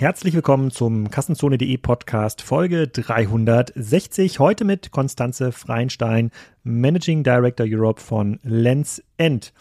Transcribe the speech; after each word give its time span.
herzlich 0.00 0.32
willkommen 0.32 0.70
zum 0.70 1.10
Kassenzone.de 1.10 1.76
Podcast 1.76 2.40
Folge 2.40 2.88
360. 2.88 4.38
Heute 4.38 4.64
mit 4.64 4.92
Konstanze 4.92 5.52
Freinstein, 5.52 6.30
Managing 6.62 7.22
Director 7.22 7.66
Europe 7.68 8.00
von 8.00 8.40
Lens 8.42 9.02
End. 9.18 9.52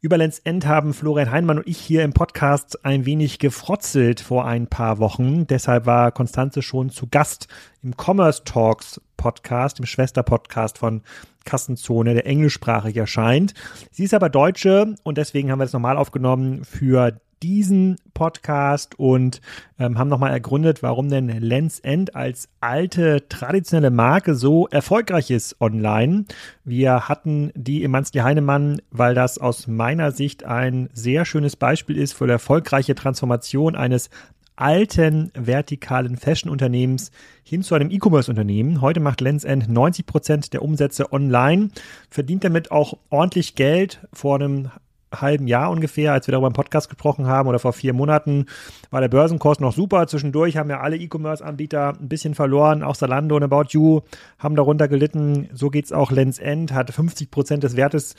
Über 0.00 0.16
Lens 0.16 0.38
End 0.38 0.66
haben 0.66 0.94
Florian 0.94 1.30
Heinmann 1.30 1.58
und 1.58 1.66
ich 1.66 1.76
hier 1.76 2.04
im 2.04 2.14
Podcast 2.14 2.86
ein 2.86 3.04
wenig 3.04 3.38
gefrotzelt 3.38 4.20
vor 4.20 4.46
ein 4.46 4.66
paar 4.66 4.98
Wochen. 4.98 5.46
Deshalb 5.46 5.84
war 5.84 6.10
Konstanze 6.10 6.62
schon 6.62 6.88
zu 6.88 7.06
Gast 7.08 7.46
im 7.82 7.92
Commerce 7.98 8.44
Talks 8.44 8.98
Podcast, 9.18 9.78
im 9.78 9.84
Schwesterpodcast 9.84 10.78
von 10.78 11.02
Kassenzone, 11.44 12.14
der 12.14 12.26
englischsprachig 12.26 12.96
erscheint. 12.96 13.52
Sie 13.90 14.04
ist 14.04 14.14
aber 14.14 14.30
Deutsche 14.30 14.94
und 15.02 15.18
deswegen 15.18 15.50
haben 15.50 15.58
wir 15.58 15.66
das 15.66 15.74
nochmal 15.74 15.98
aufgenommen 15.98 16.64
für 16.64 17.20
diesen 17.42 17.96
Podcast 18.14 18.98
und 18.98 19.40
ähm, 19.78 19.98
haben 19.98 20.08
nochmal 20.08 20.32
ergründet, 20.32 20.82
warum 20.82 21.08
denn 21.10 21.28
Lens 21.28 21.80
End 21.80 22.14
als 22.14 22.48
alte 22.60 23.28
traditionelle 23.28 23.90
Marke 23.90 24.34
so 24.34 24.66
erfolgreich 24.68 25.30
ist 25.30 25.60
online. 25.60 26.24
Wir 26.64 27.08
hatten 27.08 27.52
die 27.54 27.86
Mansley 27.86 28.22
Heinemann, 28.22 28.80
weil 28.90 29.14
das 29.14 29.38
aus 29.38 29.66
meiner 29.66 30.12
Sicht 30.12 30.44
ein 30.44 30.88
sehr 30.92 31.24
schönes 31.24 31.56
Beispiel 31.56 31.98
ist 31.98 32.14
für 32.14 32.26
die 32.26 32.32
erfolgreiche 32.32 32.94
Transformation 32.94 33.76
eines 33.76 34.10
alten 34.56 35.30
vertikalen 35.34 36.16
Fashion-Unternehmens 36.16 37.10
hin 37.44 37.62
zu 37.62 37.74
einem 37.74 37.90
E-Commerce-Unternehmen. 37.90 38.80
Heute 38.80 39.00
macht 39.00 39.20
Lens 39.20 39.44
End 39.44 39.68
90 39.68 40.06
Prozent 40.06 40.52
der 40.52 40.62
Umsätze 40.62 41.12
online, 41.12 41.68
verdient 42.10 42.42
damit 42.42 42.70
auch 42.70 42.96
ordentlich 43.10 43.54
Geld. 43.54 44.00
Vor 44.12 44.36
einem 44.36 44.70
halben 45.20 45.46
Jahr 45.46 45.70
ungefähr, 45.70 46.12
als 46.12 46.26
wir 46.26 46.32
darüber 46.32 46.48
im 46.48 46.52
Podcast 46.52 46.88
gesprochen 46.88 47.26
haben 47.26 47.48
oder 47.48 47.58
vor 47.58 47.72
vier 47.72 47.92
Monaten, 47.92 48.46
war 48.90 49.00
der 49.00 49.08
Börsenkurs 49.08 49.60
noch 49.60 49.72
super. 49.72 50.06
Zwischendurch 50.06 50.56
haben 50.56 50.70
ja 50.70 50.80
alle 50.80 50.96
E-Commerce-Anbieter 50.96 51.94
ein 52.00 52.08
bisschen 52.08 52.34
verloren. 52.34 52.82
Auch 52.82 52.94
Salando 52.94 53.36
und 53.36 53.42
About 53.42 53.66
You 53.70 54.00
haben 54.38 54.56
darunter 54.56 54.88
gelitten. 54.88 55.48
So 55.52 55.70
geht's 55.70 55.92
auch 55.92 56.10
Lens 56.10 56.38
End, 56.38 56.72
hat 56.72 56.90
50 56.90 57.30
Prozent 57.30 57.62
des 57.62 57.76
Wertes 57.76 58.14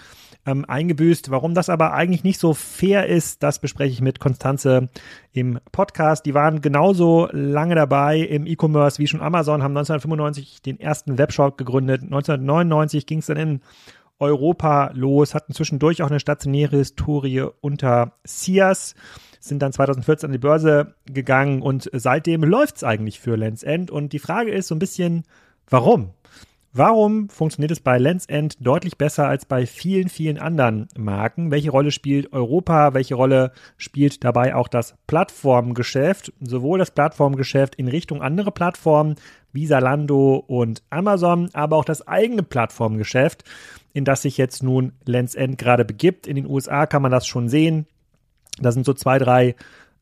ähm, 0.46 0.66
eingebüßt. 0.66 1.30
Warum 1.30 1.54
das 1.54 1.70
aber 1.70 1.94
eigentlich 1.94 2.24
nicht 2.24 2.40
so 2.40 2.54
fair 2.54 3.08
ist, 3.08 3.44
das 3.44 3.60
bespreche 3.60 3.94
ich 3.94 4.02
mit 4.02 4.20
Konstanze 4.20 4.90
im 5.34 5.60
Podcast. 5.72 6.26
Die 6.26 6.34
waren 6.34 6.62
genauso 6.62 7.28
lange 7.32 7.76
dabei 7.76 8.20
im 8.20 8.48
E-Commerce 8.48 9.00
wie 9.00 9.08
schon 9.08 9.22
Amazon, 9.22 9.62
haben 9.62 9.78
1995 9.78 10.62
den 10.62 10.80
ersten 10.80 11.18
Webshop 11.18 11.58
gegründet. 11.58 12.04
1999 12.04 13.06
ging 13.06 13.20
es 13.20 13.28
dann 13.28 13.38
in 13.38 13.62
Europa 14.20 14.92
los, 14.94 15.36
hatten 15.36 15.54
zwischendurch 15.54 16.02
auch 16.02 16.10
eine 16.10 16.20
stationäre 16.20 16.78
Historie 16.78 17.46
unter 17.62 18.14
Sias, 18.24 18.96
sind 19.40 19.62
dann 19.62 19.74
2014 19.74 20.28
an 20.28 20.32
die 20.32 20.38
Börse 20.38 20.96
gegangen 21.06 21.62
und 21.62 21.90
seitdem 21.94 22.44
läuft 22.44 22.78
es 22.78 22.84
eigentlich 22.84 23.20
für 23.20 23.36
Lens 23.36 23.64
End. 23.64 23.92
Und 23.92 24.14
die 24.14 24.20
Frage 24.20 24.52
ist 24.52 24.68
so 24.68 24.76
ein 24.76 24.80
bisschen, 24.80 25.24
warum? 25.70 26.14
Warum 26.74 27.30
funktioniert 27.30 27.72
es 27.72 27.80
bei 27.80 27.98
Lens 27.98 28.28
End 28.28 28.56
deutlich 28.60 28.98
besser 28.98 29.28
als 29.28 29.46
bei 29.46 29.66
vielen, 29.66 30.10
vielen 30.10 30.38
anderen 30.38 30.88
Marken? 30.96 31.50
Welche 31.50 31.72
Rolle 31.72 31.90
spielt 31.90 32.34
Europa? 32.34 32.94
Welche 32.94 33.16
Rolle 33.16 33.52
spielt 33.78 34.24
dabei 34.24 34.54
auch 34.54 34.68
das 34.68 34.96
Plattformgeschäft? 35.08 36.34
Sowohl 36.40 36.78
das 36.78 36.92
Plattformgeschäft 36.92 37.76
in 37.76 37.88
Richtung 37.88 38.22
andere 38.22 38.52
Plattformen 38.52 39.16
wie 39.58 39.66
Zalando 39.66 40.36
und 40.36 40.84
Amazon, 40.92 41.50
aber 41.54 41.78
auch 41.78 41.84
das 41.84 42.08
eigene 42.08 42.44
Plattformgeschäft, 42.44 43.44
in 43.92 44.06
das 44.06 44.22
sich 44.22 44.38
jetzt 44.38 44.62
nun 44.62 44.94
Lens 45.04 45.34
End 45.34 45.58
gerade 45.58 45.84
begibt. 45.84 46.28
In 46.28 46.36
den 46.36 46.46
USA 46.46 46.86
kann 46.86 47.02
man 47.02 47.12
das 47.12 47.26
schon 47.26 47.50
sehen. 47.50 47.88
Da 48.60 48.72
sind 48.72 48.86
so 48.86 48.94
zwei, 48.94 49.18
drei 49.18 49.56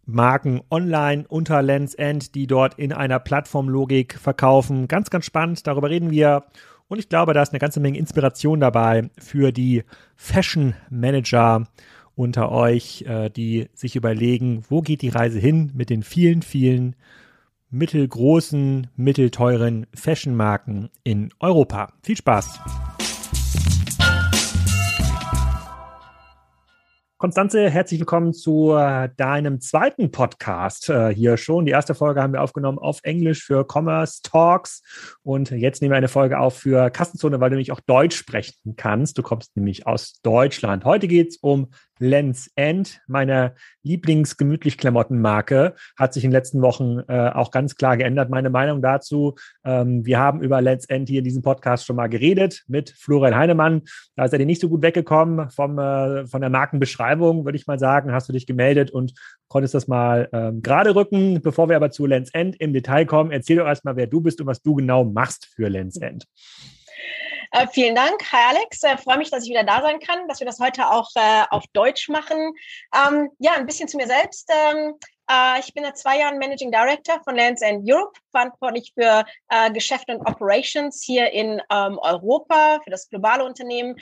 Marken 0.05 0.59
online 0.69 1.23
unter 1.29 1.61
Lens 1.61 1.93
End, 1.93 2.35
die 2.35 2.47
dort 2.47 2.73
in 2.73 2.91
einer 2.91 3.19
Plattformlogik 3.19 4.19
verkaufen. 4.19 4.89
Ganz, 4.89 5.09
ganz 5.09 5.23
spannend. 5.23 5.65
Darüber 5.65 5.89
reden 5.89 6.11
wir. 6.11 6.43
Und 6.89 6.99
ich 6.99 7.07
glaube, 7.07 7.33
da 7.33 7.41
ist 7.41 7.53
eine 7.53 7.59
ganze 7.59 7.79
Menge 7.79 7.97
Inspiration 7.97 8.59
dabei 8.59 9.09
für 9.17 9.53
die 9.53 9.83
Fashion 10.17 10.73
Manager 10.89 11.63
unter 12.13 12.51
euch, 12.51 13.05
äh, 13.07 13.29
die 13.29 13.69
sich 13.73 13.95
überlegen, 13.95 14.63
wo 14.67 14.81
geht 14.81 15.01
die 15.01 15.09
Reise 15.09 15.39
hin 15.39 15.71
mit 15.73 15.89
den 15.89 16.03
vielen, 16.03 16.41
vielen 16.41 16.97
mittelgroßen, 17.75 18.87
mittelteuren 18.95 19.85
Fashion-Marken 19.93 20.89
in 21.03 21.29
Europa. 21.39 21.91
Viel 22.03 22.15
Spaß! 22.15 22.59
Konstanze, 27.17 27.69
herzlich 27.69 27.99
willkommen 27.99 28.33
zu 28.33 28.73
äh, 28.73 29.09
deinem 29.17 29.59
zweiten 29.59 30.11
Podcast 30.11 30.89
äh, 30.89 31.13
hier 31.13 31.37
schon. 31.37 31.65
Die 31.65 31.71
erste 31.71 31.95
Folge 31.95 32.21
haben 32.21 32.33
wir 32.33 32.41
aufgenommen 32.41 32.77
auf 32.77 32.99
Englisch 33.03 33.43
für 33.43 33.65
Commerce 33.67 34.21
Talks 34.21 34.81
und 35.23 35.49
jetzt 35.51 35.81
nehmen 35.81 35.91
wir 35.91 35.97
eine 35.97 36.07
Folge 36.07 36.39
auf 36.39 36.57
für 36.57 36.89
Kassenzone, 36.89 37.39
weil 37.39 37.49
du 37.49 37.55
nämlich 37.55 37.71
auch 37.71 37.79
Deutsch 37.79 38.15
sprechen 38.15 38.75
kannst. 38.77 39.17
Du 39.17 39.23
kommst 39.23 39.55
nämlich 39.55 39.87
aus 39.87 40.21
Deutschland. 40.23 40.85
Heute 40.85 41.07
geht 41.07 41.29
es 41.29 41.37
um 41.37 41.71
Lens 41.99 42.51
End, 42.55 43.01
meine 43.07 43.55
Lieblingsgemütlich 43.83 44.77
Klamottenmarke, 44.77 45.75
hat 45.97 46.13
sich 46.13 46.23
in 46.23 46.31
den 46.31 46.35
letzten 46.35 46.61
Wochen 46.61 46.99
äh, 47.07 47.29
auch 47.29 47.51
ganz 47.51 47.75
klar 47.75 47.97
geändert. 47.97 48.29
Meine 48.29 48.49
Meinung 48.49 48.81
dazu, 48.81 49.35
ähm, 49.63 50.05
wir 50.05 50.19
haben 50.19 50.41
über 50.41 50.61
Lens 50.61 50.85
End 50.85 51.07
hier 51.07 51.19
in 51.19 51.23
diesem 51.23 51.41
Podcast 51.41 51.85
schon 51.85 51.95
mal 51.95 52.07
geredet 52.07 52.63
mit 52.67 52.89
Florian 52.89 53.35
Heinemann. 53.35 53.83
Da 54.15 54.25
ist 54.25 54.33
er 54.33 54.39
dir 54.39 54.45
nicht 54.45 54.61
so 54.61 54.69
gut 54.69 54.81
weggekommen 54.81 55.49
vom, 55.49 55.79
äh, 55.79 56.27
von 56.27 56.41
der 56.41 56.49
Markenbeschreibung, 56.49 57.45
würde 57.45 57.57
ich 57.57 57.67
mal 57.67 57.79
sagen. 57.79 58.11
Hast 58.11 58.27
du 58.27 58.33
dich 58.33 58.45
gemeldet 58.45 58.91
und 58.91 59.13
konntest 59.47 59.73
das 59.73 59.87
mal 59.87 60.27
ähm, 60.33 60.61
gerade 60.61 60.95
rücken. 60.95 61.41
Bevor 61.41 61.69
wir 61.69 61.75
aber 61.77 61.91
zu 61.91 62.05
Lens 62.05 62.29
End 62.33 62.55
im 62.57 62.73
Detail 62.73 63.05
kommen, 63.05 63.31
erzähl 63.31 63.57
doch 63.57 63.67
erstmal, 63.67 63.95
wer 63.95 64.07
du 64.07 64.21
bist 64.21 64.41
und 64.41 64.47
was 64.47 64.61
du 64.61 64.75
genau 64.75 65.05
machst 65.05 65.47
für 65.55 65.69
Lens 65.69 65.97
End. 65.97 66.27
Äh, 67.51 67.67
vielen 67.67 67.95
Dank. 67.95 68.21
Hi 68.31 68.55
Alex, 68.55 68.83
äh, 68.83 68.97
freue 68.97 69.17
mich, 69.17 69.29
dass 69.29 69.43
ich 69.43 69.49
wieder 69.49 69.63
da 69.63 69.81
sein 69.81 69.99
kann, 69.99 70.27
dass 70.27 70.39
wir 70.39 70.47
das 70.47 70.59
heute 70.59 70.89
auch 70.89 71.09
äh, 71.15 71.43
auf 71.49 71.63
Deutsch 71.73 72.09
machen. 72.09 72.53
Ähm, 72.93 73.29
ja, 73.39 73.53
ein 73.53 73.65
bisschen 73.65 73.87
zu 73.87 73.97
mir 73.97 74.07
selbst. 74.07 74.49
Ähm, 74.51 74.95
äh, 75.29 75.59
ich 75.59 75.73
bin 75.73 75.83
seit 75.83 75.97
zwei 75.97 76.19
Jahren 76.19 76.37
Managing 76.37 76.71
Director 76.71 77.21
von 77.23 77.35
Lands 77.35 77.61
End 77.61 77.83
Europe, 77.89 78.17
verantwortlich 78.31 78.93
für 78.93 79.25
äh, 79.49 79.71
Geschäft 79.71 80.09
und 80.09 80.21
Operations 80.21 81.01
hier 81.03 81.31
in 81.31 81.61
ähm, 81.71 81.97
Europa, 81.99 82.79
für 82.83 82.89
das 82.89 83.09
globale 83.09 83.43
Unternehmen 83.43 83.95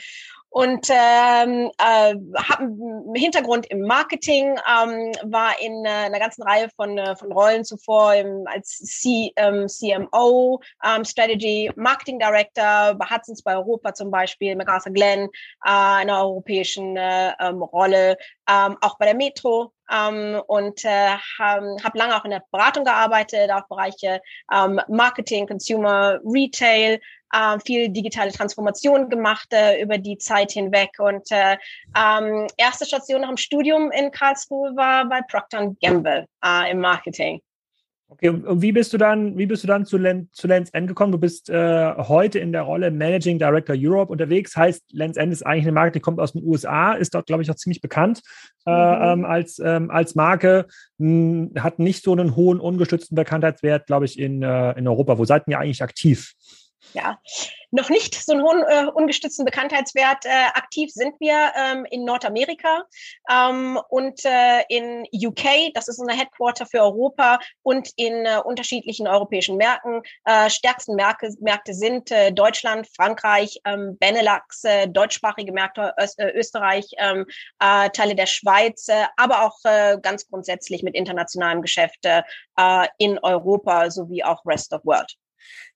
und 0.54 0.88
ähm, 0.88 1.72
äh, 1.78 2.14
habe 2.38 2.62
einen 2.62 3.14
Hintergrund 3.16 3.66
im 3.70 3.80
Marketing, 3.80 4.50
ähm, 4.50 5.10
war 5.24 5.60
in 5.60 5.84
äh, 5.84 5.88
einer 5.88 6.20
ganzen 6.20 6.44
Reihe 6.44 6.68
von, 6.76 6.96
äh, 6.96 7.16
von 7.16 7.32
Rollen 7.32 7.64
zuvor 7.64 8.14
im, 8.14 8.44
als 8.46 8.68
C, 8.68 9.32
ähm, 9.34 9.66
CMO, 9.66 10.60
ähm, 10.84 11.04
Strategy 11.04 11.72
Marketing 11.74 12.20
Director 12.20 12.94
bei 12.94 13.04
Hudson's 13.10 13.42
bei 13.42 13.56
Europa 13.56 13.94
zum 13.94 14.12
Beispiel, 14.12 14.54
McArthur 14.54 14.92
Glenn, 14.92 15.24
äh, 15.24 15.28
einer 15.64 16.20
europäischen 16.20 16.96
äh, 16.96 17.32
ähm, 17.40 17.60
Rolle, 17.60 18.16
ähm, 18.48 18.76
auch 18.80 18.96
bei 18.96 19.06
der 19.06 19.16
Metro 19.16 19.72
ähm, 19.90 20.40
und 20.46 20.84
äh, 20.84 21.16
habe 21.40 21.76
hab 21.82 21.96
lange 21.96 22.16
auch 22.16 22.24
in 22.24 22.30
der 22.30 22.44
Beratung 22.52 22.84
gearbeitet, 22.84 23.50
auch 23.50 23.66
Bereiche 23.66 24.20
ähm, 24.52 24.80
Marketing, 24.86 25.48
Consumer, 25.48 26.20
Retail, 26.24 27.00
äh, 27.34 27.58
viel 27.64 27.88
digitale 27.88 28.32
Transformation 28.32 29.08
gemacht 29.08 29.48
äh, 29.52 29.82
über 29.82 29.98
die 29.98 30.18
Zeit 30.18 30.52
hinweg. 30.52 30.90
Und 30.98 31.30
äh, 31.30 31.56
ähm, 31.96 32.46
erste 32.56 32.86
Station 32.86 33.22
nach 33.22 33.28
dem 33.28 33.36
Studium 33.36 33.90
in 33.90 34.10
Karlsruhe 34.10 34.76
war 34.76 35.08
bei 35.08 35.20
Procter 35.28 35.74
Gamble 35.82 36.26
äh, 36.44 36.70
im 36.70 36.80
Marketing. 36.80 37.40
Okay, 38.06 38.28
und 38.28 38.62
wie 38.62 38.70
bist 38.70 38.92
du 38.92 38.98
dann, 38.98 39.36
wie 39.36 39.46
bist 39.46 39.64
du 39.64 39.66
dann 39.66 39.86
zu, 39.86 39.96
Len, 39.96 40.28
zu 40.32 40.46
Lens 40.46 40.70
End 40.70 40.86
gekommen? 40.86 41.10
Du 41.10 41.18
bist 41.18 41.50
äh, 41.50 41.94
heute 41.96 42.38
in 42.38 42.52
der 42.52 42.62
Rolle 42.62 42.92
Managing 42.92 43.38
Director 43.40 43.74
Europe 43.76 44.12
unterwegs. 44.12 44.56
Heißt, 44.56 44.84
Lens 44.92 45.16
End 45.16 45.32
ist 45.32 45.44
eigentlich 45.44 45.64
eine 45.64 45.72
Marke, 45.72 45.92
die 45.92 46.00
kommt 46.00 46.20
aus 46.20 46.32
den 46.32 46.44
USA, 46.44 46.92
ist 46.92 47.14
dort, 47.14 47.26
glaube 47.26 47.42
ich, 47.42 47.50
auch 47.50 47.56
ziemlich 47.56 47.80
bekannt 47.80 48.20
äh, 48.66 48.70
mhm. 48.70 49.02
ähm, 49.02 49.24
als, 49.24 49.58
ähm, 49.58 49.90
als 49.90 50.14
Marke, 50.14 50.66
mh, 50.98 51.08
hm, 51.54 51.62
hat 51.62 51.80
nicht 51.80 52.04
so 52.04 52.12
einen 52.12 52.36
hohen 52.36 52.60
ungestützten 52.60 53.16
Bekanntheitswert, 53.16 53.86
glaube 53.86 54.04
ich, 54.04 54.18
in, 54.18 54.42
äh, 54.42 54.78
in 54.78 54.86
Europa. 54.86 55.18
Wo 55.18 55.24
seid 55.24 55.48
ihr 55.48 55.58
eigentlich 55.58 55.82
aktiv? 55.82 56.34
Ja, 56.94 57.18
noch 57.72 57.90
nicht 57.90 58.14
so 58.14 58.32
einen 58.32 58.42
hohen 58.42 58.62
äh, 58.62 58.86
ungestützten 58.86 59.44
Bekanntheitswert. 59.44 60.24
Äh, 60.24 60.28
aktiv 60.54 60.90
sind 60.92 61.14
wir 61.18 61.52
ähm, 61.56 61.84
in 61.90 62.04
Nordamerika 62.04 62.84
ähm, 63.28 63.80
und 63.88 64.24
äh, 64.24 64.62
in 64.68 65.04
UK, 65.12 65.74
das 65.74 65.88
ist 65.88 65.98
unser 65.98 66.14
Headquarter 66.14 66.66
für 66.66 66.80
Europa 66.80 67.40
und 67.62 67.90
in 67.96 68.24
äh, 68.26 68.40
unterschiedlichen 68.44 69.08
europäischen 69.08 69.56
Märkten. 69.56 70.02
Äh, 70.24 70.48
stärksten 70.50 70.94
Märkte, 70.94 71.30
Märkte 71.40 71.74
sind 71.74 72.12
äh, 72.12 72.32
Deutschland, 72.32 72.86
Frankreich, 72.94 73.60
ähm, 73.64 73.98
Benelux, 73.98 74.62
äh, 74.62 74.86
deutschsprachige 74.88 75.52
Märkte, 75.52 75.94
Öst, 76.00 76.18
äh, 76.20 76.30
Österreich, 76.30 76.86
ähm, 76.98 77.26
äh, 77.58 77.90
Teile 77.90 78.14
der 78.14 78.26
Schweiz, 78.26 78.88
äh, 78.88 79.04
aber 79.16 79.42
auch 79.42 79.58
äh, 79.64 79.98
ganz 80.00 80.28
grundsätzlich 80.28 80.84
mit 80.84 80.94
internationalem 80.94 81.60
Geschäft 81.60 82.04
äh, 82.04 82.22
in 82.98 83.18
Europa 83.18 83.90
sowie 83.90 84.22
auch 84.22 84.46
Rest 84.46 84.72
of 84.72 84.84
World. 84.84 85.16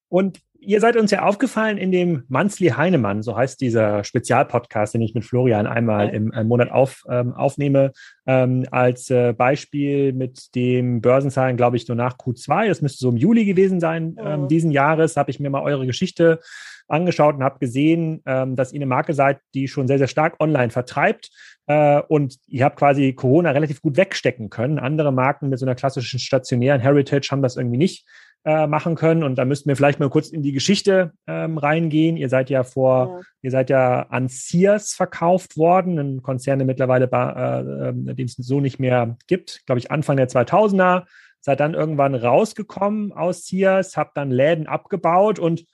Und 0.09 0.41
Ihr 0.61 0.81
seid 0.81 0.97
uns 0.97 1.13
ja 1.13 1.23
aufgefallen 1.23 1.79
in 1.79 1.93
dem 1.93 2.25
Manzli 2.29 2.69
Heinemann, 2.69 3.23
so 3.23 3.37
heißt 3.37 3.61
dieser 3.61 4.03
Spezialpodcast, 4.03 4.95
den 4.95 5.03
ich 5.03 5.15
mit 5.15 5.25
Florian 5.25 5.69
einmal 5.69 6.09
im, 6.09 6.33
im 6.33 6.49
Monat 6.49 6.73
auf, 6.73 7.05
ähm, 7.09 7.33
aufnehme, 7.33 7.93
ähm, 8.27 8.67
als 8.73 9.09
äh, 9.09 9.33
Beispiel 9.33 10.13
mit 10.13 10.55
dem 10.57 11.01
Börsenzahlen, 11.01 11.57
glaube 11.57 11.77
ich, 11.77 11.87
nur 11.87 11.97
nach 11.97 12.17
Q2. 12.17 12.67
Das 12.67 12.83
müsste 12.83 12.99
so 12.99 13.09
im 13.09 13.17
Juli 13.17 13.45
gewesen 13.45 13.79
sein 13.79 14.17
ähm, 14.21 14.49
diesen 14.49 14.73
Jahres. 14.73 15.17
Habe 15.17 15.31
ich 15.31 15.39
mir 15.39 15.49
mal 15.49 15.63
eure 15.63 15.87
Geschichte 15.87 16.41
angeschaut 16.89 17.37
und 17.37 17.45
habe 17.45 17.61
gesehen, 17.61 18.23
ähm, 18.27 18.57
dass 18.57 18.73
ihr 18.73 18.79
eine 18.79 18.87
Marke 18.87 19.15
seid, 19.15 19.39
die 19.55 19.69
schon 19.69 19.87
sehr, 19.87 19.99
sehr 19.99 20.09
stark 20.09 20.37
online 20.41 20.71
vertreibt. 20.71 21.31
Äh, 21.67 22.01
und 22.09 22.37
ihr 22.47 22.65
habt 22.65 22.79
quasi 22.79 23.13
Corona 23.13 23.51
relativ 23.53 23.81
gut 23.81 23.97
wegstecken 23.97 24.51
können. 24.51 24.79
Andere 24.79 25.13
Marken 25.13 25.51
mit 25.51 25.59
so 25.59 25.67
einer 25.67 25.75
klassischen 25.75 26.19
stationären 26.19 26.81
Heritage 26.81 27.29
haben 27.31 27.43
das 27.43 27.57
irgendwie 27.57 27.79
nicht 27.79 28.07
äh, 28.45 28.67
machen 28.67 28.95
können. 28.95 29.23
Und 29.23 29.37
da 29.37 29.45
müssten 29.45 29.69
wir 29.69 29.77
vielleicht 29.77 30.01
mal 30.01 30.11
kurz 30.11 30.29
in 30.29 30.43
die 30.43 30.53
Geschichte 30.53 31.13
ähm, 31.27 31.59
reingehen. 31.59 32.17
Ihr 32.17 32.29
seid 32.29 32.51
ja 32.51 32.63
vor, 32.65 33.09
ja. 33.09 33.21
ihr 33.43 33.51
seid 33.51 33.71
ja 33.71 34.03
an 34.09 34.29
Sears 34.29 34.95
verkauft 34.95 35.57
worden, 35.57 35.99
ein 35.99 36.23
Konzern, 36.23 36.59
der 36.59 36.67
mittlerweile, 36.67 37.11
äh, 37.13 37.89
äh, 37.89 38.15
den 38.15 38.27
es 38.27 38.35
so 38.35 38.61
nicht 38.61 38.79
mehr 38.79 39.17
gibt, 39.27 39.67
glaube 39.67 39.79
ich, 39.79 39.91
Anfang 39.91 40.17
der 40.17 40.29
2000er. 40.29 41.05
Seid 41.41 41.61
dann 41.61 41.75
irgendwann 41.75 42.15
rausgekommen 42.15 43.13
aus 43.13 43.47
Sears, 43.47 43.97
habt 43.97 44.17
dann 44.17 44.31
Läden 44.31 44.67
abgebaut 44.67 45.39
und 45.39 45.65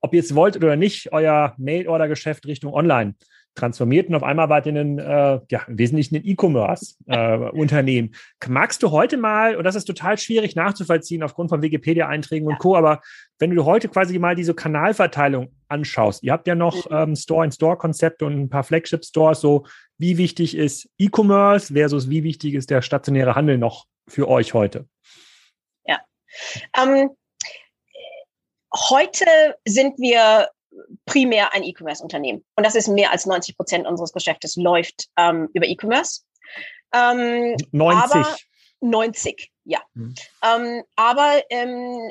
ob 0.00 0.14
ihr 0.14 0.20
es 0.20 0.34
wollt 0.34 0.56
oder 0.56 0.74
nicht, 0.74 1.12
euer 1.12 1.54
Mail-Order-Geschäft 1.58 2.46
Richtung 2.46 2.74
Online 2.74 3.14
transformiert 3.54 4.08
und 4.08 4.14
auf 4.14 4.22
einmal 4.22 4.48
wart 4.48 4.66
ihr 4.66 4.74
ein, 4.74 4.98
äh, 4.98 5.40
ja, 5.50 5.62
im 5.66 5.78
Wesentlichen 5.78 6.16
ein 6.16 6.24
E-Commerce-Unternehmen. 6.24 8.14
Äh, 8.14 8.48
Magst 8.48 8.82
du 8.82 8.90
heute 8.90 9.16
mal, 9.16 9.56
und 9.56 9.64
das 9.64 9.74
ist 9.74 9.84
total 9.84 10.18
schwierig 10.18 10.56
nachzuvollziehen 10.56 11.22
aufgrund 11.22 11.50
von 11.50 11.62
Wikipedia-Einträgen 11.62 12.48
und 12.48 12.58
Co., 12.58 12.76
aber 12.76 13.02
wenn 13.38 13.54
du 13.54 13.64
heute 13.64 13.88
quasi 13.88 14.18
mal 14.18 14.34
diese 14.34 14.54
Kanalverteilung 14.54 15.54
anschaust, 15.68 16.22
ihr 16.22 16.32
habt 16.32 16.46
ja 16.46 16.54
noch 16.54 16.88
mhm. 16.88 16.96
ähm, 16.96 17.16
Store-in-Store-Konzepte 17.16 18.24
und 18.24 18.40
ein 18.40 18.48
paar 18.48 18.64
Flagship-Stores, 18.64 19.40
so 19.40 19.66
wie 19.98 20.16
wichtig 20.16 20.56
ist 20.56 20.88
E-Commerce 20.98 21.74
versus 21.74 22.08
wie 22.08 22.24
wichtig 22.24 22.54
ist 22.54 22.70
der 22.70 22.82
stationäre 22.82 23.34
Handel 23.34 23.58
noch 23.58 23.86
für 24.08 24.28
euch 24.28 24.54
heute? 24.54 24.86
Ja. 25.84 26.00
Ähm, 26.76 27.10
heute 28.90 29.26
sind 29.66 29.98
wir 29.98 30.48
primär 31.06 31.52
ein 31.52 31.62
E-Commerce-Unternehmen. 31.62 32.44
Und 32.56 32.66
das 32.66 32.74
ist 32.74 32.88
mehr 32.88 33.10
als 33.12 33.26
90 33.26 33.56
Prozent 33.56 33.86
unseres 33.86 34.12
Geschäftes 34.12 34.56
läuft 34.56 35.08
ähm, 35.16 35.48
über 35.54 35.66
E-Commerce. 35.66 36.22
Ähm, 36.94 37.56
90. 37.72 38.48
90, 38.80 39.52
ja. 39.64 39.80
Hm. 39.94 40.14
Ähm, 40.42 40.82
aber 40.96 41.42
ähm, 41.50 42.10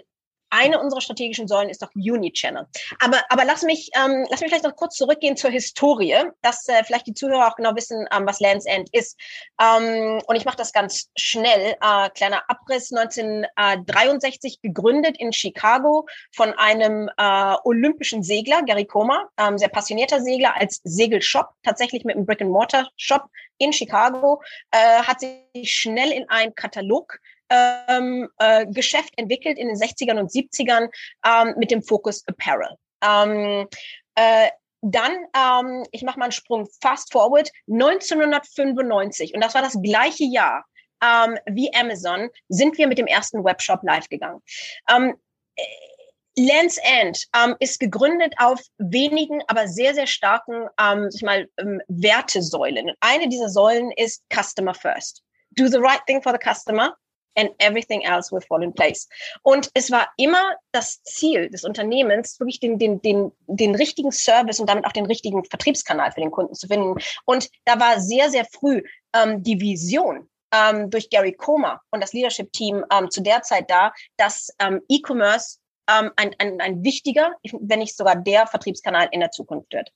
eine 0.52 0.80
unserer 0.80 1.02
strategischen 1.02 1.48
Säulen 1.48 1.70
ist 1.70 1.82
doch 1.82 1.90
Unichannel. 1.96 2.68
Aber, 3.00 3.22
aber 3.30 3.46
lass 3.46 3.64
mich, 3.64 3.90
ähm, 3.96 4.26
lass 4.30 4.42
mich 4.42 4.50
vielleicht 4.50 4.66
noch 4.66 4.76
kurz 4.76 4.96
zurückgehen 4.96 5.38
zur 5.38 5.50
Historie, 5.50 6.16
dass 6.42 6.68
äh, 6.68 6.84
vielleicht 6.84 7.08
die 7.08 7.14
Zuhörer 7.14 7.48
auch 7.48 7.56
genau 7.56 7.76
wissen, 7.76 8.06
ähm, 8.12 8.28
was 8.28 8.40
Lands 8.40 8.66
End 8.66 8.90
ist. 8.92 9.18
Ähm, 9.60 10.22
und 10.28 10.36
ich 10.36 10.46
mache 10.46 10.58
das 10.58 10.74
ganz 10.74 11.10
schnell. 11.18 11.76
Äh, 11.82 12.10
kleiner 12.12 12.44
Abriss 12.50 12.92
1963 12.92 14.62
gegründet 14.62 15.18
in 15.20 15.34
Chicago 15.34 16.06
von 16.36 16.54
einem 16.54 17.10
äh, 17.18 17.56
olympischen 17.64 18.24
Segler, 18.24 18.64
Gary 18.64 18.86
Coma, 18.86 19.30
ähm, 19.38 19.58
sehr 19.58 19.70
passionierter 19.70 20.22
Segler, 20.22 20.56
als 20.60 20.82
Segelshop, 20.84 21.48
tatsächlich 21.64 22.04
mit 22.04 22.16
einem 22.16 22.26
Brick-and-Mortar-Shop 22.26 23.24
in 23.58 23.74
Chicago, 23.74 24.42
äh, 24.72 25.04
hat 25.04 25.20
sich 25.20 25.72
schnell 25.72 26.12
in 26.12 26.30
einen 26.30 26.56
Katalog 26.56 27.20
ähm, 27.52 28.30
äh, 28.38 28.66
Geschäft 28.68 29.14
entwickelt 29.18 29.58
in 29.58 29.68
den 29.68 29.76
60ern 29.76 30.20
und 30.20 30.32
70ern 30.32 30.90
ähm, 31.26 31.54
mit 31.58 31.70
dem 31.72 31.84
Fokus 31.84 32.24
Apparel. 32.28 32.78
Ähm, 33.04 33.68
äh, 34.16 34.50
dann, 34.82 35.12
ähm, 35.36 35.86
ich 35.92 36.02
mache 36.02 36.18
mal 36.18 36.26
einen 36.26 36.32
Sprung 36.32 36.68
fast 36.82 37.12
forward, 37.12 37.52
1995, 37.70 39.36
und 39.36 39.42
das 39.42 39.54
war 39.54 39.62
das 39.62 39.78
gleiche 39.82 40.24
Jahr 40.24 40.66
ähm, 41.04 41.38
wie 41.46 41.74
Amazon, 41.74 42.30
sind 42.50 42.78
wir 42.78 42.88
mit 42.88 42.98
dem 42.98 43.08
ersten 43.08 43.44
Webshop 43.44 43.84
live 43.84 44.08
gegangen. 44.10 44.42
Ähm, 44.90 45.16
äh, 45.56 45.64
Lands 46.38 46.78
End 46.78 47.28
ähm, 47.36 47.56
ist 47.60 47.80
gegründet 47.80 48.34
auf 48.38 48.62
wenigen, 48.78 49.42
aber 49.48 49.68
sehr, 49.68 49.94
sehr 49.94 50.08
starken 50.08 50.68
ähm, 50.80 51.10
ich 51.14 51.22
mal, 51.22 51.50
ähm, 51.58 51.82
Wertesäulen. 51.88 52.92
Eine 53.02 53.28
dieser 53.28 53.50
Säulen 53.50 53.92
ist 53.92 54.24
Customer 54.34 54.74
First. 54.74 55.24
Do 55.52 55.68
the 55.68 55.78
right 55.78 56.02
thing 56.08 56.22
for 56.22 56.32
the 56.32 56.40
customer 56.40 56.96
and 57.36 57.50
everything 57.60 58.04
else 58.04 58.32
will 58.32 58.42
fall 58.42 58.64
in 58.64 58.74
place. 58.74 59.08
Und 59.44 59.70
es 59.74 59.92
war 59.92 60.08
immer 60.18 60.56
das 60.72 61.02
Ziel 61.04 61.50
des 61.50 61.64
Unternehmens, 61.64 62.40
wirklich 62.40 62.60
den, 62.60 62.78
den, 62.78 63.02
den, 63.02 63.32
den 63.48 63.76
richtigen 63.76 64.12
Service 64.12 64.60
und 64.60 64.70
damit 64.70 64.86
auch 64.86 64.92
den 64.92 65.06
richtigen 65.06 65.44
Vertriebskanal 65.46 66.12
für 66.12 66.22
den 66.22 66.32
Kunden 66.32 66.56
zu 66.56 66.68
finden. 66.68 66.96
Und 67.26 67.50
da 67.66 67.80
war 67.80 68.00
sehr, 68.00 68.30
sehr 68.30 68.46
früh 68.46 68.84
ähm, 69.14 69.44
die 69.44 69.60
Vision 69.60 70.30
ähm, 70.54 70.90
durch 70.90 71.10
Gary 71.10 71.34
Comer 71.34 71.82
und 71.92 72.02
das 72.02 72.14
Leadership-Team 72.14 72.86
ähm, 72.92 73.10
zu 73.10 73.22
der 73.22 73.42
Zeit 73.42 73.70
da, 73.70 73.94
dass 74.18 74.50
ähm, 74.60 74.82
E-Commerce 74.90 75.58
ähm, 75.90 76.12
ein, 76.16 76.36
ein, 76.40 76.62
ein 76.62 76.84
wichtiger, 76.84 77.32
wenn 77.52 77.80
nicht 77.80 77.96
sogar 77.96 78.16
der 78.16 78.48
Vertriebskanal 78.48 79.10
in 79.12 79.20
der 79.20 79.32
Zukunft 79.32 79.74
wird. 79.74 79.92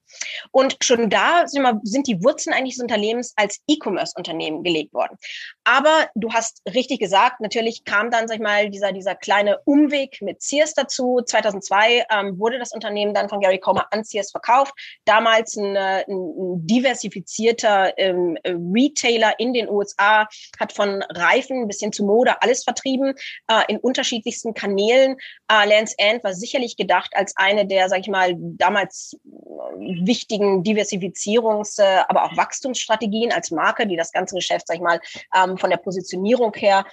Und 0.52 0.78
schon 0.82 1.10
da 1.10 1.48
sind, 1.48 1.64
wir, 1.64 1.80
sind 1.84 2.08
die 2.08 2.24
Wurzeln 2.24 2.54
eigentlich 2.54 2.76
des 2.76 2.84
Unternehmens 2.84 3.34
als 3.36 3.62
E-Commerce-Unternehmen 3.68 4.64
gelegt 4.64 4.94
worden. 4.94 5.18
Aber 5.64 6.10
du 6.16 6.32
hast 6.32 6.62
richtig 6.74 7.00
gesagt, 7.00 7.42
natürlich 7.42 7.84
kam 7.84 8.12
dann, 8.12 8.28
sag 8.28 8.36
ich 8.36 8.42
mal, 8.42 8.70
dieser, 8.70 8.92
dieser 8.92 9.16
kleine 9.16 9.60
Umweg 9.66 10.22
mit 10.22 10.42
Sears 10.42 10.74
dazu. 10.74 11.22
2002 11.26 12.06
ähm, 12.10 12.40
wurde 12.40 12.60
das 12.60 12.72
Unternehmen 12.72 13.14
dann 13.14 13.30
von 13.30 13.40
Gary 13.40 13.60
Comer 13.60 13.88
an 13.92 14.04
Sears 14.04 14.32
verkauft. 14.32 14.74
Damals 15.06 15.56
ein, 15.56 15.76
ein, 15.76 16.04
ein 16.08 16.68
diversifizierter 16.68 17.98
ähm, 17.98 18.38
Retailer 18.46 19.34
in 19.40 19.54
den 19.54 19.70
USA, 19.70 20.28
hat 20.60 20.74
von 20.74 21.04
Reifen 21.10 21.68
bis 21.68 21.80
hin 21.80 21.92
zu 21.92 22.06
Mode 22.06 22.42
alles 22.42 22.64
vertrieben, 22.64 23.14
äh, 23.48 23.64
in 23.68 23.78
unterschiedlichsten 23.78 24.54
Kanälen. 24.54 25.18
Äh, 25.52 25.68
Lands 25.75 25.94
End 25.98 26.24
war 26.24 26.33
sicherlich 26.33 26.77
gedacht 26.77 27.12
als 27.16 27.36
eine 27.36 27.66
der, 27.66 27.89
sag 27.89 28.00
ich 28.00 28.07
mal, 28.07 28.36
damals 28.38 29.18
äh, 29.25 30.06
wichtigen 30.06 30.63
Diversifizierungs-, 30.63 31.81
äh, 31.81 32.04
aber 32.07 32.25
auch 32.25 32.38
Wachstumsstrategien 32.38 33.31
als 33.31 33.51
Marke, 33.51 33.88
die 33.88 33.98
das 33.98 34.12
ganze 34.12 34.36
Geschäft, 34.36 34.68
sag 34.68 34.75
ich 34.75 34.81
mal, 34.81 35.00
ähm, 35.36 35.57
von 35.57 35.69
der 35.69 35.77
Positionierung 35.77 36.54
her 36.56 36.86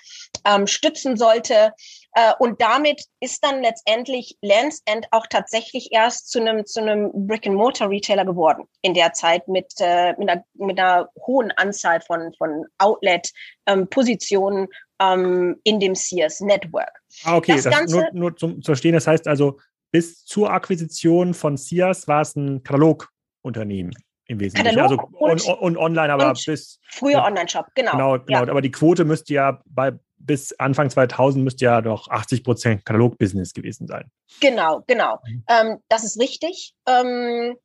ähm, 0.44 0.66
stützen 0.66 1.16
sollte. 1.16 1.74
Äh, 2.14 2.32
und 2.38 2.60
damit 2.60 3.04
ist 3.20 3.44
dann 3.44 3.62
letztendlich 3.62 4.36
Lands 4.42 4.82
End 4.84 5.06
auch 5.12 5.26
tatsächlich 5.28 5.90
erst 5.92 6.30
zu 6.30 6.40
einem 6.40 6.66
zu 6.66 6.80
einem 6.80 7.10
Brick-and-Mortar-Retailer 7.26 8.24
geworden 8.24 8.68
in 8.82 8.94
der 8.94 9.12
Zeit 9.12 9.48
mit, 9.48 9.72
mit, 9.78 10.28
einer, 10.28 10.44
mit 10.54 10.78
einer 10.78 11.08
hohen 11.26 11.50
Anzahl 11.52 12.00
von, 12.00 12.32
von 12.36 12.66
Outlet-Positionen 12.78 14.68
ähm, 15.00 15.60
in 15.64 15.80
dem 15.80 15.94
Sears 15.94 16.40
Network. 16.40 16.92
Ah, 17.24 17.36
okay, 17.36 17.54
das, 17.54 17.64
das 17.64 17.74
Ganze, 17.74 17.96
nur, 17.96 18.10
nur 18.12 18.36
zum 18.36 18.62
Verstehen, 18.62 18.92
das 18.92 19.06
heißt 19.06 19.26
also, 19.26 19.58
bis 19.90 20.24
zur 20.24 20.50
Akquisition 20.50 21.34
von 21.34 21.56
Sears 21.56 22.08
war 22.08 22.22
es 22.22 22.34
ein 22.36 22.62
Katalogunternehmen 22.62 23.94
im 24.26 24.40
Wesentlichen. 24.40 24.76
Katalog 24.76 25.08
also 25.20 25.46
und, 25.46 25.46
und, 25.46 25.58
und 25.58 25.76
online, 25.76 26.12
aber 26.12 26.32
bis. 26.32 26.78
Früher 26.88 27.22
Online-Shop, 27.22 27.66
genau. 27.74 27.92
Genau, 27.92 28.18
genau. 28.18 28.44
Ja. 28.44 28.50
Aber 28.50 28.62
die 28.62 28.70
Quote 28.70 29.04
müsste 29.04 29.34
ja 29.34 29.62
bei 29.66 29.92
bis 30.24 30.52
Anfang 30.58 30.90
2000 30.90 31.44
müsste 31.44 31.64
ja 31.64 31.80
doch 31.80 32.08
80 32.08 32.44
Prozent 32.44 32.84
Katalog-Business 32.84 33.52
gewesen 33.52 33.86
sein. 33.86 34.10
Genau, 34.40 34.82
genau. 34.86 35.18
Mhm. 35.26 35.44
Ähm, 35.48 35.78
das 35.88 36.04
ist 36.04 36.20
richtig. 36.20 36.74
Ähm, 36.86 37.56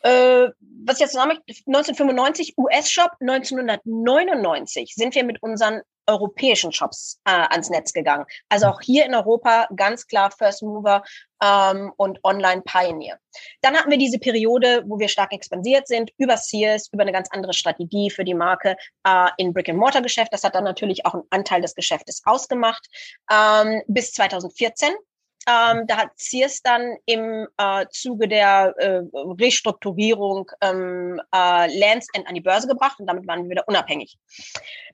äh, 0.00 0.48
was 0.84 0.96
ich 0.96 1.00
jetzt 1.00 1.16
möchte, 1.16 1.42
1995 1.66 2.54
US-Shop, 2.58 3.12
1999 3.20 4.94
sind 4.94 5.14
wir 5.14 5.24
mit 5.24 5.42
unseren 5.42 5.80
europäischen 6.06 6.72
Shops 6.72 7.20
äh, 7.24 7.30
ans 7.30 7.70
Netz 7.70 7.92
gegangen. 7.92 8.26
Also 8.48 8.66
auch 8.66 8.80
hier 8.80 9.06
in 9.06 9.14
Europa 9.14 9.68
ganz 9.74 10.06
klar 10.06 10.30
First 10.30 10.62
Mover 10.62 11.02
ähm, 11.42 11.92
und 11.96 12.18
Online 12.24 12.62
Pioneer. 12.62 13.18
Dann 13.60 13.74
hatten 13.74 13.90
wir 13.90 13.98
diese 13.98 14.18
Periode, 14.18 14.84
wo 14.86 14.98
wir 14.98 15.08
stark 15.08 15.32
expandiert 15.32 15.88
sind, 15.88 16.10
über 16.18 16.36
Sears, 16.36 16.88
über 16.92 17.02
eine 17.02 17.12
ganz 17.12 17.28
andere 17.30 17.52
Strategie 17.52 18.10
für 18.10 18.24
die 18.24 18.34
Marke 18.34 18.76
äh, 19.06 19.28
in 19.38 19.52
Brick-and-Mortar-Geschäft. 19.52 20.32
Das 20.32 20.44
hat 20.44 20.54
dann 20.54 20.64
natürlich 20.64 21.06
auch 21.06 21.14
einen 21.14 21.24
Anteil 21.30 21.60
des 21.60 21.74
Geschäftes 21.74 22.22
ausgemacht. 22.24 22.86
Ähm, 23.30 23.82
bis 23.86 24.12
2014 24.12 24.92
ähm, 25.46 25.86
da 25.86 25.98
hat 25.98 26.10
Sears 26.16 26.62
dann 26.62 26.96
im 27.04 27.46
äh, 27.58 27.86
Zuge 27.90 28.28
der 28.28 28.74
äh, 28.78 29.02
Restrukturierung 29.12 30.50
ähm, 30.62 31.20
äh, 31.34 31.78
Lands 31.78 32.08
End 32.14 32.26
an 32.26 32.34
die 32.34 32.40
Börse 32.40 32.66
gebracht 32.66 32.98
und 32.98 33.06
damit 33.06 33.26
waren 33.26 33.44
wir 33.44 33.50
wieder 33.50 33.68
unabhängig. 33.68 34.16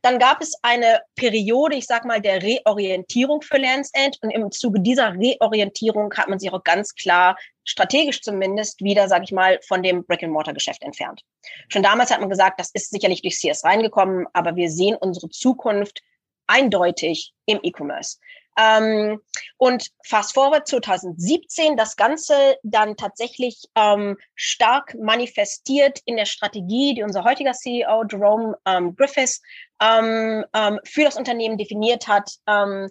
Dann 0.03 0.19
gab 0.19 0.41
es 0.43 0.55
eine 0.63 1.03
Periode, 1.15 1.77
ich 1.77 1.87
sag 1.87 2.05
mal, 2.05 2.21
der 2.21 2.43
Reorientierung 2.43 3.43
für 3.43 3.59
Lands 3.59 3.91
End 3.93 4.19
und 4.23 4.31
im 4.31 4.51
Zuge 4.51 4.81
dieser 4.81 5.15
Reorientierung 5.15 6.13
hat 6.15 6.29
man 6.29 6.39
sich 6.39 6.53
auch 6.53 6.65
ganz 6.65 6.95
klar 6.95 7.37
strategisch 7.65 8.21
zumindest 8.21 8.83
wieder, 8.83 9.09
sage 9.09 9.25
ich 9.25 9.33
mal, 9.33 9.61
von 9.69 9.83
dem 9.83 10.05
Brick-and-Mortar-Geschäft 10.05 10.83
entfernt. 10.83 11.23
Schon 11.69 11.85
damals 11.85 12.11
hat 12.11 12.21
man 12.21 12.31
gesagt, 12.31 12.59
das 12.59 12.71
ist 12.73 12.91
sicherlich 12.91 13.23
durch 13.23 13.39
Sears 13.39 13.65
reingekommen, 13.65 14.27
aber 14.33 14.57
wir 14.57 14.69
sehen 14.69 14.97
unsere 14.97 15.29
Zukunft 15.29 16.03
eindeutig 16.49 17.33
im 17.47 17.61
E-Commerce. 17.63 18.19
Ähm, 18.59 19.21
und 19.57 19.91
fast 20.05 20.35
forward 20.35 20.67
2017, 20.67 21.77
das 21.77 21.97
Ganze 21.97 22.35
dann 22.63 22.97
tatsächlich 22.97 23.65
ähm, 23.75 24.17
stark 24.35 24.95
manifestiert 25.01 26.01
in 26.05 26.17
der 26.17 26.27
Strategie, 26.27 26.95
die 26.95 27.03
unser 27.03 27.25
heutiger 27.25 27.53
CEO 27.53 28.05
Jerome 28.11 28.57
ähm, 28.67 28.97
Griffiths 28.97 29.41
ähm, 29.81 30.45
ähm, 30.55 30.81
für 30.85 31.05
das 31.05 31.17
Unternehmen 31.17 31.59
definiert 31.59 32.09
hat. 32.09 32.31
Ähm, 32.47 32.89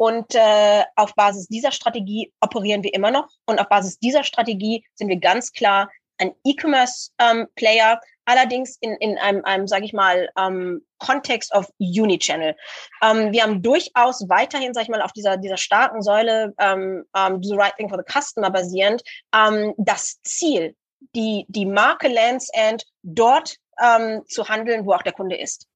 und 0.00 0.34
äh, 0.34 0.84
auf 0.96 1.14
Basis 1.14 1.46
dieser 1.48 1.72
Strategie 1.72 2.32
operieren 2.40 2.82
wir 2.82 2.94
immer 2.94 3.10
noch. 3.10 3.28
Und 3.44 3.60
auf 3.60 3.68
Basis 3.68 3.98
dieser 3.98 4.24
Strategie 4.24 4.82
sind 4.94 5.08
wir 5.08 5.18
ganz 5.18 5.52
klar 5.52 5.90
ein 6.20 6.32
E-Commerce-Player, 6.44 7.92
ähm, 7.92 7.98
allerdings 8.26 8.76
in, 8.80 8.94
in 8.96 9.18
einem, 9.18 9.44
einem 9.44 9.66
sage 9.66 9.84
ich 9.84 9.92
mal, 9.92 10.28
ähm, 10.38 10.84
Kontext 10.98 11.52
of 11.54 11.68
Unichannel. 11.78 12.54
Ähm, 13.02 13.32
wir 13.32 13.42
haben 13.42 13.62
durchaus 13.62 14.28
weiterhin, 14.28 14.74
sage 14.74 14.84
ich 14.84 14.90
mal, 14.90 15.02
auf 15.02 15.12
dieser, 15.12 15.36
dieser 15.36 15.56
starken 15.56 16.02
Säule 16.02 16.54
ähm, 16.58 17.04
ähm, 17.16 17.40
Do 17.40 17.48
the 17.48 17.56
Right 17.56 17.74
Thing 17.76 17.88
for 17.88 17.98
the 17.98 18.20
Customer 18.20 18.50
basierend 18.50 19.02
ähm, 19.34 19.74
das 19.78 20.20
Ziel, 20.22 20.76
die, 21.14 21.46
die 21.48 21.66
Marke 21.66 22.08
Lands 22.08 22.48
End 22.52 22.84
dort 23.02 23.56
ähm, 23.82 24.22
zu 24.28 24.48
handeln, 24.48 24.84
wo 24.84 24.92
auch 24.92 25.02
der 25.02 25.14
Kunde 25.14 25.36
ist. 25.36 25.66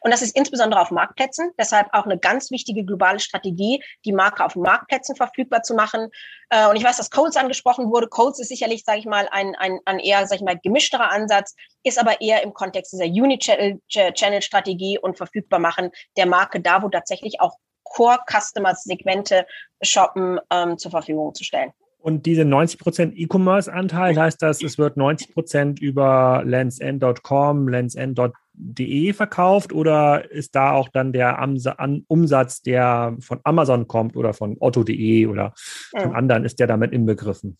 Und 0.00 0.10
das 0.12 0.22
ist 0.22 0.36
insbesondere 0.36 0.80
auf 0.80 0.90
Marktplätzen. 0.90 1.52
Deshalb 1.58 1.88
auch 1.92 2.04
eine 2.04 2.18
ganz 2.18 2.50
wichtige 2.50 2.84
globale 2.84 3.20
Strategie, 3.20 3.82
die 4.04 4.12
Marke 4.12 4.44
auf 4.44 4.56
Marktplätzen 4.56 5.16
verfügbar 5.16 5.62
zu 5.62 5.74
machen. 5.74 6.08
Äh, 6.50 6.68
und 6.68 6.76
ich 6.76 6.84
weiß, 6.84 6.96
dass 6.96 7.10
Coles 7.10 7.36
angesprochen 7.36 7.90
wurde. 7.90 8.08
Coles 8.08 8.38
ist 8.38 8.48
sicherlich, 8.48 8.84
sage 8.84 8.98
ich 8.98 9.06
mal, 9.06 9.28
ein, 9.30 9.54
ein, 9.56 9.80
ein 9.84 9.98
eher, 9.98 10.26
sage 10.26 10.36
ich 10.36 10.44
mal, 10.44 10.58
gemischterer 10.58 11.10
Ansatz, 11.10 11.54
ist 11.82 11.98
aber 11.98 12.20
eher 12.20 12.42
im 12.42 12.54
Kontext 12.54 12.92
dieser 12.92 13.06
Uni-Channel-Strategie 13.06 14.98
und 14.98 15.16
verfügbar 15.16 15.58
machen 15.58 15.90
der 16.16 16.26
Marke 16.26 16.60
da, 16.60 16.82
wo 16.82 16.88
tatsächlich 16.88 17.40
auch 17.40 17.56
Core-Customer-Segmente 17.84 19.46
shoppen 19.82 20.40
ähm, 20.50 20.78
zur 20.78 20.90
Verfügung 20.90 21.34
zu 21.34 21.44
stellen. 21.44 21.72
Und 22.02 22.26
diese 22.26 22.42
90% 22.42 23.12
E-Commerce-Anteil 23.14 24.18
heißt 24.18 24.42
das, 24.42 24.60
es 24.60 24.76
wird 24.76 24.96
90% 24.96 25.80
über 25.80 26.42
lensend.com, 26.44 27.68
lensend.de 27.68 29.12
verkauft 29.12 29.72
oder 29.72 30.28
ist 30.28 30.56
da 30.56 30.72
auch 30.72 30.88
dann 30.88 31.12
der 31.12 31.38
Umsatz, 32.08 32.60
der 32.60 33.16
von 33.20 33.38
Amazon 33.44 33.86
kommt 33.86 34.16
oder 34.16 34.34
von 34.34 34.56
otto.de 34.58 35.26
oder 35.26 35.54
von 35.96 36.12
anderen, 36.16 36.44
ist 36.44 36.58
der 36.58 36.66
damit 36.66 36.92
inbegriffen? 36.92 37.56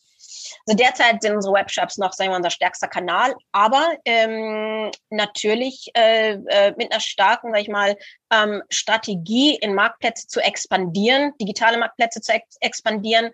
Also 0.66 0.76
derzeit 0.76 1.23
sind 1.23 1.35
unsere 1.35 1.54
Webshops 1.54 1.99
noch, 1.99 2.12
sagen 2.12 2.31
wir, 2.31 2.37
unser 2.37 2.50
stärkster 2.50 2.88
Kanal, 2.88 3.35
aber 3.52 3.92
ähm, 4.04 4.90
natürlich 5.11 5.90
äh, 5.95 6.35
äh, 6.35 6.73
mit 6.76 6.92
einer 6.92 7.00
starken, 7.00 7.52
sag 7.52 7.62
ich 7.62 7.69
mal, 7.69 7.97
ähm, 8.33 8.62
Strategie 8.71 9.57
in 9.57 9.75
Marktplätze 9.75 10.26
zu 10.28 10.40
expandieren, 10.40 11.33
digitale 11.40 11.78
Marktplätze 11.78 12.21
zu 12.21 12.33
ex 12.33 12.57
expandieren, 12.61 13.31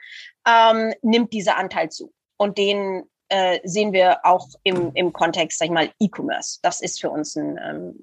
ähm, 0.47 0.95
nimmt 1.03 1.33
dieser 1.33 1.57
Anteil 1.57 1.91
zu. 1.91 2.13
Und 2.37 2.57
den 2.57 3.05
äh, 3.29 3.61
sehen 3.65 3.93
wir 3.93 4.25
auch 4.25 4.49
im, 4.63 4.91
im 4.95 5.13
Kontext, 5.13 5.59
sag 5.59 5.67
ich 5.67 5.73
mal, 5.73 5.91
E-Commerce. 5.99 6.59
Das 6.63 6.81
ist 6.81 7.01
für 7.01 7.11
uns 7.11 7.37
ein, 7.37 7.59
ähm, 7.63 7.95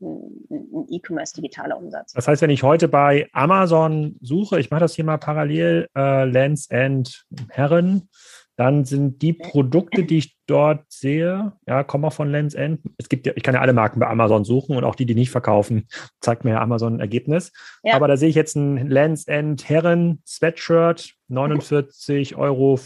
ein 0.52 0.86
E-Commerce 0.90 1.34
digitaler 1.34 1.78
Umsatz. 1.78 2.14
Das 2.14 2.28
heißt, 2.28 2.42
wenn 2.42 2.52
ich 2.52 2.64
heute 2.64 2.88
bei 2.88 3.28
Amazon 3.34 4.18
suche, 4.22 4.60
ich 4.60 4.70
mache 4.70 4.82
das 4.82 4.94
hier 4.94 5.06
mal 5.06 5.18
parallel, 5.18 5.90
äh, 5.96 6.26
Lens 6.26 6.70
and 6.70 7.26
Herren, 7.50 8.10
dann 8.58 8.86
sind 8.86 9.22
die 9.22 9.34
Produkte, 9.34 10.04
die 10.06 10.20
ich 10.20 10.38
dort 10.48 10.86
sehe, 10.90 11.54
ja, 11.68 11.84
kommen 11.84 12.06
auch 12.06 12.14
von 12.14 12.30
Lens 12.30 12.54
End. 12.54 12.82
Es 12.98 13.10
gibt 13.10 13.26
ja, 13.26 13.34
ich 13.36 13.44
kann 13.44 13.54
ja 13.54 13.62
alle 13.62 13.74
Marken 13.74 14.00
bei 14.00 14.08
Amazon 14.08 14.46
suchen 14.46 14.78
und 14.78 14.86
auch 14.86 14.96
die, 14.96 15.06
die 15.06 15.16
nicht 15.16 15.32
verkaufen, 15.32 15.88
zeigt 16.22 16.46
mir 16.46 16.52
ja 16.52 16.62
Amazon 16.62 16.96
ein 16.96 17.00
Ergebnis. 17.02 17.52
Ja. 17.84 17.96
Aber 17.96 18.08
da 18.08 18.16
sehe 18.16 18.30
ich 18.30 18.36
jetzt 18.36 18.56
ein 18.56 18.88
Lens 18.88 19.28
End 19.28 19.68
Herren 19.68 20.22
Sweatshirt, 20.26 21.16
49,95 21.30 22.38
Euro. 22.38 22.80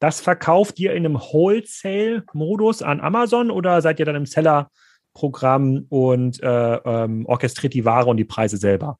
Das 0.00 0.20
verkauft 0.20 0.78
ihr 0.78 0.92
in 0.92 1.06
einem 1.06 1.18
Wholesale-Modus 1.18 2.82
an 2.82 3.00
Amazon 3.00 3.50
oder 3.50 3.80
seid 3.80 4.00
ihr 4.00 4.06
dann 4.06 4.16
im 4.16 4.26
Seller-Programm 4.26 5.86
und 5.88 6.42
äh, 6.42 6.74
ähm, 6.76 7.26
orchestriert 7.26 7.74
die 7.74 7.84
Ware 7.84 8.08
und 8.08 8.16
die 8.16 8.24
Preise 8.24 8.56
selber? 8.58 8.98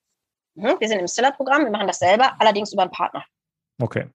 Mhm, 0.54 0.76
wir 0.78 0.88
sind 0.88 1.00
im 1.00 1.06
Seller-Programm, 1.06 1.64
wir 1.64 1.70
machen 1.70 1.86
das 1.86 1.98
selber, 1.98 2.32
allerdings 2.38 2.72
über 2.72 2.82
einen 2.82 2.90
Partner. 2.90 3.24
Okay. 3.80 4.08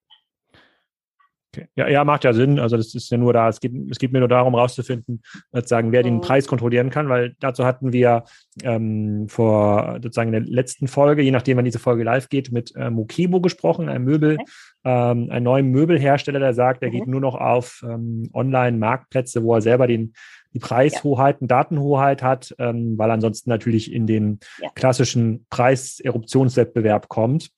Okay. 1.55 1.67
Ja, 1.75 1.87
ja, 1.87 2.03
macht 2.03 2.23
ja 2.23 2.33
Sinn. 2.33 2.59
Also 2.59 2.75
das 2.75 2.93
ist 2.93 3.09
ja 3.09 3.17
nur 3.17 3.31
da, 3.33 3.47
es 3.47 3.59
geht, 3.59 3.71
es 3.89 3.97
geht 3.97 4.11
mir 4.11 4.19
nur 4.19 4.27
darum, 4.27 4.55
rauszufinden, 4.55 5.21
sozusagen, 5.51 5.91
wer 5.91 6.03
den 6.03 6.15
mhm. 6.15 6.21
Preis 6.21 6.47
kontrollieren 6.47 6.89
kann, 6.89 7.07
weil 7.07 7.35
dazu 7.39 7.65
hatten 7.65 7.93
wir 7.93 8.25
ähm, 8.63 9.27
vor 9.29 9.99
sozusagen 10.01 10.33
in 10.33 10.43
der 10.43 10.53
letzten 10.53 10.87
Folge, 10.87 11.21
je 11.21 11.31
nachdem, 11.31 11.57
wann 11.57 11.65
diese 11.65 11.79
Folge 11.79 12.03
live 12.03 12.29
geht, 12.29 12.51
mit 12.51 12.75
äh, 12.75 12.89
Mokebo 12.89 13.39
gesprochen, 13.39 13.87
ein 13.87 14.03
Möbel, 14.03 14.37
okay. 14.39 14.51
ähm, 14.83 15.29
ein 15.31 15.43
neuer 15.43 15.63
Möbelhersteller, 15.63 16.39
der 16.39 16.53
sagt, 16.53 16.83
er 16.83 16.89
mhm. 16.89 16.93
geht 16.93 17.07
nur 17.07 17.21
noch 17.21 17.35
auf 17.35 17.83
ähm, 17.87 18.29
Online-Marktplätze, 18.33 19.43
wo 19.43 19.55
er 19.55 19.61
selber 19.61 19.87
den 19.87 20.13
die 20.53 20.59
Preishoheit, 20.59 21.41
ja. 21.41 21.47
Datenhoheit 21.47 22.23
hat, 22.23 22.55
ähm, 22.59 22.97
weil 22.97 23.11
ansonsten 23.11 23.49
natürlich 23.49 23.91
in 23.91 24.07
den 24.07 24.39
ja. 24.61 24.69
klassischen 24.73 25.45
Preiseruptionswettbewerb 25.49 27.09
kommt. 27.09 27.51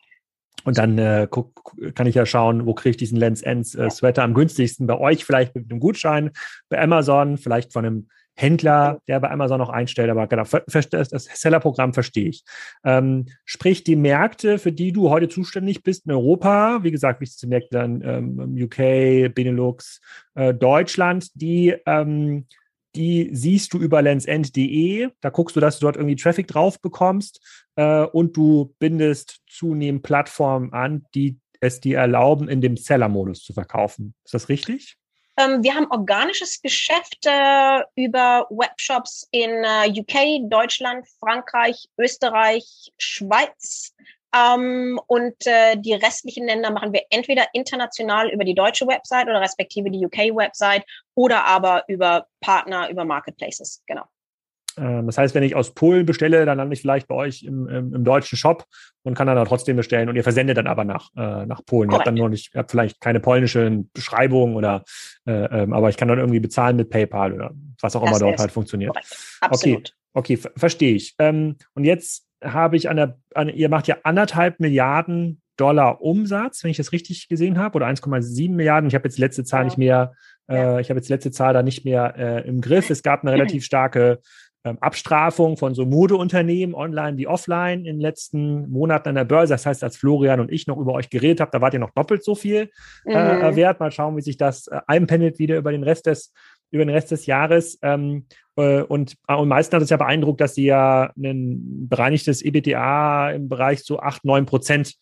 Und 0.63 0.77
dann 0.77 0.97
äh, 0.97 1.27
guck, 1.29 1.75
kann 1.95 2.07
ich 2.07 2.15
ja 2.15 2.25
schauen, 2.25 2.65
wo 2.65 2.73
kriege 2.73 2.91
ich 2.91 2.97
diesen 2.97 3.17
Lens 3.17 3.41
Ends 3.41 3.75
äh, 3.75 3.89
Sweater 3.89 4.23
am 4.23 4.33
günstigsten. 4.33 4.87
Bei 4.87 4.97
euch 4.97 5.23
vielleicht 5.23 5.55
mit 5.55 5.69
einem 5.69 5.79
Gutschein, 5.79 6.31
bei 6.69 6.81
Amazon, 6.81 7.37
vielleicht 7.37 7.71
von 7.71 7.85
einem 7.85 8.07
Händler, 8.37 9.01
der 9.07 9.19
bei 9.19 9.31
Amazon 9.31 9.57
noch 9.57 9.69
einstellt. 9.69 10.09
Aber 10.09 10.27
genau, 10.27 10.43
das 10.43 11.09
Seller-Programm 11.09 11.93
verstehe 11.93 12.29
ich. 12.29 12.43
Ähm, 12.83 13.25
sprich, 13.45 13.83
die 13.83 13.95
Märkte, 13.95 14.59
für 14.59 14.71
die 14.71 14.91
du 14.91 15.09
heute 15.09 15.27
zuständig 15.27 15.83
bist 15.83 16.05
in 16.05 16.11
Europa, 16.11 16.83
wie 16.83 16.91
gesagt, 16.91 17.19
wichtigste 17.19 17.47
Märkte 17.47 17.69
dann 17.71 18.01
ähm, 18.03 18.55
UK, 18.63 19.33
Benelux, 19.33 20.01
äh, 20.35 20.53
Deutschland, 20.53 21.29
die 21.33 21.75
ähm, 21.87 22.45
die 22.97 23.29
siehst 23.31 23.73
du 23.73 23.77
über 23.79 24.01
lensend.de. 24.01 25.09
Da 25.21 25.29
guckst 25.29 25.55
du, 25.55 25.59
dass 25.59 25.79
du 25.79 25.85
dort 25.85 25.95
irgendwie 25.95 26.15
Traffic 26.15 26.47
drauf 26.47 26.81
bekommst 26.81 27.39
äh, 27.75 28.03
und 28.03 28.35
du 28.35 28.73
bindest 28.79 29.39
zunehmend 29.47 30.03
Plattformen 30.03 30.73
an, 30.73 31.05
die 31.13 31.37
es 31.59 31.79
dir 31.79 31.99
erlauben, 31.99 32.49
in 32.49 32.61
dem 32.61 32.77
Seller-Modus 32.77 33.43
zu 33.43 33.53
verkaufen. 33.53 34.13
Ist 34.25 34.33
das 34.33 34.49
richtig? 34.49 34.97
Ähm, 35.37 35.63
wir 35.63 35.75
haben 35.75 35.87
organisches 35.91 36.61
Geschäft 36.61 37.25
äh, 37.25 37.81
über 37.95 38.47
Webshops 38.49 39.27
in 39.31 39.51
äh, 39.63 39.89
UK, 39.89 40.49
Deutschland, 40.49 41.07
Frankreich, 41.19 41.87
Österreich, 41.99 42.91
Schweiz, 42.97 43.93
ähm, 44.37 44.99
und 45.07 45.35
äh, 45.45 45.77
die 45.77 45.93
restlichen 45.93 46.45
Länder 46.45 46.71
machen 46.71 46.93
wir 46.93 47.03
entweder 47.09 47.45
international 47.53 48.29
über 48.29 48.43
die 48.43 48.55
deutsche 48.55 48.87
Website 48.87 49.27
oder 49.27 49.41
respektive 49.41 49.89
die 49.89 50.05
UK-Website 50.05 50.83
oder 51.15 51.45
aber 51.45 51.83
über 51.87 52.27
Partner, 52.41 52.89
über 52.89 53.05
Marketplaces. 53.05 53.83
Genau. 53.87 54.03
Ähm, 54.77 55.07
das 55.07 55.17
heißt, 55.17 55.35
wenn 55.35 55.43
ich 55.43 55.55
aus 55.55 55.73
Polen 55.73 56.05
bestelle, 56.05 56.45
dann 56.45 56.57
lande 56.57 56.73
ich 56.73 56.81
vielleicht 56.81 57.07
bei 57.07 57.15
euch 57.15 57.43
im, 57.43 57.67
im, 57.67 57.93
im 57.93 58.03
deutschen 58.03 58.37
Shop 58.37 58.65
und 59.03 59.15
kann 59.15 59.27
dann 59.27 59.45
trotzdem 59.45 59.75
bestellen 59.75 60.09
und 60.09 60.15
ihr 60.15 60.23
versendet 60.23 60.57
dann 60.57 60.67
aber 60.67 60.83
nach, 60.83 61.09
äh, 61.15 61.45
nach 61.45 61.65
Polen. 61.65 61.89
Ihr 61.89 61.97
habt 61.97 62.07
dann 62.07 62.15
nur 62.15 62.29
nicht, 62.29 62.53
ihr 62.53 62.59
habt 62.59 62.71
vielleicht 62.71 63.01
keine 63.01 63.19
polnische 63.19 63.83
Beschreibung 63.93 64.55
oder, 64.55 64.83
äh, 65.25 65.31
ähm, 65.31 65.73
aber 65.73 65.89
ich 65.89 65.97
kann 65.97 66.07
dann 66.07 66.19
irgendwie 66.19 66.39
bezahlen 66.39 66.75
mit 66.75 66.89
PayPal 66.89 67.33
oder 67.33 67.51
was 67.81 67.95
auch 67.95 68.01
das 68.01 68.09
immer 68.11 68.19
dort 68.19 68.39
halt 68.39 68.51
funktioniert. 68.51 68.95
Absolut. 69.41 69.93
Okay, 70.13 70.37
okay 70.37 70.49
verstehe 70.55 70.95
ich. 70.95 71.15
Ähm, 71.19 71.55
und 71.73 71.83
jetzt 71.83 72.26
habe 72.43 72.75
ich 72.75 72.89
an 72.89 72.97
der, 72.97 73.17
an, 73.33 73.49
ihr 73.49 73.69
macht 73.69 73.87
ja 73.87 73.97
anderthalb 74.03 74.59
Milliarden 74.59 75.41
Dollar 75.57 76.01
Umsatz, 76.01 76.63
wenn 76.63 76.71
ich 76.71 76.77
das 76.77 76.91
richtig 76.91 77.27
gesehen 77.27 77.57
habe, 77.57 77.75
oder 77.75 77.87
1,7 77.87 78.51
Milliarden. 78.51 78.87
Ich 78.87 78.95
habe 78.95 79.05
jetzt 79.05 79.17
die 79.17 79.21
letzte 79.21 79.43
Zahl 79.43 79.61
ja. 79.61 79.65
nicht 79.65 79.77
mehr, 79.77 80.13
äh, 80.49 80.79
ich 80.79 80.89
habe 80.89 80.99
jetzt 80.99 81.09
die 81.09 81.13
letzte 81.13 81.31
Zahl 81.31 81.53
da 81.53 81.63
nicht 81.63 81.83
mehr 81.83 82.15
äh, 82.15 82.47
im 82.47 82.61
Griff. 82.61 82.89
Es 82.89 83.01
gab 83.01 83.23
eine 83.23 83.31
relativ 83.33 83.65
starke 83.65 84.19
ähm, 84.63 84.77
Abstrafung 84.81 85.57
von 85.57 85.73
so 85.73 85.85
Modeunternehmen, 85.85 86.75
online 86.75 87.17
wie 87.17 87.27
offline, 87.27 87.79
in 87.79 87.95
den 87.95 87.99
letzten 87.99 88.69
Monaten 88.69 89.09
an 89.09 89.15
der 89.15 89.25
Börse. 89.25 89.53
Das 89.53 89.65
heißt, 89.65 89.83
als 89.83 89.97
Florian 89.97 90.39
und 90.39 90.51
ich 90.51 90.67
noch 90.67 90.77
über 90.77 90.93
euch 90.93 91.09
geredet 91.09 91.41
haben, 91.41 91.51
da 91.51 91.61
wart 91.61 91.73
ihr 91.73 91.79
noch 91.79 91.91
doppelt 91.91 92.23
so 92.23 92.35
viel 92.35 92.69
äh, 93.05 93.51
mhm. 93.51 93.55
wert. 93.55 93.79
Mal 93.79 93.91
schauen, 93.91 94.15
wie 94.17 94.21
sich 94.21 94.37
das 94.37 94.67
äh, 94.67 94.79
einpendelt 94.87 95.39
wieder 95.39 95.57
über 95.57 95.71
den 95.71 95.83
Rest 95.83 96.05
des 96.05 96.33
über 96.71 96.85
den 96.85 96.93
Rest 96.93 97.11
des 97.11 97.25
Jahres. 97.25 97.79
Ähm, 97.81 98.25
äh, 98.55 98.81
und 98.81 99.15
am 99.27 99.47
meisten 99.47 99.75
hat 99.75 99.83
es 99.83 99.89
ja 99.89 99.97
beeindruckt, 99.97 100.41
dass 100.41 100.55
sie 100.55 100.65
ja 100.65 101.11
ein 101.17 101.87
bereinigtes 101.87 102.41
EBTA 102.41 103.31
im 103.31 103.49
Bereich 103.49 103.83
so 103.83 103.99
8, 103.99 104.25
9 104.25 104.45
Prozent 104.45 104.95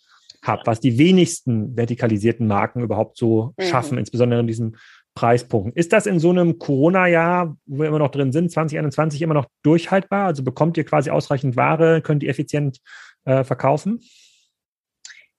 habt, 0.44 0.68
was 0.68 0.80
die 0.80 0.98
wenigsten 0.98 1.76
vertikalisierten 1.76 2.48
Marken 2.48 2.82
überhaupt 2.82 3.18
so 3.18 3.54
mhm. 3.58 3.64
schaffen, 3.64 3.98
insbesondere 3.98 4.40
in 4.40 4.48
diesen 4.48 4.78
Preispunkten. 5.16 5.74
Ist 5.74 5.94
das 5.94 6.06
in 6.06 6.20
so 6.20 6.30
einem 6.30 6.60
Corona-Jahr, 6.60 7.56
wo 7.66 7.80
wir 7.80 7.88
immer 7.88 8.00
noch 8.00 8.12
drin 8.12 8.32
sind, 8.32 8.52
2021 8.52 9.22
immer 9.22 9.34
noch 9.34 9.48
durchhaltbar? 9.64 10.28
Also 10.28 10.44
bekommt 10.44 10.78
ihr 10.78 10.84
quasi 10.84 11.10
ausreichend 11.10 11.56
Ware, 11.56 12.02
könnt 12.02 12.22
ihr 12.22 12.30
effizient 12.30 12.80
äh, 13.24 13.44
verkaufen? 13.44 14.02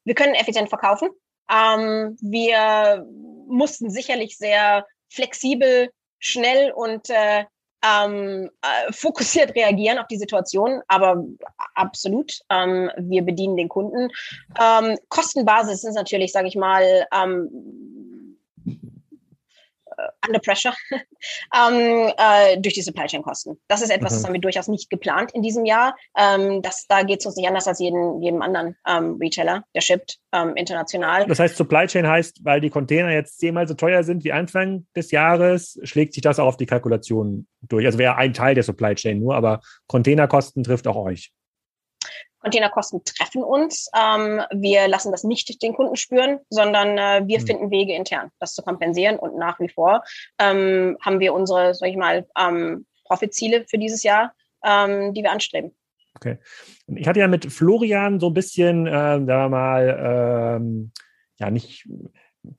Wir 0.05 0.15
können 0.15 0.35
effizient 0.35 0.71
verkaufen. 0.71 1.11
Ähm, 1.51 2.17
wir 2.21 3.07
mussten 3.49 3.91
sicherlich 3.91 4.39
sehr 4.39 4.87
flexibel 5.09 5.91
schnell 6.27 6.73
und 6.73 7.09
äh, 7.11 7.45
ähm, 7.85 8.51
äh, 8.63 8.93
fokussiert 8.93 9.55
reagieren 9.55 9.99
auf 9.99 10.07
die 10.09 10.17
Situation, 10.17 10.83
aber 10.89 11.25
absolut, 11.75 12.41
ähm, 12.51 12.91
wir 12.97 13.23
bedienen 13.23 13.57
den 13.57 13.69
Kunden. 13.69 14.11
Ähm, 14.61 14.99
Kostenbasis 15.09 15.85
ist 15.85 15.95
natürlich, 15.95 16.33
sage 16.33 16.49
ich 16.49 16.57
mal, 16.57 17.07
ähm, 17.13 17.49
under 20.27 20.41
pressure 20.41 20.75
ähm, 20.91 22.13
äh, 22.17 22.61
durch 22.61 22.75
die 22.75 22.83
Supply 22.83 23.07
Chain 23.07 23.23
Kosten. 23.23 23.61
Das 23.69 23.83
ist 23.83 23.91
etwas, 23.91 24.13
mhm. 24.13 24.17
das 24.17 24.25
haben 24.25 24.33
wir 24.35 24.41
durchaus 24.41 24.69
nicht 24.69 24.91
geplant 24.91 25.33
in 25.33 25.43
diesem 25.43 25.65
Jahr. 25.65 25.97
Ähm, 26.17 26.63
das, 26.63 26.87
da 26.89 27.03
geht 27.03 27.21
es 27.21 27.27
uns 27.27 27.37
nicht 27.37 27.49
anders 27.49 27.67
als 27.67 27.79
jeden, 27.79 28.23
jedem 28.23 28.43
anderen 28.43 28.77
ähm, 28.87 29.19
Retailer, 29.21 29.65
der 29.75 29.81
shippt 29.81 30.19
ähm, 30.33 30.55
international. 30.57 31.27
Das 31.27 31.39
heißt, 31.39 31.57
Supply 31.57 31.87
Chain 31.87 32.07
heißt, 32.07 32.45
weil 32.45 32.61
die 32.61 32.71
Container 32.71 33.11
jetzt 33.13 33.39
zehnmal 33.39 33.67
so 33.67 33.75
teuer 33.75 34.03
sind 34.03 34.25
wie 34.25 34.33
Anfang 34.33 34.87
des 34.95 35.11
Jahres, 35.11 35.79
schlägt 35.83 36.15
sich 36.15 36.23
das 36.23 36.39
auch 36.39 36.47
auf 36.47 36.57
die 36.57 36.67
Kalkulation 36.67 37.47
durch. 37.63 37.87
Also 37.87 37.99
wäre 37.99 38.17
ein 38.17 38.35
Teil 38.35 38.55
der 38.55 38.65
Supply 38.65 38.95
Chain 38.95 39.21
nur, 39.21 39.35
aber 39.35 39.61
Containerkosten 39.87 40.63
trifft 40.63 40.87
auch 40.87 40.97
euch. 40.97 41.33
Containerkosten 42.47 43.03
treffen 43.03 43.43
uns. 43.43 43.91
Ähm, 43.97 44.41
wir 44.53 44.87
lassen 44.87 45.11
das 45.11 45.25
nicht 45.25 45.61
den 45.63 45.75
Kunden 45.75 45.97
spüren, 45.97 46.39
sondern 46.49 46.97
äh, 46.97 47.27
wir 47.27 47.41
mhm. 47.41 47.47
finden 47.47 47.71
Wege 47.73 47.95
intern, 47.95 48.31
das 48.39 48.55
zu 48.55 48.63
kompensieren. 48.63 49.19
Und 49.19 49.37
nach 49.37 49.59
wie 49.59 49.69
vor 49.69 50.05
ähm, 50.39 50.97
haben 51.05 51.19
wir 51.19 51.35
unsere, 51.35 51.75
sag 51.75 51.89
ich 51.89 51.97
mal, 51.97 52.25
ähm, 52.39 52.87
Profitziele 53.05 53.65
für 53.69 53.79
dieses 53.79 54.05
Jahr, 54.05 54.33
ähm, 54.65 55.13
die 55.13 55.25
wir 55.25 55.33
anstreben. 55.33 55.75
Okay. 56.15 56.39
Ich 56.87 57.09
hatte 57.09 57.19
ja 57.19 57.27
mit 57.27 57.53
Florian 57.53 58.21
so 58.21 58.29
ein 58.29 58.35
bisschen, 58.35 58.87
äh, 58.87 58.91
sagen 58.91 59.27
wir 59.27 59.49
mal, 59.49 60.57
ähm, 60.61 60.93
ja, 61.41 61.51
nicht 61.51 61.85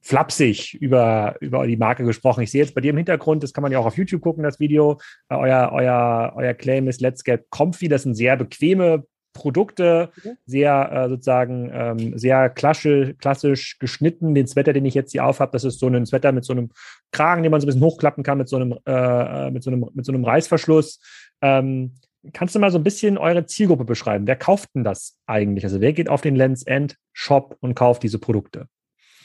flapsig 0.02 0.74
über, 0.74 1.38
über 1.40 1.66
die 1.66 1.78
Marke 1.78 2.04
gesprochen. 2.04 2.44
Ich 2.44 2.52
sehe 2.52 2.62
jetzt 2.62 2.76
bei 2.76 2.82
dir 2.82 2.92
im 2.92 2.98
Hintergrund, 2.98 3.42
das 3.42 3.54
kann 3.54 3.62
man 3.62 3.72
ja 3.72 3.80
auch 3.80 3.86
auf 3.86 3.98
YouTube 3.98 4.22
gucken, 4.22 4.44
das 4.44 4.60
Video. 4.60 5.00
Äh, 5.30 5.36
euer, 5.36 5.72
euer, 5.72 6.34
euer 6.36 6.54
Claim 6.54 6.90
ist 6.90 7.00
Let's 7.00 7.24
Get 7.24 7.50
Comfy. 7.52 7.88
Das 7.88 8.04
sind 8.04 8.16
sehr 8.16 8.36
bequeme 8.36 9.06
Produkte, 9.38 10.10
mhm. 10.24 10.38
sehr 10.46 10.92
äh, 10.92 11.10
sozusagen 11.10 11.70
ähm, 11.72 12.18
sehr 12.18 12.50
klassisch, 12.50 13.16
klassisch 13.20 13.78
geschnitten. 13.80 14.34
Den 14.34 14.48
Sweater, 14.48 14.74
den 14.74 14.86
ich 14.86 14.96
jetzt 14.96 15.12
hier 15.12 15.26
aufhab, 15.26 15.52
das 15.52 15.64
ist 15.64 15.80
so 15.80 15.88
ein 15.88 16.06
Sweater 16.06 16.32
mit 16.32 16.44
so 16.44 16.54
einem 16.54 16.72
Kragen, 17.12 17.44
den 17.44 17.52
man 17.52 17.62
so 17.62 17.66
ein 17.66 17.70
bisschen 17.70 17.84
hochklappen 17.84 18.24
kann, 18.24 18.40
mit 18.40 18.50
so 18.50 18.56
einem, 18.56 18.78
äh, 18.86 19.52
mit 19.52 19.64
so 19.64 19.70
einem, 19.70 19.86
mit 19.94 20.06
so 20.06 20.12
einem 20.12 20.26
Reißverschluss. 20.26 21.00
Ähm, 21.42 21.94
kannst 22.34 22.56
du 22.56 22.60
mal 22.60 22.72
so 22.72 22.80
ein 22.80 22.84
bisschen 22.84 23.18
eure 23.18 23.46
Zielgruppe 23.46 23.86
beschreiben? 23.86 24.28
Wer 24.28 24.36
kauft 24.36 24.70
denn 24.76 24.84
das 24.84 25.18
eigentlich? 25.28 25.64
Also 25.64 25.80
wer 25.82 25.94
geht 25.94 26.10
auf 26.10 26.22
den 26.22 26.36
Lens 26.36 26.64
End 26.64 26.98
Shop 27.14 27.56
und 27.62 27.76
kauft 27.76 28.04
diese 28.04 28.20
Produkte? 28.20 28.68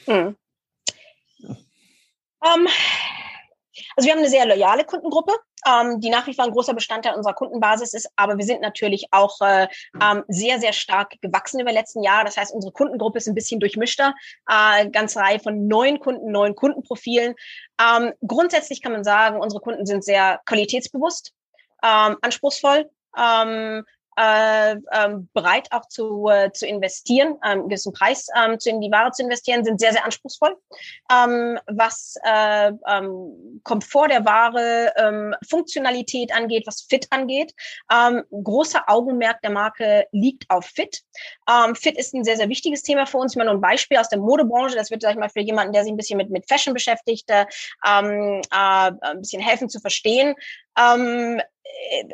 Mhm. 0.07 0.35
Um, 2.45 2.67
also 3.95 4.07
wir 4.07 4.13
haben 4.13 4.19
eine 4.19 4.29
sehr 4.29 4.45
loyale 4.45 4.83
Kundengruppe 4.85 5.33
ähm, 5.65 5.99
die 5.99 6.09
nach 6.09 6.27
wie 6.27 6.33
vor 6.33 6.45
ein 6.45 6.51
großer 6.51 6.73
Bestandteil 6.73 7.15
unserer 7.15 7.33
Kundenbasis 7.33 7.93
ist. 7.93 8.09
Aber 8.15 8.37
wir 8.37 8.45
sind 8.45 8.61
natürlich 8.61 9.07
auch 9.11 9.39
äh, 9.41 9.67
ähm, 10.01 10.23
sehr, 10.27 10.59
sehr 10.59 10.73
stark 10.73 11.15
gewachsen 11.21 11.59
über 11.59 11.71
die 11.71 11.77
letzten 11.77 12.03
Jahre. 12.03 12.25
Das 12.25 12.37
heißt, 12.37 12.53
unsere 12.53 12.73
Kundengruppe 12.73 13.17
ist 13.17 13.27
ein 13.27 13.35
bisschen 13.35 13.59
durchmischter. 13.59 14.13
Äh, 14.47 14.89
ganz 14.89 15.15
Reihe 15.17 15.39
von 15.39 15.67
neuen 15.67 15.99
Kunden, 15.99 16.31
neuen 16.31 16.55
Kundenprofilen. 16.55 17.35
Ähm, 17.79 18.13
grundsätzlich 18.25 18.81
kann 18.81 18.91
man 18.91 19.03
sagen, 19.03 19.39
unsere 19.39 19.61
Kunden 19.61 19.85
sind 19.85 20.03
sehr 20.03 20.41
qualitätsbewusst, 20.45 21.33
ähm, 21.83 22.17
anspruchsvoll. 22.21 22.89
Ähm, 23.17 23.83
äh, 24.17 24.75
ähm, 24.91 25.29
bereit 25.33 25.67
auch 25.71 25.87
zu, 25.87 26.27
äh, 26.29 26.51
zu 26.51 26.67
investieren, 26.67 27.37
ähm, 27.45 27.67
gewissen 27.67 27.93
Preis 27.93 28.27
ähm, 28.35 28.59
zu 28.59 28.69
in 28.69 28.81
die 28.81 28.91
Ware 28.91 29.11
zu 29.11 29.23
investieren, 29.23 29.63
sind 29.63 29.79
sehr, 29.79 29.93
sehr 29.93 30.05
anspruchsvoll. 30.05 30.55
Ähm, 31.11 31.59
was 31.67 32.15
äh, 32.23 32.71
ähm, 32.87 33.61
Komfort 33.63 34.09
der 34.09 34.25
Ware, 34.25 34.93
ähm, 34.97 35.35
Funktionalität 35.49 36.33
angeht, 36.33 36.63
was 36.65 36.81
Fit 36.81 37.07
angeht. 37.11 37.53
Ähm, 37.91 38.23
großer 38.31 38.83
Augenmerk 38.87 39.41
der 39.41 39.51
Marke 39.51 40.07
liegt 40.11 40.49
auf 40.49 40.65
Fit. 40.65 41.01
Ähm, 41.49 41.75
Fit 41.75 41.97
ist 41.97 42.13
ein 42.13 42.23
sehr, 42.23 42.37
sehr 42.37 42.49
wichtiges 42.49 42.83
Thema 42.83 43.05
für 43.05 43.17
uns. 43.17 43.33
Ich 43.33 43.37
meine, 43.37 43.51
nur 43.51 43.59
ein 43.59 43.61
Beispiel 43.61 43.97
aus 43.97 44.09
der 44.09 44.19
Modebranche, 44.19 44.75
das 44.75 44.91
wird, 44.91 45.01
sag 45.01 45.11
ich 45.11 45.19
mal, 45.19 45.29
für 45.29 45.41
jemanden, 45.41 45.73
der 45.73 45.83
sich 45.83 45.91
ein 45.91 45.97
bisschen 45.97 46.17
mit, 46.17 46.29
mit 46.29 46.47
Fashion 46.47 46.73
beschäftigt, 46.73 47.29
äh, 47.29 47.45
ähm, 47.87 48.41
äh, 48.51 48.91
ein 49.01 49.19
bisschen 49.19 49.41
helfen 49.41 49.69
zu 49.69 49.79
verstehen. 49.79 50.35
Ähm, 50.77 51.39
äh, 51.39 51.43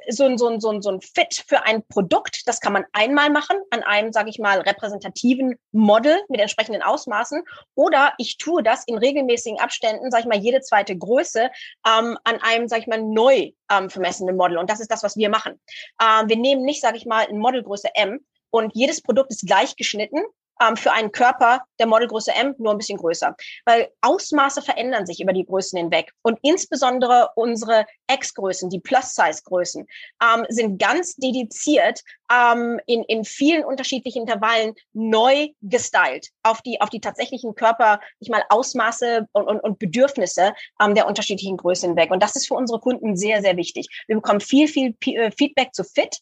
so 0.10 0.26
ein, 0.26 0.38
so, 0.38 0.48
ein, 0.48 0.60
so, 0.60 0.70
ein, 0.70 0.82
so 0.82 0.90
ein 0.92 1.02
Fit 1.02 1.44
für 1.48 1.66
ein 1.66 1.84
Produkt, 1.88 2.48
das 2.48 2.60
kann 2.60 2.74
man 2.74 2.86
einmal 2.94 3.30
machen 3.30 3.58
an 3.72 3.84
einem, 3.84 4.12
sage 4.12 4.30
ich 4.30 4.40
mal, 4.40 4.60
repräsentativen 4.60 5.56
Model 5.72 6.18
mit 6.28 6.40
entsprechenden 6.40 6.82
Ausmaßen. 6.82 7.44
Oder 7.76 8.14
ich 8.18 8.38
tue 8.38 8.64
das 8.64 8.84
in 8.86 8.98
regelmäßigen 8.98 9.60
Abständen, 9.60 10.12
sage 10.12 10.24
ich 10.24 10.30
mal, 10.30 10.38
jede 10.38 10.62
zweite 10.62 10.98
Größe 10.98 11.50
ähm, 11.88 12.18
an 12.24 12.42
einem, 12.42 12.68
sage 12.68 12.82
ich 12.82 12.88
mal, 12.88 13.02
neu 13.02 13.52
ähm, 13.72 13.90
vermessenen 13.90 14.36
Model. 14.36 14.58
Und 14.58 14.70
das 14.70 14.80
ist 14.80 14.92
das, 14.92 15.04
was 15.04 15.18
wir 15.18 15.30
machen. 15.30 15.60
Ähm, 16.02 16.30
wir 16.30 16.38
nehmen 16.38 16.64
nicht, 16.64 16.82
sage 16.82 16.98
ich 16.98 17.06
mal, 17.06 17.26
ein 17.28 17.38
Modelgröße 17.38 17.90
M 17.96 18.20
und 18.52 18.72
jedes 18.76 19.02
Produkt 19.02 19.32
ist 19.32 19.46
gleich 19.46 19.76
geschnitten, 19.76 20.22
ähm, 20.62 20.78
für 20.78 20.92
einen 20.92 21.12
Körper 21.12 21.62
der 21.80 21.88
Modelgröße 21.88 22.34
M 22.34 22.56
nur 22.58 22.72
ein 22.72 22.78
bisschen 22.78 22.98
größer. 22.98 23.36
Weil 23.66 23.90
Ausmaße 24.02 24.62
verändern 24.62 25.06
sich 25.06 25.22
über 25.22 25.34
die 25.34 25.46
Größen 25.46 25.78
hinweg. 25.78 26.12
Und 26.22 26.40
insbesondere 26.42 27.30
unsere 27.36 27.86
X-Größen, 28.12 28.70
die 28.70 28.80
Plus-Size-Größen, 28.80 29.88
ähm, 30.22 30.46
sind 30.50 30.80
ganz 30.80 31.16
dediziert 31.16 32.02
ähm, 32.32 32.80
in, 32.86 33.04
in 33.04 33.24
vielen 33.24 33.64
unterschiedlichen 33.64 34.24
Intervallen 34.24 34.76
neu 34.94 35.50
gestylt 35.62 36.30
auf 36.44 36.62
die, 36.62 36.82
auf 36.82 36.90
die 36.90 37.02
tatsächlichen 37.02 37.56
Körper, 37.56 38.00
ich 38.20 38.30
mal 38.30 38.44
Ausmaße 38.50 39.28
und, 39.32 39.48
und, 39.48 39.60
und 39.60 39.80
Bedürfnisse 39.80 40.54
ähm, 40.82 40.96
der 40.96 41.08
unterschiedlichen 41.08 41.58
Größen 41.58 41.90
hinweg. 41.90 42.12
Und 42.12 42.22
das 42.22 42.36
ist 42.36 42.48
für 42.48 42.56
unsere 42.56 42.80
Kunden 42.80 43.16
sehr, 43.16 43.42
sehr 43.42 43.58
wichtig. 43.58 43.88
Wir 44.08 44.16
bekommen 44.16 44.42
viel, 44.42 44.68
viel 44.68 44.96
äh, 45.02 45.32
Feedback 45.32 45.74
zu 45.74 45.84
Fit, 45.84 46.20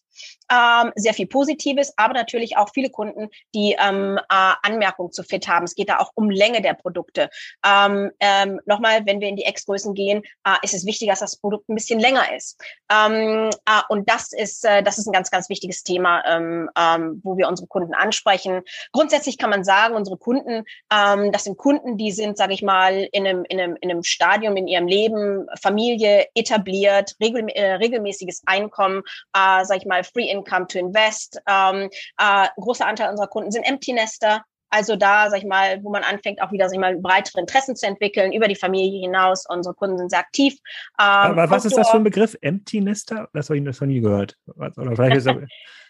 ähm, 0.51 0.91
sehr 0.95 1.13
viel 1.13 1.27
Positives, 1.27 1.93
aber 1.97 2.13
natürlich 2.13 2.57
auch 2.57 2.69
viele 2.73 2.89
Kunden, 2.89 3.29
die 3.53 3.75
ähm, 3.79 4.17
äh, 4.17 4.53
Anmerkungen 4.63 5.11
zu 5.11 5.23
Fit 5.23 5.47
haben. 5.47 5.65
Es 5.65 5.75
geht 5.75 5.89
da 5.89 5.99
auch 5.99 6.11
um 6.15 6.29
Länge 6.29 6.61
der 6.61 6.73
Produkte. 6.73 7.29
Ähm, 7.65 8.11
ähm, 8.19 8.59
Nochmal, 8.65 9.05
wenn 9.05 9.21
wir 9.21 9.29
in 9.29 9.35
die 9.35 9.45
X-Größen 9.45 9.93
gehen, 9.93 10.23
äh, 10.45 10.55
ist 10.61 10.73
es 10.73 10.85
wichtig, 10.85 11.09
dass 11.09 11.19
das 11.19 11.37
Produkt 11.37 11.69
ein 11.69 11.75
bisschen 11.75 11.99
länger 11.99 12.35
ist. 12.35 12.61
Ähm, 12.91 13.49
äh, 13.65 13.81
und 13.89 14.09
das 14.09 14.33
ist, 14.33 14.65
äh, 14.65 14.83
das 14.83 14.97
ist 14.97 15.07
ein 15.07 15.13
ganz, 15.13 15.31
ganz 15.31 15.49
wichtiges 15.49 15.83
Thema, 15.83 16.23
ähm, 16.25 16.69
ähm, 16.77 17.21
wo 17.23 17.37
wir 17.37 17.47
unsere 17.47 17.67
Kunden 17.67 17.93
ansprechen. 17.93 18.61
Grundsätzlich 18.91 19.37
kann 19.37 19.49
man 19.49 19.63
sagen, 19.63 19.95
unsere 19.95 20.17
Kunden, 20.17 20.63
ähm, 20.91 21.31
das 21.31 21.43
sind 21.43 21.57
Kunden, 21.57 21.97
die 21.97 22.11
sind, 22.11 22.37
sage 22.37 22.53
ich 22.53 22.61
mal, 22.61 23.07
in 23.11 23.27
einem, 23.27 23.45
in, 23.47 23.59
einem, 23.59 23.77
in 23.81 23.91
einem 23.91 24.03
Stadium 24.03 24.57
in 24.57 24.67
ihrem 24.67 24.87
Leben, 24.87 25.47
Familie 25.61 26.27
etabliert, 26.35 27.15
regel, 27.21 27.47
äh, 27.49 27.73
regelmäßiges 27.75 28.43
Einkommen, 28.45 29.03
äh, 29.33 29.65
sage 29.65 29.79
ich 29.79 29.85
mal, 29.85 30.03
Free 30.13 30.29
Income 30.29 30.67
to 30.67 30.79
Invest. 30.79 31.39
Ähm, 31.47 31.89
äh, 32.17 32.47
großer 32.57 32.85
Anteil 32.85 33.09
unserer 33.09 33.27
Kunden 33.27 33.51
sind 33.51 33.63
Empty 33.63 33.93
Nester. 33.93 34.43
Also 34.69 34.97
da, 34.97 35.29
sag 35.29 35.39
ich 35.39 35.45
mal, 35.45 35.81
wo 35.83 35.89
man 35.89 36.03
anfängt, 36.03 36.41
auch 36.41 36.51
wieder 36.51 36.67
sag 36.67 36.75
ich 36.75 36.81
mal, 36.81 36.97
breitere 36.97 37.39
Interessen 37.39 37.75
zu 37.75 37.87
entwickeln 37.87 38.33
über 38.33 38.47
die 38.47 38.55
Familie 38.55 38.99
hinaus. 38.99 39.45
Unsere 39.47 39.73
Kunden 39.73 39.97
sind 39.97 40.09
sehr 40.09 40.19
aktiv. 40.19 40.53
Ähm, 40.99 41.05
Aber 41.05 41.49
was 41.49 41.65
ist 41.65 41.77
das 41.77 41.89
für 41.89 41.97
ein 41.97 42.03
Begriff? 42.03 42.35
Empty 42.41 42.81
Nester? 42.81 43.29
Das 43.33 43.49
habe 43.49 43.57
ich 43.57 43.63
noch 43.63 43.79
nie 43.81 44.01
gehört. 44.01 44.37
Oder 44.55 44.95
vielleicht 44.95 45.17
ist 45.17 45.27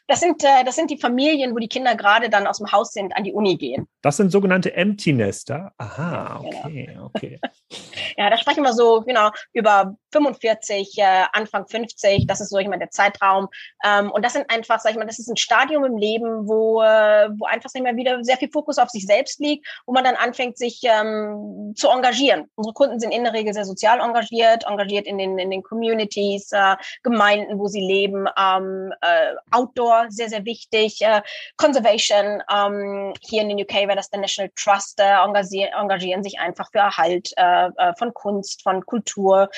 Das 0.09 0.21
sind, 0.21 0.41
äh, 0.41 0.63
das 0.63 0.75
sind 0.75 0.89
die 0.89 0.97
Familien, 0.97 1.53
wo 1.53 1.59
die 1.59 1.67
Kinder 1.67 1.95
gerade 1.95 2.29
dann 2.29 2.47
aus 2.47 2.59
dem 2.59 2.71
Haus 2.71 2.93
sind, 2.93 3.15
an 3.17 3.25
die 3.25 3.33
Uni 3.33 3.57
gehen. 3.57 3.89
Das 4.01 4.15
sind 4.15 4.31
sogenannte 4.31 4.73
Empty 4.73 5.11
Nester. 5.11 5.73
Aha, 5.77 6.39
genau. 6.41 6.59
okay, 6.59 6.85
genau. 6.85 7.05
okay. 7.13 7.39
ja, 8.17 8.29
da 8.29 8.37
sprechen 8.37 8.63
wir 8.63 8.71
so 8.71 9.01
genau 9.01 9.31
über 9.51 9.97
45, 10.17 10.97
äh, 10.97 11.23
Anfang 11.33 11.67
50. 11.67 12.27
Das 12.27 12.41
ist 12.41 12.49
so 12.49 12.57
ich 12.57 12.67
mal 12.67 12.79
der 12.79 12.91
Zeitraum. 12.91 13.47
Ähm, 13.83 14.11
und 14.11 14.23
das 14.23 14.33
sind 14.33 14.49
einfach, 14.51 14.79
sag 14.79 14.91
ich 14.91 14.97
mal, 14.97 15.05
das 15.05 15.19
ist 15.19 15.29
ein 15.29 15.37
Stadium 15.37 15.85
im 15.85 15.97
Leben, 15.97 16.47
wo, 16.47 16.81
äh, 16.81 17.29
wo 17.37 17.45
einfach 17.45 17.69
sag 17.69 17.79
ich 17.79 17.83
mal 17.83 17.95
wieder 17.95 18.23
sehr 18.23 18.37
viel 18.37 18.49
Fokus 18.51 18.77
auf 18.77 18.89
sich 18.89 19.05
selbst 19.05 19.39
liegt, 19.39 19.67
wo 19.85 19.93
man 19.93 20.03
dann 20.03 20.15
anfängt, 20.15 20.57
sich 20.57 20.81
ähm, 20.83 21.73
zu 21.75 21.89
engagieren. 21.89 22.49
Unsere 22.55 22.73
Kunden 22.73 22.99
sind 22.99 23.11
in 23.11 23.23
der 23.23 23.33
Regel 23.33 23.53
sehr 23.53 23.65
sozial 23.65 23.99
engagiert, 23.99 24.65
engagiert 24.65 25.05
in 25.05 25.17
den 25.17 25.37
in 25.37 25.51
den 25.51 25.63
Communities, 25.63 26.51
äh, 26.51 26.75
Gemeinden, 27.03 27.59
wo 27.59 27.67
sie 27.67 27.81
leben, 27.81 28.27
ähm, 28.37 28.93
äh, 29.01 29.33
Outdoor 29.51 30.05
sehr, 30.09 30.29
sehr 30.29 30.45
wichtig. 30.45 31.01
Äh, 31.01 31.21
Conservation, 31.57 32.41
ähm, 32.53 33.13
hier 33.21 33.41
in 33.41 33.49
den 33.49 33.61
UK 33.61 33.87
wäre 33.87 33.95
das 33.95 34.09
der 34.09 34.21
National 34.21 34.51
Trust, 34.55 34.99
äh, 34.99 35.23
engagieren, 35.23 35.73
engagieren 35.73 36.23
sich 36.23 36.39
einfach 36.39 36.71
für 36.71 36.79
Erhalt 36.79 37.31
äh, 37.37 37.67
äh, 37.67 37.93
von 37.97 38.13
Kunst, 38.13 38.63
von 38.63 38.85
Kultur 38.85 39.49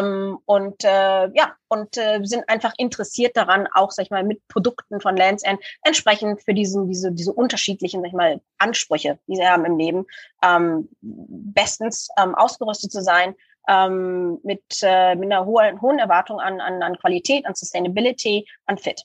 ähm, 0.00 0.38
und 0.44 0.84
äh, 0.84 1.28
ja, 1.34 1.54
und 1.68 1.96
äh, 1.96 2.20
sind 2.22 2.48
einfach 2.48 2.72
interessiert 2.78 3.36
daran, 3.36 3.68
auch, 3.74 3.90
sag 3.90 4.04
ich 4.04 4.10
mal, 4.10 4.24
mit 4.24 4.46
Produkten 4.48 5.00
von 5.00 5.16
Lands 5.16 5.42
End 5.42 5.60
entsprechend 5.82 6.42
für 6.42 6.54
diesen, 6.54 6.88
diese, 6.88 7.12
diese 7.12 7.32
unterschiedlichen, 7.32 8.00
sag 8.00 8.08
ich 8.08 8.14
mal, 8.14 8.40
Ansprüche, 8.58 9.18
die 9.26 9.36
sie 9.36 9.46
haben 9.46 9.64
im 9.64 9.78
Leben, 9.78 10.06
ähm, 10.42 10.88
bestens 11.00 12.08
ähm, 12.20 12.34
ausgerüstet 12.34 12.92
zu 12.92 13.02
sein, 13.02 13.34
ähm, 13.68 14.38
mit, 14.42 14.62
äh, 14.82 15.14
mit 15.14 15.30
einer 15.30 15.44
hohen, 15.46 15.80
hohen 15.80 15.98
Erwartung 15.98 16.40
an, 16.40 16.60
an, 16.60 16.82
an 16.82 16.98
Qualität, 16.98 17.46
an 17.46 17.54
Sustainability, 17.54 18.46
an 18.66 18.78
Fit. 18.78 19.04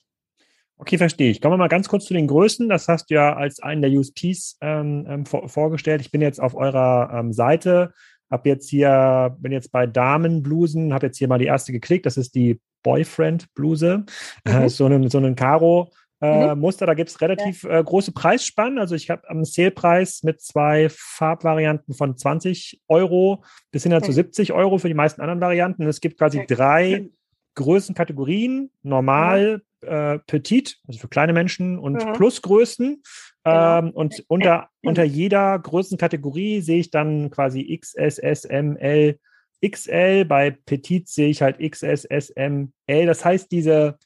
Okay, 0.78 0.98
verstehe 0.98 1.30
ich. 1.30 1.40
Kommen 1.40 1.54
wir 1.54 1.58
mal 1.58 1.68
ganz 1.68 1.88
kurz 1.88 2.04
zu 2.04 2.12
den 2.12 2.26
Größen. 2.26 2.68
Das 2.68 2.86
hast 2.86 3.10
du 3.10 3.14
ja 3.14 3.34
als 3.34 3.62
einen 3.62 3.80
der 3.80 3.90
USPs 3.92 4.58
ähm, 4.60 5.06
ähm, 5.08 5.26
vor, 5.26 5.48
vorgestellt. 5.48 6.02
Ich 6.02 6.10
bin 6.10 6.20
jetzt 6.20 6.38
auf 6.38 6.54
eurer 6.54 7.10
ähm, 7.14 7.32
Seite. 7.32 7.94
Habe 8.30 8.48
jetzt 8.48 8.68
hier, 8.68 9.36
bin 9.38 9.52
jetzt 9.52 9.72
bei 9.72 9.86
Damenblusen, 9.86 10.92
habe 10.92 11.06
jetzt 11.06 11.18
hier 11.18 11.28
mal 11.28 11.38
die 11.38 11.46
erste 11.46 11.72
geklickt. 11.72 12.06
Das 12.06 12.16
ist 12.16 12.34
die 12.34 12.60
Boyfriend-Bluse. 12.82 14.04
Mhm. 14.44 14.52
Äh, 14.52 14.68
so 14.68 14.86
ein 14.86 15.10
so 15.10 15.34
Karo. 15.34 15.90
Äh, 16.20 16.54
mhm. 16.54 16.60
Muster, 16.60 16.86
da 16.86 16.94
gibt 16.94 17.10
es 17.10 17.20
relativ 17.20 17.64
ja. 17.64 17.80
äh, 17.80 17.84
große 17.84 18.12
Preisspannen. 18.12 18.78
Also 18.78 18.94
ich 18.94 19.10
habe 19.10 19.28
am 19.28 19.44
Sale-Preis 19.44 20.22
mit 20.22 20.40
zwei 20.40 20.88
Farbvarianten 20.88 21.94
von 21.94 22.16
20 22.16 22.80
Euro 22.88 23.44
bis 23.70 23.82
hin 23.82 24.02
zu 24.02 24.12
70 24.12 24.52
Euro 24.52 24.78
für 24.78 24.88
die 24.88 24.94
meisten 24.94 25.20
anderen 25.20 25.40
Varianten. 25.40 25.82
Es 25.82 26.00
gibt 26.00 26.18
quasi 26.18 26.44
drei 26.46 27.08
Größenkategorien, 27.54 28.70
normal, 28.82 29.62
äh, 29.82 30.18
petit, 30.26 30.78
also 30.86 31.00
für 31.00 31.08
kleine 31.08 31.32
Menschen 31.32 31.78
und 31.78 32.04
mhm. 32.04 32.12
Plusgrößen. 32.12 33.02
Genau. 33.46 33.78
Ähm, 33.78 33.90
und 33.90 34.24
unter, 34.26 34.70
unter 34.82 35.04
jeder 35.04 35.56
Größenkategorie 35.56 36.60
sehe 36.62 36.80
ich 36.80 36.90
dann 36.90 37.30
quasi 37.30 37.78
XS, 37.78 38.18
L, 38.18 39.20
XL. 39.64 40.24
Bei 40.24 40.50
Petit 40.50 41.06
sehe 41.08 41.28
ich 41.28 41.42
halt 41.42 41.60
XS, 41.60 42.06
S, 42.06 42.30
M, 42.30 42.72
L. 42.88 43.06
Das 43.06 43.24
heißt, 43.24 43.52
diese 43.52 43.98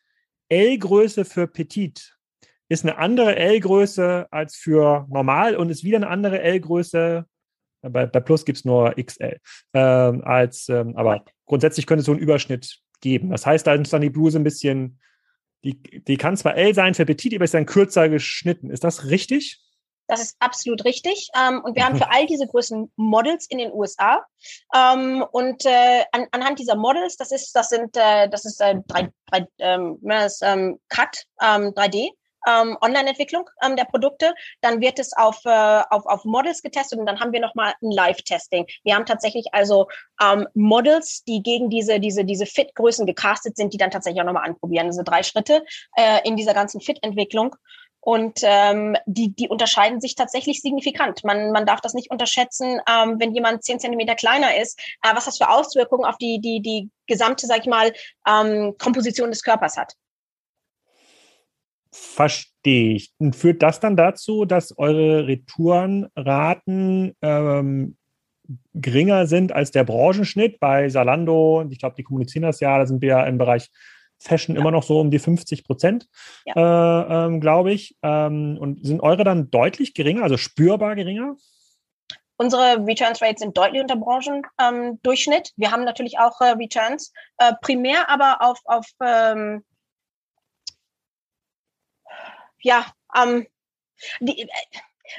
L-Größe 0.50 1.24
für 1.24 1.46
Petit 1.46 2.18
ist 2.68 2.84
eine 2.84 2.98
andere 2.98 3.34
L-Größe 3.34 4.26
als 4.30 4.56
für 4.56 5.06
normal 5.08 5.56
und 5.56 5.70
ist 5.70 5.84
wieder 5.84 5.96
eine 5.96 6.08
andere 6.08 6.42
L-Größe. 6.42 7.24
Bei, 7.80 8.04
bei 8.04 8.20
Plus 8.20 8.44
gibt 8.44 8.58
es 8.58 8.66
nur 8.66 8.94
XL. 8.94 9.38
Ähm, 9.72 10.22
als, 10.22 10.68
ähm, 10.68 10.94
aber 10.98 11.24
grundsätzlich 11.46 11.86
könnte 11.86 12.00
es 12.00 12.06
so 12.06 12.12
einen 12.12 12.20
Überschnitt 12.20 12.78
geben. 13.00 13.30
Das 13.30 13.46
heißt, 13.46 13.66
da 13.66 13.72
ist 13.72 13.90
dann 13.90 14.02
die 14.02 14.10
Bluse 14.10 14.38
ein 14.38 14.44
bisschen 14.44 15.00
die, 15.64 16.04
die 16.04 16.16
kann 16.16 16.36
zwar 16.36 16.56
L 16.56 16.74
sein 16.74 16.94
für 16.94 17.04
Petit, 17.04 17.34
aber 17.34 17.44
ist 17.44 17.54
dann 17.54 17.66
kürzer 17.66 18.08
geschnitten. 18.08 18.70
Ist 18.70 18.84
das 18.84 19.06
richtig? 19.06 19.60
Das 20.06 20.20
ist 20.20 20.36
absolut 20.40 20.84
richtig. 20.84 21.28
Ähm, 21.38 21.62
und 21.62 21.76
wir 21.76 21.84
haben 21.84 21.96
für 21.96 22.10
all 22.10 22.26
diese 22.26 22.46
Größen 22.46 22.90
Models 22.96 23.46
in 23.48 23.58
den 23.58 23.72
USA. 23.72 24.26
Ähm, 24.74 25.24
und 25.30 25.64
äh, 25.64 26.02
an, 26.10 26.26
anhand 26.32 26.58
dieser 26.58 26.74
Models, 26.74 27.16
das 27.16 27.30
ist, 27.30 27.54
das 27.54 27.68
sind, 27.68 27.96
äh, 27.96 28.28
das 28.28 28.44
ist 28.44 28.60
äh, 28.60 28.76
drei, 28.88 29.08
drei 29.26 29.46
ähm, 29.58 29.98
das, 30.02 30.40
ähm, 30.42 30.80
Cut, 30.88 31.26
ähm, 31.40 31.68
3D 31.74 32.10
ähm, 32.46 32.76
Online-Entwicklung 32.80 33.48
ähm, 33.62 33.76
der 33.76 33.84
Produkte. 33.84 34.34
Dann 34.60 34.80
wird 34.80 34.98
es 34.98 35.12
auf, 35.16 35.44
äh, 35.44 35.82
auf, 35.90 36.06
auf 36.06 36.24
Models 36.24 36.62
getestet 36.62 36.98
und 36.98 37.06
dann 37.06 37.20
haben 37.20 37.32
wir 37.32 37.40
nochmal 37.40 37.74
ein 37.82 37.90
Live-Testing. 37.90 38.66
Wir 38.84 38.94
haben 38.94 39.06
tatsächlich 39.06 39.46
also 39.52 39.88
ähm, 40.22 40.46
Models, 40.54 41.22
die 41.24 41.42
gegen 41.42 41.70
diese, 41.70 42.00
diese, 42.00 42.24
diese 42.24 42.46
Fit-Größen 42.46 43.06
gecastet 43.06 43.56
sind, 43.56 43.72
die 43.72 43.78
dann 43.78 43.90
tatsächlich 43.90 44.20
auch 44.20 44.26
nochmal 44.26 44.48
anprobieren. 44.48 44.86
Das 44.86 44.96
sind 44.96 45.08
drei 45.08 45.22
Schritte 45.22 45.64
äh, 45.96 46.26
in 46.26 46.36
dieser 46.36 46.54
ganzen 46.54 46.80
Fit-Entwicklung. 46.80 47.56
Und 48.02 48.40
ähm, 48.42 48.96
die, 49.04 49.34
die 49.34 49.48
unterscheiden 49.48 50.00
sich 50.00 50.14
tatsächlich 50.14 50.62
signifikant. 50.62 51.22
Man, 51.22 51.52
man 51.52 51.66
darf 51.66 51.82
das 51.82 51.92
nicht 51.92 52.10
unterschätzen, 52.10 52.80
ähm, 52.88 53.16
wenn 53.18 53.34
jemand 53.34 53.62
zehn 53.62 53.78
Zentimeter 53.78 54.14
kleiner 54.14 54.56
ist, 54.56 54.80
äh, 55.02 55.14
was 55.14 55.26
das 55.26 55.36
für 55.36 55.50
Auswirkungen 55.50 56.06
auf 56.06 56.16
die, 56.16 56.40
die, 56.40 56.62
die 56.62 56.90
gesamte, 57.06 57.46
sag 57.46 57.60
ich 57.60 57.66
mal, 57.66 57.92
ähm, 58.26 58.74
Komposition 58.78 59.30
des 59.30 59.42
Körpers 59.42 59.76
hat. 59.76 59.94
Verstehe 61.92 62.94
ich. 62.94 63.12
Und 63.18 63.34
führt 63.34 63.62
das 63.62 63.80
dann 63.80 63.96
dazu, 63.96 64.44
dass 64.44 64.76
eure 64.78 65.26
Retourenraten 65.26 67.16
ähm, 67.20 67.96
geringer 68.74 69.26
sind 69.26 69.52
als 69.52 69.70
der 69.72 69.84
Branchenschnitt 69.84 70.60
bei 70.60 70.88
Salando? 70.88 71.66
Ich 71.70 71.78
glaube, 71.78 71.96
die 71.96 72.04
kommunizieren 72.04 72.42
das 72.42 72.60
ja, 72.60 72.78
da 72.78 72.86
sind 72.86 73.02
wir 73.02 73.08
ja 73.08 73.24
im 73.24 73.38
Bereich 73.38 73.70
Fashion 74.20 74.54
ja. 74.54 74.60
immer 74.60 74.70
noch 74.70 74.82
so 74.82 75.00
um 75.00 75.10
die 75.10 75.18
50 75.18 75.64
Prozent, 75.64 76.06
ja. 76.44 76.54
äh, 76.54 77.26
ähm, 77.26 77.40
glaube 77.40 77.72
ich. 77.72 77.96
Ähm, 78.02 78.58
und 78.60 78.84
sind 78.84 79.00
eure 79.00 79.24
dann 79.24 79.50
deutlich 79.50 79.94
geringer, 79.94 80.22
also 80.22 80.36
spürbar 80.36 80.94
geringer? 80.94 81.36
Unsere 82.36 82.86
Returns 82.86 83.20
Rates 83.20 83.40
sind 83.40 83.56
deutlich 83.56 83.82
unter 83.82 83.96
Branchendurchschnitt. 83.96 85.48
Ähm, 85.48 85.54
wir 85.56 85.72
haben 85.72 85.84
natürlich 85.84 86.18
auch 86.18 86.40
äh, 86.40 86.50
Returns, 86.50 87.12
äh, 87.38 87.52
primär 87.60 88.08
aber 88.08 88.38
auf, 88.40 88.60
auf 88.64 88.86
ähm, 89.02 89.64
ja, 92.62 92.86
ähm, 93.16 93.46
die, 94.20 94.42
äh, 94.42 94.48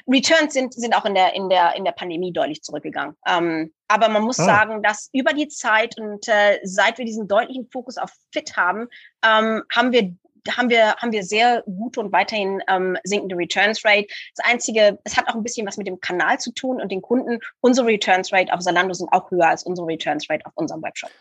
Returns 0.08 0.54
sind, 0.54 0.73
sind 0.73 0.95
auch 0.95 1.06
in 1.06 1.15
der, 1.15 1.34
in, 1.34 1.49
der, 1.49 1.75
in 1.75 1.84
der 1.84 1.91
Pandemie 1.91 2.32
deutlich 2.32 2.63
zurückgegangen. 2.63 3.15
Ähm, 3.27 3.73
aber 3.88 4.10
man 4.10 4.23
muss 4.23 4.39
ah. 4.39 4.45
sagen, 4.45 4.82
dass 4.82 5.10
über 5.13 5.34
die 5.34 5.47
Zeit 5.47 5.97
und 5.99 6.27
äh, 6.27 6.60
seit 6.63 6.97
wir 6.97 7.06
diesen 7.06 7.27
deutlichen 7.27 7.67
Fokus 7.69 7.97
auf 7.97 8.12
Fit 8.32 8.56
haben, 8.56 8.88
ähm, 9.23 9.63
haben 9.73 9.91
wir 9.91 10.15
haben 10.49 10.71
wir, 10.71 10.95
haben 10.95 11.12
wir 11.12 11.23
sehr 11.23 11.62
gute 11.67 11.99
und 11.99 12.12
weiterhin 12.12 12.63
ähm, 12.67 12.97
sinkende 13.04 13.36
Returns 13.36 13.86
Rate. 13.86 14.08
Das 14.36 14.43
Einzige, 14.43 14.97
es 15.04 15.15
hat 15.15 15.27
auch 15.27 15.36
ein 15.36 15.43
bisschen 15.43 15.67
was 15.67 15.77
mit 15.77 15.86
dem 15.86 15.99
Kanal 15.99 16.39
zu 16.39 16.51
tun 16.51 16.82
und 16.82 16.91
den 16.91 17.04
Kunden. 17.04 17.39
Unsere 17.60 17.86
Returns 17.86 18.34
Rate 18.34 18.51
auf 18.51 18.62
Zalando 18.62 18.93
sind 18.93 19.13
auch 19.13 19.30
höher 19.30 19.49
als 19.49 19.62
unsere 19.63 19.88
Returns 19.88 20.27
Rate 20.32 20.43
auf 20.47 20.54
unserem 20.56 20.82
Webshop. 20.82 21.12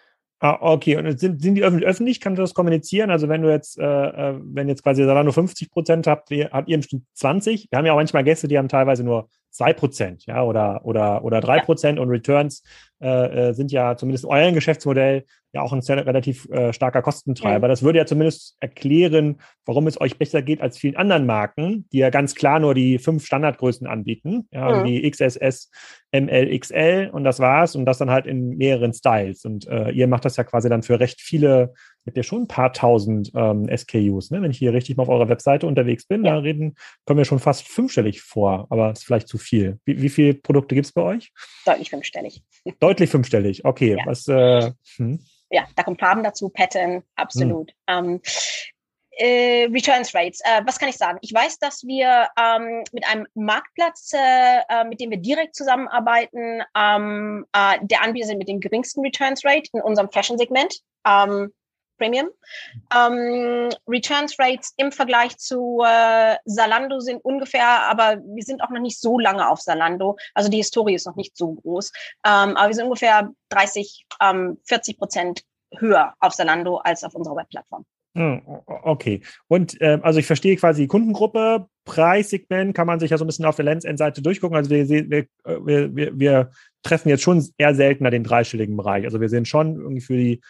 Ah, 0.43 0.57
okay. 0.63 0.97
Und 0.97 1.21
sind, 1.21 1.43
sind 1.43 1.55
die 1.55 1.63
öffentlich? 1.63 2.19
Kannst 2.19 2.39
du 2.39 2.43
das 2.43 2.55
kommunizieren? 2.55 3.11
Also 3.11 3.29
wenn 3.29 3.43
du 3.43 3.51
jetzt, 3.51 3.79
äh, 3.79 3.85
äh 3.85 4.41
wenn 4.43 4.69
jetzt 4.69 4.83
quasi 4.83 5.05
Salando 5.05 5.33
50 5.33 5.71
Prozent 5.71 6.07
habt, 6.07 6.31
habt 6.31 6.69
ihr 6.69 6.77
bestimmt 6.79 7.05
20. 7.13 7.69
Wir 7.71 7.79
haben 7.79 7.85
ja 7.85 7.93
auch 7.93 7.97
manchmal 7.97 8.25
Gäste, 8.25 8.49
die 8.49 8.57
haben 8.57 8.69
teilweise 8.69 9.05
nur 9.05 9.29
2 9.51 9.73
Prozent, 9.73 10.27
ja, 10.27 10.43
oder, 10.43 10.85
oder, 10.85 11.25
oder 11.25 11.41
3 11.41 11.61
Prozent 11.61 11.99
und 11.99 12.09
Returns 12.09 12.63
äh, 13.03 13.49
äh, 13.49 13.53
sind 13.55 13.73
ja 13.73 13.97
zumindest 13.97 14.25
in 14.25 14.31
eurem 14.31 14.55
Geschäftsmodell 14.55 15.25
ja 15.53 15.63
auch 15.63 15.73
ein 15.73 15.81
relativ 15.81 16.49
äh, 16.51 16.73
starker 16.73 17.03
Kostentreiber. 17.03 17.67
Das 17.67 17.83
würde 17.83 17.99
ja 17.99 18.07
zumindest 18.07 18.57
erklären, 18.61 19.41
warum 19.65 19.87
es 19.87 20.01
euch 20.01 20.19
besser 20.19 20.43
geht 20.43 20.61
als 20.61 20.79
vielen 20.79 20.97
anderen 20.97 21.27
Marken, 21.27 21.89
die 21.93 21.99
ja 21.99 22.11
ganz 22.11 22.35
klar 22.35 22.61
nur 22.61 22.75
die 22.75 22.99
fünf 22.99 23.25
Standardgrößen 23.27 23.87
anbieten, 23.87 24.47
ja, 24.53 24.81
mhm. 24.81 24.85
die 24.85 25.11
XSS, 25.11 25.71
ML, 26.13 26.59
XL 26.59 27.11
und 27.13 27.25
das 27.25 27.41
war's 27.41 27.75
und 27.75 27.85
das 27.87 27.99
dann 27.99 28.11
halt 28.11 28.27
in 28.27 28.57
mehreren 28.57 28.93
Styles. 28.93 29.45
Und 29.45 29.67
äh, 29.67 29.91
ihr 29.91 30.07
macht 30.07 30.25
das 30.25 30.37
ja 30.37 30.45
quasi 30.45 30.69
dann 30.69 30.83
für 30.83 31.01
recht 31.01 31.21
viele 31.21 31.73
habt 32.11 32.17
ihr 32.17 32.23
schon 32.23 32.43
ein 32.43 32.49
paar 32.49 32.73
tausend 32.73 33.31
ähm, 33.35 33.69
SKUs. 33.75 34.31
Ne? 34.31 34.43
Wenn 34.43 34.51
ich 34.51 34.59
hier 34.59 34.73
richtig 34.73 34.97
mal 34.97 35.05
auf 35.05 35.09
eurer 35.09 35.29
Webseite 35.29 35.67
unterwegs 35.67 36.07
bin, 36.07 36.25
ja. 36.25 36.35
da 36.35 36.39
reden, 36.39 36.77
kommen 37.07 37.19
wir 37.19 37.25
schon 37.25 37.39
fast 37.39 37.67
fünfstellig 37.67 38.21
vor, 38.23 38.67
aber 38.71 38.91
ist 38.91 39.05
vielleicht 39.05 39.29
zu 39.29 39.39
viel. 39.39 39.79
Wie, 39.85 40.03
wie 40.03 40.09
viele 40.09 40.35
Produkte 40.35 40.75
gibt 40.75 40.87
es 40.87 40.93
bei 40.93 41.03
euch? 41.03 41.33
Deutlich 41.65 41.91
fünfstellig. 41.91 42.43
Deutlich 42.81 43.11
fünfstellig, 43.11 43.65
okay. 43.65 43.97
Ja. 43.97 44.07
Was, 44.07 44.27
äh, 44.27 44.73
hm? 44.97 45.21
ja, 45.51 45.67
da 45.77 45.83
kommt 45.85 46.01
Farben 46.01 46.25
dazu, 46.25 46.49
Pattern, 46.49 47.03
absolut. 47.15 47.73
Hm. 47.89 48.21
Ähm, 48.21 48.21
äh, 49.13 49.69
Returns 49.71 50.15
Rates. 50.15 50.41
Äh, 50.41 50.63
was 50.65 50.79
kann 50.79 50.89
ich 50.89 50.97
sagen? 50.97 51.19
Ich 51.21 51.33
weiß, 51.33 51.59
dass 51.59 51.85
wir 51.85 52.29
ähm, 52.39 52.83
mit 52.93 53.07
einem 53.07 53.27
Marktplatz, 53.35 54.13
äh, 54.15 54.61
äh 54.69 54.85
mit 54.85 55.01
dem 55.01 55.11
wir 55.11 55.19
direkt 55.19 55.55
zusammenarbeiten, 55.55 56.63
ähm, 56.77 57.45
äh, 57.53 57.79
der 57.83 58.03
Anbieter 58.03 58.27
sind 58.27 58.39
mit 58.39 58.49
dem 58.49 58.61
geringsten 58.61 59.03
Returns 59.03 59.45
Rate 59.45 59.69
in 59.75 59.83
unserem 59.83 60.11
Fashion-Segment. 60.11 60.81
Ähm, 61.07 61.53
Premium. 62.01 62.31
Ähm, 62.95 63.69
Returns 63.87 64.39
Rates 64.39 64.73
im 64.79 64.91
Vergleich 64.91 65.37
zu 65.37 65.83
äh, 65.87 66.37
Salando 66.47 67.01
sind 67.01 67.23
ungefähr, 67.23 67.83
aber 67.89 68.17
wir 68.25 68.43
sind 68.43 68.63
auch 68.63 68.71
noch 68.71 68.81
nicht 68.81 68.99
so 68.99 69.19
lange 69.19 69.49
auf 69.49 69.61
Salando. 69.61 70.17
Also 70.35 70.51
die 70.51 70.57
Historie 70.57 70.95
ist 70.95 71.07
noch 71.07 71.17
nicht 71.17 71.37
so 71.37 71.53
groß. 71.53 71.93
Ähm, 72.27 72.57
aber 72.57 72.69
wir 72.69 72.75
sind 72.75 72.85
ungefähr 72.85 73.31
30, 73.51 74.07
ähm, 74.23 74.59
40 74.65 74.99
Prozent 74.99 75.43
höher 75.77 76.15
auf 76.21 76.33
Salando 76.33 76.79
als 76.79 77.05
auf 77.05 77.15
unserer 77.15 77.37
Webplattform. 77.37 77.85
Hm, 78.17 78.43
okay. 78.67 79.21
Und 79.47 79.81
äh, 79.81 80.01
also 80.03 80.19
ich 80.19 80.27
verstehe 80.27 80.57
quasi 80.57 80.83
die 80.83 80.89
Kundengruppe, 80.89 81.67
Preissegment 81.85 82.75
kann 82.75 82.87
man 82.87 82.99
sich 82.99 83.11
ja 83.11 83.19
so 83.19 83.25
ein 83.25 83.29
bisschen 83.29 83.45
auf 83.45 83.57
der 83.57 83.65
Lens-End-Seite 83.67 84.21
durchgucken. 84.21 84.57
Also 84.57 84.71
wir, 84.71 84.89
wir, 84.89 85.27
wir, 85.45 85.95
wir, 85.95 86.19
wir 86.19 86.51
treffen 86.83 87.09
jetzt 87.09 87.23
schon 87.23 87.47
eher 87.57 87.75
seltener 87.75 88.11
den 88.11 88.25
dreistelligen 88.25 88.77
Bereich. 88.77 89.05
Also 89.05 89.21
wir 89.21 89.29
sehen 89.29 89.45
schon 89.45 89.77
irgendwie 89.77 90.01
für 90.01 90.17
die 90.17 90.41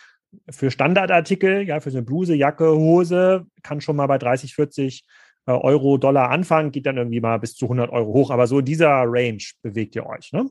für 0.49 0.71
Standardartikel, 0.71 1.67
ja, 1.67 1.81
für 1.81 1.91
so 1.91 1.99
eine 1.99 2.05
Bluse, 2.05 2.35
Jacke, 2.35 2.73
Hose, 2.75 3.47
kann 3.63 3.81
schon 3.81 3.97
mal 3.97 4.07
bei 4.07 4.19
30, 4.19 4.55
40 4.55 5.05
äh, 5.47 5.53
Euro, 5.53 5.99
Dollar 5.99 6.31
anfangen, 6.31 6.71
geht 6.71 6.87
dann 6.87 6.97
irgendwie 6.97 7.21
mal 7.21 7.39
bis 7.39 7.55
zu 7.55 7.67
100 7.67 7.91
Euro 7.91 8.13
hoch. 8.13 8.31
Aber 8.31 8.47
so 8.47 8.61
dieser 8.61 9.03
Range 9.07 9.43
bewegt 9.63 9.97
ihr 9.97 10.07
euch, 10.07 10.33
ne? 10.33 10.49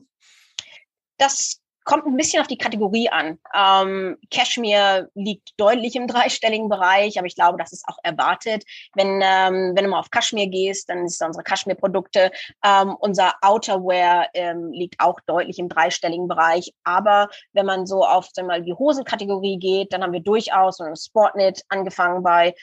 Das 1.18 1.59
kommt 1.84 2.06
ein 2.06 2.16
bisschen 2.16 2.40
auf 2.40 2.46
die 2.46 2.58
Kategorie 2.58 3.08
an. 3.08 3.38
Ähm, 3.54 4.18
Cashmere 4.30 5.10
liegt 5.14 5.50
deutlich 5.56 5.96
im 5.96 6.06
dreistelligen 6.06 6.68
Bereich, 6.68 7.18
aber 7.18 7.26
ich 7.26 7.34
glaube, 7.34 7.58
das 7.58 7.72
ist 7.72 7.86
auch 7.88 7.98
erwartet. 8.02 8.64
Wenn, 8.94 9.20
ähm, 9.22 9.72
wenn 9.74 9.84
du 9.84 9.88
mal 9.88 10.00
auf 10.00 10.10
Cashmere 10.10 10.48
gehst, 10.48 10.88
dann 10.88 11.04
ist 11.04 11.22
unsere 11.22 11.44
Cashmere-Produkte. 11.44 12.30
Ähm, 12.64 12.96
unser 13.00 13.34
Outerwear 13.42 14.28
ähm, 14.34 14.72
liegt 14.72 15.00
auch 15.00 15.20
deutlich 15.26 15.58
im 15.58 15.68
dreistelligen 15.68 16.28
Bereich. 16.28 16.72
Aber 16.84 17.28
wenn 17.52 17.66
man 17.66 17.86
so 17.86 18.04
auf 18.04 18.28
sagen 18.32 18.48
wir 18.48 18.58
mal, 18.58 18.62
die 18.62 18.74
Hosenkategorie 18.74 19.58
geht, 19.58 19.92
dann 19.92 20.02
haben 20.02 20.12
wir 20.12 20.20
durchaus 20.20 20.80
ein 20.80 20.96
Sportnet 20.96 21.62
angefangen 21.68 22.22
bei 22.22 22.54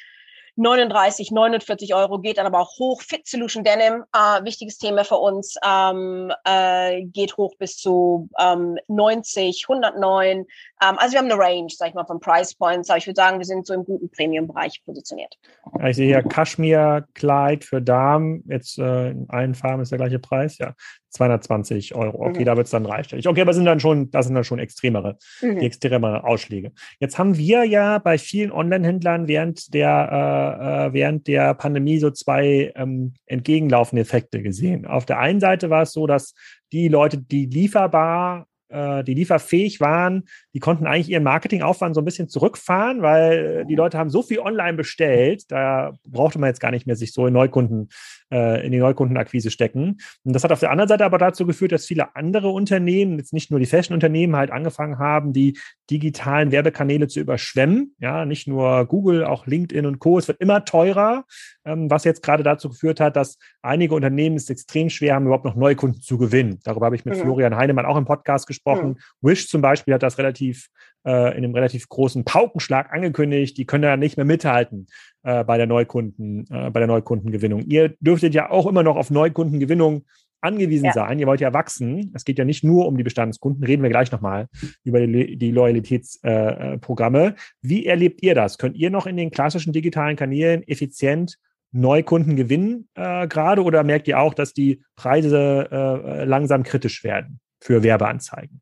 39, 0.58 1.32
49 1.32 1.94
Euro, 1.94 2.20
geht 2.20 2.40
dann 2.40 2.48
aber 2.48 2.60
auch 2.60 2.80
hoch. 2.80 3.02
Fit 3.02 3.28
Solution 3.28 3.64
Denim, 3.64 4.04
äh, 4.14 4.44
wichtiges 4.44 4.80
Thema 4.80 5.06
für 5.06 5.18
uns, 5.18 5.56
ähm, 5.64 6.34
äh, 6.46 7.04
geht 7.04 7.38
hoch 7.38 7.56
bis 7.58 7.78
zu 7.78 8.28
ähm, 8.40 8.78
90, 8.88 9.66
109. 9.70 10.46
Ähm, 10.82 10.96
also 10.98 11.14
wir 11.14 11.20
haben 11.20 11.32
eine 11.32 11.40
Range, 11.40 11.68
sag 11.70 11.90
ich 11.90 11.96
mal, 11.96 12.06
von 12.06 12.20
Price 12.20 12.54
Points, 12.56 12.90
aber 12.90 12.98
ich 12.98 13.08
würde 13.08 13.20
sagen, 13.20 13.40
wir 13.40 13.46
sind 13.46 13.66
so 13.66 13.74
im 13.74 13.84
guten 13.84 14.10
Premium-Bereich 14.10 14.84
positioniert. 14.86 15.36
Ja, 15.80 15.88
ich 15.88 15.96
sehe 15.96 16.10
ja 16.10 16.22
Kaschmir-Kleid 16.22 17.64
für 17.64 17.82
Damen, 17.82 18.44
jetzt 18.48 18.78
äh, 18.78 19.12
in 19.12 19.26
allen 19.30 19.56
Farben 19.56 19.82
ist 19.82 19.92
der 19.92 19.98
gleiche 19.98 20.20
Preis, 20.20 20.58
ja. 20.58 20.74
220 21.10 21.96
Euro. 21.96 22.26
Okay, 22.28 22.42
mhm. 22.42 22.46
da 22.46 22.58
wird 22.58 22.66
es 22.66 22.72
dann 22.72 22.84
dreistellig. 22.84 23.28
Okay, 23.28 23.42
aber 23.42 23.54
sind 23.54 23.66
dann 23.66 23.80
schon, 23.80 24.12
das 24.12 24.26
sind 24.26 24.36
dann 24.36 24.44
schon 24.44 24.60
extremere, 24.60 25.18
mhm. 25.42 25.58
extremere 25.58 26.24
Ausschläge. 26.24 26.72
Jetzt 27.00 27.18
haben 27.18 27.38
wir 27.38 27.64
ja 27.64 27.98
bei 27.98 28.18
vielen 28.18 28.52
Online-Händlern 28.52 29.28
während 29.28 29.74
der, 29.74 30.10
äh, 30.12 30.88
äh, 30.88 30.94
während 30.94 31.28
der 31.28 31.54
Pandemie 31.54 31.98
so 31.98 32.12
zwei 32.12 32.72
ähm, 32.76 33.14
entgegenlaufende 33.26 34.02
Effekte 34.02 34.42
gesehen. 34.42 34.86
Auf 34.86 35.06
der 35.06 35.20
einen 35.20 35.40
Seite 35.40 35.70
war 35.70 35.84
es 35.84 35.94
so, 35.94 36.08
dass 36.08 36.34
die 36.72 36.88
Leute, 36.88 37.18
die 37.18 37.46
lieferbar 37.46 38.46
die 38.70 39.14
lieferfähig 39.14 39.80
waren, 39.80 40.24
die 40.54 40.60
konnten 40.60 40.88
eigentlich 40.88 41.10
ihren 41.10 41.24
Marketingaufwand 41.24 41.96
so 41.96 42.02
ein 42.02 42.06
bisschen 42.06 42.28
zurückfahren, 42.28 43.02
weil 43.02 43.66
die 43.66 43.76
Leute 43.76 43.98
haben 43.98 44.10
so 44.10 44.22
viel 44.22 44.40
online 44.40 44.76
bestellt, 44.76 45.44
da 45.52 45.94
brauchte 46.06 46.40
man 46.40 46.50
jetzt 46.50 46.60
gar 46.60 46.72
nicht 46.72 46.86
mehr 46.86 46.96
sich 46.96 47.14
so 47.14 47.28
in 47.28 47.34
Neukunden, 47.34 47.90
äh, 48.32 48.66
in 48.66 48.72
die 48.72 48.80
Neukundenakquise 48.80 49.52
stecken. 49.52 49.98
Und 50.24 50.34
das 50.34 50.44
hat 50.44 50.52
auf 50.52 50.60
der 50.60 50.72
anderen 50.72 50.90
Seite 50.90 51.06
aber 51.06 51.18
dazu 51.18 51.46
geführt, 51.46 51.72
dass 51.72 51.86
viele 51.86 52.16
andere 52.16 52.50
Unternehmen, 52.50 53.18
jetzt 53.18 53.34
nicht 53.34 53.52
nur 53.52 53.60
die 53.60 53.66
Fashion-Unternehmen, 53.66 54.36
halt 54.36 54.52
angefangen 54.52 55.00
haben, 55.00 55.32
die 55.32 55.58
digitalen 55.90 56.52
Werbekanäle 56.52 57.08
zu 57.08 57.20
überschwemmen. 57.20 57.96
Ja, 58.00 58.26
nicht 58.26 58.48
nur 58.48 58.86
Google, 58.86 59.24
auch 59.24 59.48
LinkedIn 59.48 59.86
und 59.86 60.00
Co. 60.00 60.18
Es 60.18 60.28
wird 60.28 60.42
immer 60.42 60.66
teurer, 60.66 61.26
ähm, 61.66 61.90
was 61.90 62.04
jetzt 62.04 62.24
gerade 62.24 62.44
dazu 62.44 62.70
geführt 62.70 63.00
hat, 63.00 63.16
dass 63.16 63.38
einige 63.62 63.96
Unternehmen 63.96 64.36
es 64.36 64.50
extrem 64.50 64.90
schwer 64.90 65.16
haben, 65.16 65.26
überhaupt 65.26 65.46
noch 65.46 65.56
Neukunden 65.56 66.02
zu 66.02 66.18
gewinnen. 66.18 66.60
Darüber 66.64 66.88
habe 66.88 66.96
ich 66.96 67.06
mit 67.06 67.16
mhm. 67.16 67.22
Florian 67.22 67.56
Heinemann 67.56 67.86
auch 67.86 67.98
im 67.98 68.06
Podcast 68.06 68.48
gesprochen. 68.48 68.57
Mhm. 68.66 68.98
Wish 69.22 69.48
zum 69.48 69.62
Beispiel 69.62 69.94
hat 69.94 70.04
das 70.04 70.18
relativ 70.18 70.70
äh, 71.06 71.38
in 71.38 71.44
einem 71.44 71.56
relativ 71.56 71.88
großen 71.90 72.26
Paukenschlag 72.26 72.92
angekündigt. 72.92 73.58
Die 73.58 73.66
können 73.66 73.84
da 73.84 73.98
nicht 73.98 74.18
mehr 74.18 74.26
mithalten 74.26 74.88
äh, 75.24 75.44
bei 75.44 75.58
der 75.58 75.68
Neukunden, 75.68 76.46
äh, 76.50 76.70
bei 76.70 76.80
der 76.80 76.88
Neukundengewinnung. 76.88 77.62
Ihr 77.62 77.96
dürftet 78.00 78.34
ja 78.34 78.50
auch 78.50 78.68
immer 78.68 78.84
noch 78.84 78.98
auf 78.98 79.10
Neukundengewinnung 79.10 80.06
angewiesen 80.42 80.86
ja. 80.88 80.94
sein. 80.94 81.18
Ihr 81.18 81.28
wollt 81.28 81.42
ja 81.42 81.54
wachsen. 81.54 82.12
Es 82.14 82.26
geht 82.26 82.38
ja 82.38 82.46
nicht 82.46 82.64
nur 82.64 82.88
um 82.88 82.98
die 82.98 83.04
Bestandskunden. 83.04 83.64
Reden 83.64 83.84
wir 83.84 83.90
gleich 83.90 84.12
nochmal 84.12 84.48
über 84.84 85.00
die, 85.00 85.38
die 85.38 85.52
Loyalitätsprogramme. 85.52 87.26
Äh, 87.26 87.34
Wie 87.62 87.86
erlebt 87.86 88.22
ihr 88.22 88.36
das? 88.36 88.58
Könnt 88.58 88.76
ihr 88.76 88.90
noch 88.90 89.08
in 89.08 89.18
den 89.18 89.32
klassischen 89.32 89.74
digitalen 89.74 90.16
Kanälen 90.16 90.62
effizient 90.68 91.38
Neukunden 91.72 92.36
gewinnen 92.36 92.88
äh, 92.96 93.28
gerade 93.28 93.64
oder 93.64 93.84
merkt 93.84 94.08
ihr 94.08 94.20
auch, 94.20 94.34
dass 94.34 94.54
die 94.54 94.84
Preise 94.96 95.68
äh, 95.70 96.24
langsam 96.24 96.64
kritisch 96.64 97.04
werden 97.04 97.40
für 97.60 97.84
Werbeanzeigen? 97.84 98.62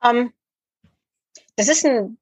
Um, 0.00 0.16
ähm, 0.16 0.32
das 1.56 1.68
ist 1.68 1.84
ein 1.86 2.18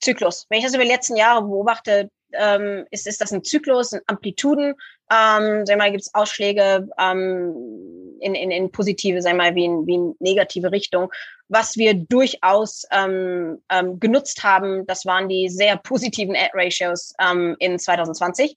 Zyklus. 0.00 0.46
Wenn 0.48 0.58
ich 0.58 0.64
das 0.64 0.74
über 0.74 0.84
die 0.84 0.90
letzten 0.90 1.16
Jahre 1.16 1.42
beobachte, 1.42 2.10
ähm, 2.32 2.84
ist, 2.90 3.06
ist 3.06 3.20
das 3.20 3.32
ein 3.32 3.44
Zyklus, 3.44 3.92
ein 3.92 4.00
Amplituden. 4.06 4.74
Ähm, 5.10 5.64
sag 5.64 5.78
mal, 5.78 5.90
gibt 5.90 6.02
es 6.02 6.14
Ausschläge 6.14 6.88
ähm, 6.98 8.16
in, 8.20 8.34
in, 8.34 8.50
in 8.50 8.70
positive, 8.70 9.22
sag 9.22 9.36
mal, 9.36 9.54
wie 9.54 9.64
in, 9.64 9.86
wie 9.86 9.94
in 9.94 10.14
negative 10.18 10.72
Richtung. 10.72 11.12
Was 11.48 11.76
wir 11.76 11.94
durchaus 11.94 12.84
ähm, 12.90 13.62
ähm, 13.70 14.00
genutzt 14.00 14.42
haben, 14.42 14.86
das 14.86 15.06
waren 15.06 15.28
die 15.28 15.48
sehr 15.48 15.76
positiven 15.76 16.34
Ad-Ratios 16.34 17.14
ähm, 17.20 17.56
in 17.60 17.78
2020. 17.78 18.56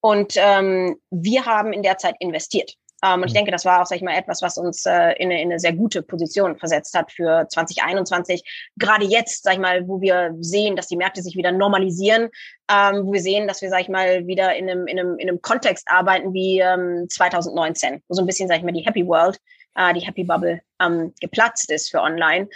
Und 0.00 0.34
ähm, 0.36 0.96
wir 1.10 1.46
haben 1.46 1.72
in 1.72 1.82
der 1.82 1.98
Zeit 1.98 2.16
investiert. 2.18 2.74
Ähm, 3.04 3.20
und 3.20 3.26
ich 3.26 3.32
mhm. 3.32 3.38
denke, 3.38 3.50
das 3.50 3.64
war 3.64 3.82
auch, 3.82 3.86
sag 3.86 3.96
ich 3.96 4.02
mal, 4.02 4.16
etwas, 4.16 4.40
was 4.40 4.56
uns 4.56 4.86
äh, 4.86 5.12
in, 5.18 5.30
eine, 5.30 5.42
in 5.42 5.50
eine 5.50 5.60
sehr 5.60 5.74
gute 5.74 6.02
Position 6.02 6.56
versetzt 6.56 6.94
hat 6.94 7.12
für 7.12 7.46
2021. 7.48 8.42
Gerade 8.76 9.04
jetzt, 9.04 9.44
sag 9.44 9.54
ich 9.54 9.58
mal, 9.58 9.86
wo 9.86 10.00
wir 10.00 10.34
sehen, 10.40 10.74
dass 10.74 10.88
die 10.88 10.96
Märkte 10.96 11.22
sich 11.22 11.36
wieder 11.36 11.52
normalisieren, 11.52 12.30
ähm, 12.70 13.06
wo 13.06 13.12
wir 13.12 13.20
sehen, 13.20 13.46
dass 13.46 13.60
wir, 13.60 13.68
sag 13.68 13.82
ich 13.82 13.88
mal, 13.88 14.26
wieder 14.26 14.56
in 14.56 14.70
einem, 14.70 14.86
in 14.86 14.98
einem, 14.98 15.18
in 15.18 15.28
einem 15.28 15.42
Kontext 15.42 15.86
arbeiten 15.90 16.32
wie 16.32 16.60
ähm, 16.60 17.06
2019, 17.08 18.02
wo 18.08 18.14
so 18.14 18.22
ein 18.22 18.26
bisschen, 18.26 18.48
sag 18.48 18.58
ich 18.58 18.64
mal, 18.64 18.72
die 18.72 18.86
Happy 18.86 19.06
World, 19.06 19.38
äh, 19.74 19.92
die 19.92 20.00
Happy 20.00 20.24
Bubble 20.24 20.60
ähm, 20.80 21.12
geplatzt 21.20 21.70
ist 21.70 21.90
für 21.90 22.00
online. 22.00 22.48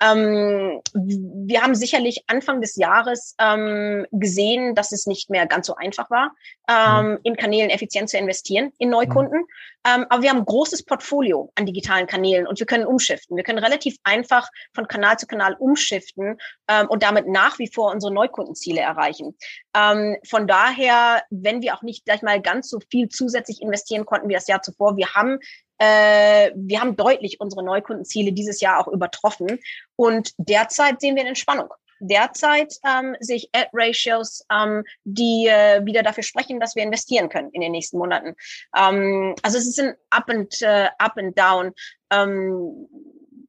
Ähm, 0.00 0.80
wir 0.92 1.62
haben 1.62 1.74
sicherlich 1.74 2.24
Anfang 2.26 2.60
des 2.60 2.76
Jahres 2.76 3.34
ähm, 3.38 4.06
gesehen, 4.10 4.74
dass 4.74 4.92
es 4.92 5.06
nicht 5.06 5.30
mehr 5.30 5.46
ganz 5.46 5.66
so 5.66 5.74
einfach 5.76 6.10
war, 6.10 6.32
ähm, 6.68 7.12
mhm. 7.12 7.18
in 7.22 7.36
Kanälen 7.36 7.70
effizient 7.70 8.08
zu 8.08 8.18
investieren, 8.18 8.72
in 8.78 8.90
Neukunden. 8.90 9.40
Mhm. 9.40 9.46
Ähm, 9.86 10.06
aber 10.08 10.22
wir 10.22 10.30
haben 10.30 10.38
ein 10.38 10.46
großes 10.46 10.84
Portfolio 10.84 11.52
an 11.56 11.66
digitalen 11.66 12.06
Kanälen 12.06 12.46
und 12.46 12.58
wir 12.58 12.66
können 12.66 12.86
umschiften. 12.86 13.36
Wir 13.36 13.44
können 13.44 13.58
relativ 13.58 13.96
einfach 14.02 14.48
von 14.72 14.88
Kanal 14.88 15.18
zu 15.18 15.26
Kanal 15.26 15.56
umschiften 15.58 16.38
ähm, 16.68 16.88
und 16.88 17.02
damit 17.02 17.28
nach 17.28 17.58
wie 17.58 17.70
vor 17.72 17.92
unsere 17.92 18.12
Neukundenziele 18.12 18.80
erreichen. 18.80 19.36
Ähm, 19.76 20.16
von 20.26 20.46
daher, 20.46 21.22
wenn 21.30 21.60
wir 21.60 21.74
auch 21.74 21.82
nicht 21.82 22.06
gleich 22.06 22.22
mal 22.22 22.40
ganz 22.40 22.70
so 22.70 22.78
viel 22.90 23.08
zusätzlich 23.08 23.60
investieren 23.60 24.06
konnten 24.06 24.28
wie 24.28 24.34
das 24.34 24.48
Jahr 24.48 24.62
zuvor, 24.62 24.96
wir 24.96 25.12
haben 25.14 25.38
äh, 25.78 26.50
wir 26.54 26.80
haben 26.80 26.96
deutlich 26.96 27.40
unsere 27.40 27.64
Neukundenziele 27.64 28.32
dieses 28.32 28.60
Jahr 28.60 28.80
auch 28.80 28.88
übertroffen. 28.88 29.58
Und 29.96 30.32
derzeit 30.38 31.00
sehen 31.00 31.14
wir 31.14 31.22
eine 31.22 31.30
Entspannung. 31.30 31.68
Derzeit 32.00 32.74
ähm, 32.86 33.16
sehe 33.20 33.36
ich 33.36 33.50
Ad-Ratios, 33.52 34.44
ähm, 34.52 34.84
die 35.04 35.46
äh, 35.46 35.84
wieder 35.86 36.02
dafür 36.02 36.22
sprechen, 36.22 36.60
dass 36.60 36.76
wir 36.76 36.82
investieren 36.82 37.28
können 37.28 37.50
in 37.52 37.60
den 37.60 37.72
nächsten 37.72 37.98
Monaten. 37.98 38.34
Ähm, 38.76 39.34
also 39.42 39.58
es 39.58 39.66
ist 39.66 39.80
ein 39.80 39.94
Up 40.10 40.28
and, 40.28 40.60
äh, 40.60 40.88
up 40.98 41.16
and 41.16 41.38
Down. 41.38 41.72
Ähm, 42.10 42.88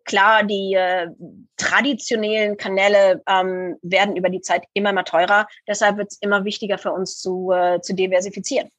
klar, 0.05 0.43
die 0.43 0.73
äh, 0.73 1.07
traditionellen 1.57 2.55
Kanäle 2.55 3.21
ähm, 3.27 3.77
werden 3.81 4.15
über 4.15 4.29
die 4.29 4.41
Zeit 4.41 4.63
immer 4.73 4.93
mehr 4.93 5.05
teurer. 5.05 5.47
Deshalb 5.67 5.97
wird 5.97 6.11
es 6.11 6.17
immer 6.21 6.45
wichtiger 6.45 6.77
für 6.77 6.91
uns 6.91 7.19
zu, 7.19 7.51
äh, 7.51 7.81
zu 7.81 7.93
diversifizieren. 7.93 8.69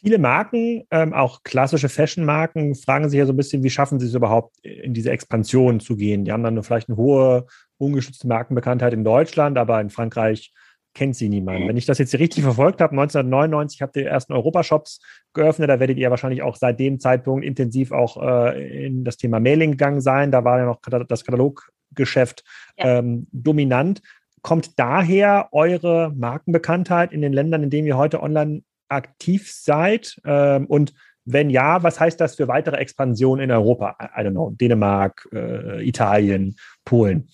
Viele 0.00 0.18
Marken, 0.18 0.84
ähm, 0.90 1.12
auch 1.12 1.42
klassische 1.42 1.88
Fashion-Marken, 1.88 2.76
fragen 2.76 3.08
sich 3.08 3.18
ja 3.18 3.26
so 3.26 3.32
ein 3.32 3.36
bisschen, 3.36 3.64
wie 3.64 3.70
schaffen 3.70 3.98
sie 3.98 4.06
es 4.06 4.14
überhaupt, 4.14 4.56
in 4.62 4.94
diese 4.94 5.10
Expansion 5.10 5.80
zu 5.80 5.96
gehen? 5.96 6.24
Die 6.24 6.30
haben 6.30 6.44
dann 6.44 6.62
vielleicht 6.62 6.88
eine 6.88 6.96
hohe, 6.96 7.46
ungeschützte 7.78 8.28
Markenbekanntheit 8.28 8.92
in 8.92 9.02
Deutschland, 9.02 9.58
aber 9.58 9.80
in 9.80 9.90
Frankreich 9.90 10.52
kennt 10.94 11.16
sie 11.16 11.28
niemand. 11.28 11.68
Wenn 11.68 11.76
ich 11.76 11.86
das 11.86 11.98
jetzt 11.98 12.14
richtig 12.18 12.42
verfolgt 12.44 12.80
habe, 12.80 12.92
1999 12.92 13.82
habt 13.82 13.96
ihr 13.96 14.02
die 14.02 14.08
ersten 14.08 14.32
Europashops 14.32 15.00
geöffnet, 15.32 15.68
da 15.68 15.80
werdet 15.80 15.98
ihr 15.98 16.10
wahrscheinlich 16.10 16.42
auch 16.42 16.56
seit 16.56 16.80
dem 16.80 16.98
Zeitpunkt 16.98 17.44
intensiv 17.44 17.92
auch 17.92 18.22
äh, 18.22 18.86
in 18.86 19.04
das 19.04 19.16
Thema 19.16 19.40
Mailing 19.40 19.72
gegangen 19.72 20.00
sein. 20.00 20.30
Da 20.30 20.44
war 20.44 20.58
ja 20.58 20.64
noch 20.64 20.80
das 20.80 21.24
Kataloggeschäft 21.24 22.44
ja. 22.76 22.98
ähm, 22.98 23.26
dominant. 23.32 24.00
Kommt 24.42 24.78
daher 24.78 25.48
eure 25.52 26.12
Markenbekanntheit 26.16 27.12
in 27.12 27.20
den 27.20 27.32
Ländern, 27.32 27.64
in 27.64 27.70
denen 27.70 27.86
ihr 27.86 27.96
heute 27.96 28.22
online 28.22 28.62
aktiv 28.88 29.52
seid? 29.52 30.20
Ähm, 30.24 30.66
und 30.66 30.94
wenn 31.24 31.50
ja, 31.50 31.82
was 31.82 32.00
heißt 32.00 32.20
das 32.20 32.36
für 32.36 32.48
weitere 32.48 32.76
Expansion 32.76 33.40
in 33.40 33.50
Europa? 33.50 33.96
I 34.00 34.20
don't 34.20 34.30
know, 34.30 34.50
Dänemark, 34.50 35.28
äh, 35.32 35.86
Italien, 35.86 36.56
Polen. 36.84 37.28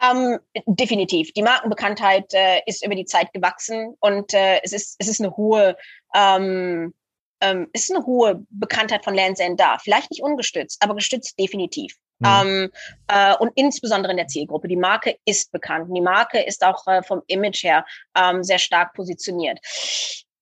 Ähm, 0.00 0.38
definitiv. 0.66 1.32
Die 1.32 1.42
Markenbekanntheit 1.42 2.32
äh, 2.32 2.60
ist 2.66 2.84
über 2.84 2.94
die 2.94 3.06
Zeit 3.06 3.32
gewachsen 3.32 3.94
und 4.00 4.34
äh, 4.34 4.60
es 4.62 4.72
ist 4.72 4.96
es 4.98 5.08
ist 5.08 5.20
eine 5.20 5.36
hohe 5.36 5.76
ähm, 6.14 6.92
ähm, 7.40 7.68
ist 7.72 7.92
eine 7.92 8.04
hohe 8.04 8.44
Bekanntheit 8.50 9.04
von 9.04 9.14
Lands 9.14 9.40
End 9.40 9.58
da. 9.58 9.78
Vielleicht 9.78 10.10
nicht 10.10 10.22
ungestützt, 10.22 10.82
aber 10.82 10.94
gestützt 10.94 11.38
definitiv. 11.38 11.96
Mhm. 12.18 12.26
Ähm, 12.26 12.70
äh, 13.08 13.34
und 13.36 13.52
insbesondere 13.54 14.12
in 14.12 14.18
der 14.18 14.28
Zielgruppe. 14.28 14.68
Die 14.68 14.76
Marke 14.76 15.16
ist 15.24 15.52
bekannt. 15.52 15.88
Die 15.94 16.00
Marke 16.00 16.40
ist 16.40 16.64
auch 16.64 16.86
äh, 16.86 17.02
vom 17.02 17.22
Image 17.26 17.64
her 17.64 17.84
ähm, 18.16 18.42
sehr 18.42 18.58
stark 18.58 18.94
positioniert. 18.94 19.58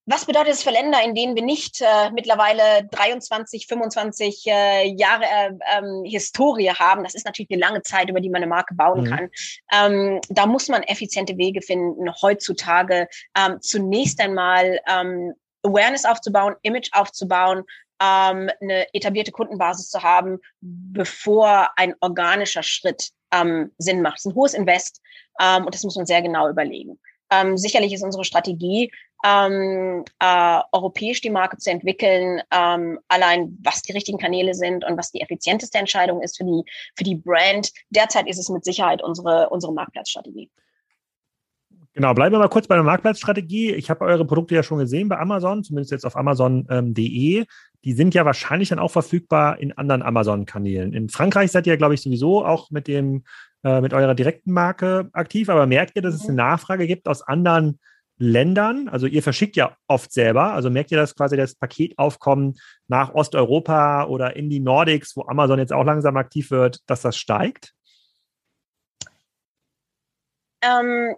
Was 0.05 0.25
bedeutet 0.25 0.55
es 0.55 0.65
für 0.65 0.71
Länder, 0.71 1.01
in 1.05 1.15
denen 1.15 1.37
wir 1.37 1.45
nicht 1.45 1.81
äh, 1.81 2.11
mittlerweile 2.11 2.89
23, 2.91 3.69
25 3.69 4.47
äh, 4.47 4.89
Jahre 4.89 5.25
äh, 5.25 5.53
ähm, 5.79 6.03
Historie 6.05 6.71
haben? 6.71 7.05
Das 7.05 7.15
ist 7.15 7.25
natürlich 7.25 7.53
eine 7.53 7.61
lange 7.61 7.83
Zeit, 7.83 8.11
über 8.11 8.21
die 8.21 8.29
man 8.29 8.43
eine 8.43 8.49
Marke 8.49 8.75
bauen 8.75 9.03
mhm. 9.03 9.07
kann. 9.07 9.31
Ähm, 9.73 10.21
da 10.29 10.47
muss 10.47 10.69
man 10.69 10.83
effiziente 10.83 11.37
Wege 11.37 11.63
finden, 11.63 12.11
heutzutage 12.21 13.07
ähm, 13.39 13.61
zunächst 13.61 14.21
einmal 14.21 14.81
ähm, 14.89 15.35
Awareness 15.63 16.05
aufzubauen, 16.05 16.57
Image 16.63 16.89
aufzubauen, 16.93 17.63
ähm, 18.03 18.51
eine 18.61 18.93
etablierte 18.93 19.33
Kundenbasis 19.33 19.89
zu 19.89 20.03
haben, 20.03 20.39
bevor 20.61 21.71
ein 21.77 21.95
organischer 22.01 22.63
Schritt 22.63 23.11
ähm, 23.33 23.73
Sinn 23.79 24.03
macht. 24.03 24.19
Es 24.19 24.25
ist 24.25 24.33
ein 24.33 24.35
hohes 24.35 24.55
Invest 24.55 25.01
ähm, 25.41 25.65
und 25.65 25.75
das 25.75 25.85
muss 25.85 25.97
man 25.97 26.07
sehr 26.07 26.23
genau 26.23 26.49
überlegen. 26.49 26.99
Ähm, 27.31 27.57
sicherlich 27.57 27.93
ist 27.93 28.03
unsere 28.03 28.25
Strategie, 28.25 28.91
ähm, 29.25 30.05
äh, 30.19 30.61
europäisch 30.73 31.21
die 31.21 31.31
Marke 31.31 31.57
zu 31.57 31.71
entwickeln, 31.71 32.43
ähm, 32.51 32.99
allein 33.09 33.57
was 33.63 33.83
die 33.83 33.93
richtigen 33.93 34.19
Kanäle 34.19 34.55
sind 34.55 34.85
und 34.85 34.99
was 34.99 35.13
die 35.13 35.21
effizienteste 35.21 35.79
Entscheidung 35.79 36.21
ist 36.21 36.37
für 36.37 36.45
die, 36.45 36.65
für 36.97 37.05
die 37.05 37.15
Brand. 37.15 37.71
Derzeit 37.91 38.27
ist 38.27 38.39
es 38.39 38.49
mit 38.49 38.65
Sicherheit 38.65 39.03
unsere, 39.03 39.49
unsere 39.51 39.73
Marktplatzstrategie. 39.73 40.51
Genau, 41.95 42.15
bleiben 42.15 42.35
wir 42.35 42.39
mal 42.39 42.49
kurz 42.49 42.67
bei 42.67 42.75
der 42.75 42.85
Marktplatzstrategie. 42.85 43.73
Ich 43.73 43.91
habe 43.91 44.05
eure 44.05 44.25
Produkte 44.25 44.55
ja 44.55 44.63
schon 44.63 44.79
gesehen 44.79 45.09
bei 45.09 45.19
Amazon, 45.19 45.63
zumindest 45.63 45.93
jetzt 45.93 46.07
auf 46.07 46.17
amazon.de. 46.17 47.39
Ähm, 47.39 47.45
die 47.85 47.93
sind 47.93 48.15
ja 48.15 48.25
wahrscheinlich 48.25 48.71
dann 48.71 48.79
auch 48.79 48.91
verfügbar 48.91 49.59
in 49.59 49.77
anderen 49.77 50.03
Amazon-Kanälen. 50.03 50.95
In 50.95 51.11
Frankreich 51.11 51.51
seid 51.51 51.67
ihr, 51.67 51.77
glaube 51.77 51.95
ich, 51.95 52.01
sowieso 52.01 52.47
auch 52.47 52.71
mit 52.71 52.89
dem 52.89 53.25
äh, 53.65 53.81
mit 53.81 53.95
eurer 53.95 54.15
direkten 54.15 54.53
Marke 54.53 55.09
aktiv, 55.13 55.49
aber 55.49 55.67
merkt 55.67 55.95
ihr, 55.95 56.03
dass 56.03 56.15
es 56.15 56.23
eine 56.23 56.33
mhm. 56.33 56.39
Nachfrage 56.39 56.87
gibt 56.87 57.07
aus 57.07 57.23
anderen 57.23 57.79
Ländern? 58.19 58.89
Also 58.89 59.07
ihr 59.07 59.23
verschickt 59.23 59.57
ja 59.57 59.77
oft 59.87 60.13
selber, 60.13 60.53
also 60.53 60.71
merkt 60.71 60.91
ihr, 60.91 60.99
dass 60.99 61.15
quasi 61.15 61.37
das 61.37 61.55
Paketaufkommen 61.55 62.55
nach 62.89 63.15
Osteuropa 63.15 64.07
oder 64.07 64.35
in 64.35 64.51
die 64.51 64.61
Nordics, 64.61 65.17
wo 65.17 65.23
Amazon 65.27 65.59
jetzt 65.59 65.73
auch 65.73 65.85
langsam 65.85 66.17
aktiv 66.17 66.51
wird, 66.51 66.81
dass 66.87 67.03
das 67.03 67.17
steigt? 67.17 67.73
Ähm, 70.63 71.17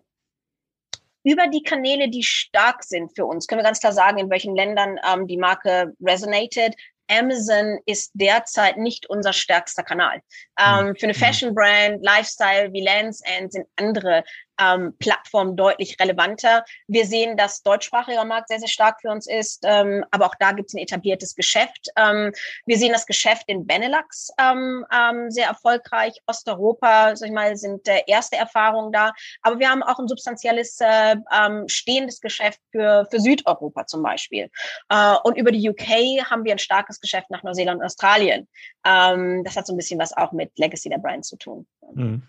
über 1.25 1.49
die 1.49 1.63
Kanäle, 1.63 2.09
die 2.09 2.23
stark 2.23 2.85
sind 2.85 3.15
für 3.17 3.25
uns, 3.25 3.47
können 3.47 3.61
wir 3.61 3.65
ganz 3.65 3.81
klar 3.81 3.93
sagen, 3.93 4.19
in 4.19 4.31
welchen 4.31 4.55
Ländern 4.55 4.99
ähm, 5.11 5.27
die 5.27 5.39
Marke 5.39 5.93
resonated. 6.01 6.75
Amazon 7.11 7.79
ist 7.85 8.13
derzeit 8.15 8.79
nicht 8.79 9.11
unser 9.11 9.33
stärkster 9.33 9.83
Kanal. 9.83 10.21
Ähm, 10.59 10.89
hm. 10.89 10.97
für 10.97 11.07
eine 11.07 11.13
hm. 11.13 11.21
Fashion 11.21 11.55
Brand, 11.55 12.03
Lifestyle 12.03 12.73
wie 12.73 12.83
Lands 12.83 13.21
End 13.25 13.53
sind 13.53 13.67
andere 13.77 14.25
ähm, 14.61 14.95
Plattform 14.99 15.57
deutlich 15.57 15.97
relevanter. 16.01 16.65
Wir 16.87 17.07
sehen, 17.07 17.37
dass 17.37 17.63
deutschsprachiger 17.63 18.25
Markt 18.25 18.49
sehr, 18.49 18.59
sehr 18.59 18.69
stark 18.69 19.01
für 19.01 19.11
uns 19.11 19.27
ist, 19.27 19.63
ähm, 19.65 20.05
aber 20.11 20.27
auch 20.27 20.35
da 20.39 20.53
gibt 20.53 20.69
es 20.69 20.75
ein 20.75 20.83
etabliertes 20.83 21.35
Geschäft. 21.35 21.89
Ähm, 21.97 22.33
wir 22.67 22.79
sehen 22.79 22.93
das 22.93 23.07
Geschäft 23.07 23.45
in 23.47 23.67
Benelux 23.67 24.31
ähm, 24.39 24.85
ähm, 24.93 25.31
sehr 25.31 25.47
erfolgreich. 25.47 26.15
Osteuropa, 26.27 27.17
sag 27.17 27.29
ich 27.29 27.35
mal, 27.35 27.57
sind 27.57 27.87
äh, 27.89 28.03
erste 28.07 28.37
Erfahrungen 28.37 28.93
da, 28.93 29.13
aber 29.43 29.59
wir 29.59 29.71
haben 29.71 29.83
auch 29.83 29.99
ein 29.99 30.09
substanzielles 30.09 30.79
äh, 30.81 31.17
ähm, 31.33 31.69
stehendes 31.69 32.21
Geschäft 32.21 32.61
für, 32.71 33.07
für 33.11 33.21
Südeuropa 33.21 33.87
zum 33.87 34.03
Beispiel. 34.03 34.51
Äh, 34.89 35.15
und 35.25 35.37
über 35.37 35.53
die 35.53 35.69
UK 35.69 36.25
haben 36.31 36.45
wir 36.45 36.53
ein 36.53 36.59
starkes 36.59 37.01
Geschäft 37.01 37.31
nach 37.31 37.43
Neuseeland 37.43 37.81
und 37.81 37.87
Australien. 37.87 38.49
Ähm, 38.85 39.43
das 39.45 39.57
hat 39.57 39.67
so 39.67 39.73
ein 39.73 39.77
bisschen 39.77 39.99
was 39.99 40.17
auch 40.17 40.33
mit 40.33 40.57
Legacy 40.59 40.89
der 40.89 40.99
Brand 40.99 41.25
zu 41.25 41.37
tun. 41.37 41.67
Mhm. 41.95 42.23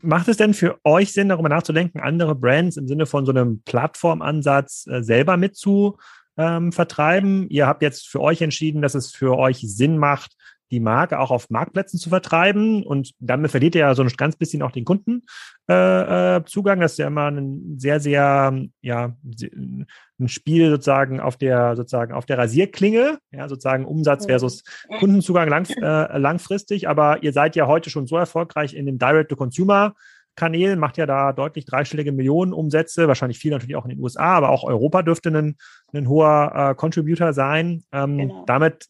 Macht 0.00 0.28
es 0.28 0.38
denn 0.38 0.54
für 0.54 0.78
euch 0.84 1.12
Sinn, 1.12 1.30
darüber 1.44 1.54
nachzudenken, 1.54 2.00
andere 2.00 2.34
Brands 2.34 2.76
im 2.76 2.88
Sinne 2.88 3.06
von 3.06 3.26
so 3.26 3.32
einem 3.32 3.62
Plattformansatz 3.64 4.86
äh, 4.86 5.02
selber 5.02 5.36
mit 5.36 5.56
zu 5.56 5.98
ähm, 6.36 6.72
vertreiben? 6.72 7.48
Ihr 7.50 7.66
habt 7.66 7.82
jetzt 7.82 8.08
für 8.08 8.20
euch 8.20 8.42
entschieden, 8.42 8.82
dass 8.82 8.94
es 8.94 9.12
für 9.12 9.38
euch 9.38 9.58
Sinn 9.60 9.98
macht, 9.98 10.36
die 10.70 10.80
Marke 10.80 11.20
auch 11.20 11.30
auf 11.30 11.50
Marktplätzen 11.50 12.00
zu 12.00 12.08
vertreiben 12.08 12.84
und 12.84 13.12
damit 13.20 13.50
verliert 13.50 13.74
ihr 13.74 13.82
ja 13.82 13.94
so 13.94 14.02
ein 14.02 14.08
ganz 14.08 14.36
bisschen 14.36 14.62
auch 14.62 14.72
den 14.72 14.84
Kundenzugang. 14.84 15.22
Äh, 15.68 16.36
äh, 16.36 16.80
das 16.80 16.92
ist 16.92 16.98
ja 16.98 17.06
immer 17.06 17.30
ein 17.30 17.78
sehr, 17.78 18.00
sehr, 18.00 18.58
ja, 18.80 19.16
ein 19.22 20.28
Spiel 20.28 20.70
sozusagen 20.70 21.20
auf 21.20 21.36
der, 21.36 21.76
sozusagen 21.76 22.12
auf 22.12 22.26
der 22.26 22.38
Rasierklinge, 22.38 23.18
ja, 23.30 23.48
sozusagen 23.48 23.84
Umsatz 23.84 24.26
versus 24.26 24.64
Kundenzugang 24.98 25.48
lang, 25.48 25.68
äh, 25.68 26.18
langfristig. 26.18 26.88
Aber 26.88 27.22
ihr 27.22 27.32
seid 27.32 27.56
ja 27.56 27.66
heute 27.66 27.90
schon 27.90 28.06
so 28.06 28.16
erfolgreich 28.16 28.74
in 28.74 28.86
dem 28.86 28.98
Direct-to-Consumer 28.98 29.94
Kanälen, 30.36 30.78
macht 30.78 30.96
ja 30.96 31.06
da 31.06 31.32
deutlich 31.32 31.64
dreistellige 31.64 32.12
Millionen 32.12 32.52
Umsätze, 32.52 33.08
wahrscheinlich 33.08 33.38
viel 33.38 33.52
natürlich 33.52 33.76
auch 33.76 33.84
in 33.84 33.90
den 33.90 34.00
USA, 34.00 34.36
aber 34.36 34.50
auch 34.50 34.64
Europa 34.64 35.02
dürfte 35.02 35.30
ein, 35.30 35.56
ein 35.92 36.08
hoher 36.08 36.52
äh, 36.54 36.74
Contributor 36.74 37.32
sein. 37.32 37.84
Ähm, 37.92 38.18
genau. 38.18 38.44
Damit 38.46 38.86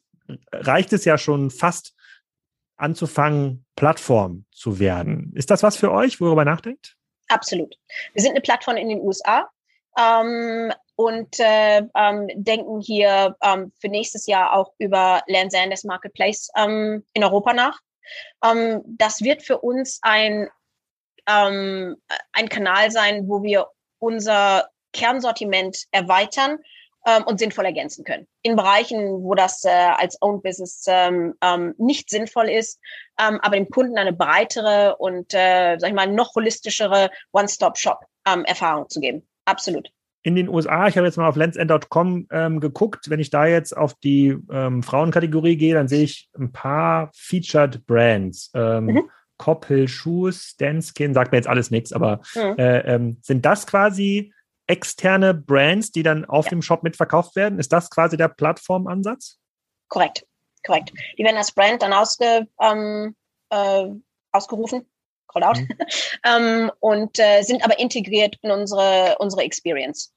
reicht 0.53 0.93
es 0.93 1.05
ja 1.05 1.19
schon 1.19 1.51
fast 1.51 1.95
anzufangen, 2.77 3.65
Plattform 3.77 4.47
zu 4.51 4.79
werden. 4.79 5.33
Ist 5.35 5.51
das 5.51 5.63
was 5.63 5.77
für 5.77 5.93
euch, 5.93 6.21
worüber 6.21 6.45
nachdenkt? 6.45 6.97
Absolut. 7.29 7.75
Wir 8.13 8.23
sind 8.23 8.33
eine 8.33 8.41
Plattform 8.41 8.77
in 8.77 8.89
den 8.89 9.01
USA 9.01 9.49
ähm, 9.99 10.73
und 10.97 11.39
äh, 11.41 11.83
ähm, 11.95 12.29
denken 12.35 12.81
hier 12.81 13.37
ähm, 13.43 13.73
für 13.81 13.89
nächstes 13.89 14.27
Jahr 14.27 14.55
auch 14.55 14.73
über 14.79 15.23
Lands 15.27 15.85
Marketplace 15.85 16.49
ähm, 16.57 17.05
in 17.13 17.25
Europa 17.25 17.53
nach. 17.53 17.79
Ähm, 18.45 18.83
das 18.87 19.23
wird 19.23 19.43
für 19.43 19.59
uns 19.59 19.99
ein, 20.03 20.49
ähm, 21.29 21.97
ein 22.33 22.49
Kanal 22.49 22.91
sein, 22.91 23.29
wo 23.29 23.43
wir 23.43 23.69
unser 23.99 24.69
Kernsortiment 24.93 25.85
erweitern 25.91 26.59
ähm, 27.07 27.25
und 27.25 27.39
sinnvoll 27.39 27.65
ergänzen 27.65 28.05
können. 28.05 28.27
In 28.43 28.57
Bereichen, 28.57 29.23
wo 29.23 29.35
das 29.35 29.65
äh, 29.65 29.71
als 29.71 30.21
Owned 30.21 30.43
Business 30.43 30.85
ähm, 30.87 31.35
ähm, 31.43 31.75
nicht 31.79 32.11
sinnvoll 32.11 32.49
ist, 32.49 32.81
ähm, 33.19 33.41
aber 33.43 33.57
dem 33.57 33.69
Kunden 33.69 33.99
eine 33.99 34.13
breitere 34.13 34.97
und, 34.97 35.33
äh, 35.35 35.77
sag 35.79 35.89
ich 35.89 35.95
mal, 35.95 36.07
noch 36.07 36.35
holistischere 36.35 37.11
One-Stop-Shop-Erfahrung 37.33 38.85
ähm, 38.85 38.89
zu 38.89 39.01
geben. 39.01 39.29
Absolut 39.45 39.91
in 40.25 40.37
den 40.37 40.49
USA, 40.49 40.89
ich 40.89 40.97
habe 40.97 41.07
jetzt 41.07 41.19
mal 41.19 41.29
auf 41.29 41.37
lensend.com 41.37 42.29
ähm, 42.31 42.59
geguckt, 42.59 43.11
wenn 43.11 43.21
ich 43.21 43.29
da 43.29 43.45
jetzt 43.45 43.77
auf 43.77 43.93
die 43.93 44.35
ähm, 44.51 44.83
Frauenkategorie 44.83 45.59
gehe, 45.59 45.75
dann 45.75 45.87
sehe 45.87 46.03
ich 46.03 46.31
ein 46.37 46.51
paar 46.51 47.11
Featured 47.15 47.87
Brands. 47.87 48.51
Ähm, 48.55 48.87
mhm. 48.87 49.11
Koppel, 49.37 49.89
Shoes, 49.89 50.57
Danskin, 50.57 51.15
sagt 51.15 51.33
mir 51.33 51.39
jetzt 51.39 51.49
alles 51.49 51.71
nichts, 51.71 51.93
aber 51.93 52.21
mhm. 52.35 52.59
äh, 52.59 52.81
ähm, 52.81 53.19
sind 53.23 53.45
das 53.45 53.67
quasi 53.67 54.33
externe 54.67 55.35
Brands, 55.35 55.91
die 55.91 56.03
dann 56.03 56.25
auf 56.25 56.47
ja. 56.47 56.51
dem 56.51 56.63
Shop 56.63 56.83
mitverkauft 56.83 57.37
werden? 57.37 57.59
Ist 57.59 57.73
das 57.73 57.91
quasi 57.91 58.17
der 58.17 58.29
Plattformansatz? 58.29 59.39
Korrekt, 59.89 60.27
korrekt. 60.67 60.93
Die 61.19 61.25
werden 61.25 61.37
als 61.37 61.53
Brand 61.53 61.83
dann 61.83 61.93
ausge, 61.93 62.47
ähm, 62.61 63.15
äh, 63.51 63.87
ausgerufen, 64.33 64.89
called 65.29 65.45
out, 65.45 65.59
mhm. 65.59 65.69
ähm, 66.25 66.73
und 66.81 67.19
äh, 67.19 67.43
sind 67.43 67.65
aber 67.65 67.79
integriert 67.79 68.37
in 68.43 68.51
unsere, 68.51 69.17
unsere 69.19 69.43
Experience. 69.43 70.13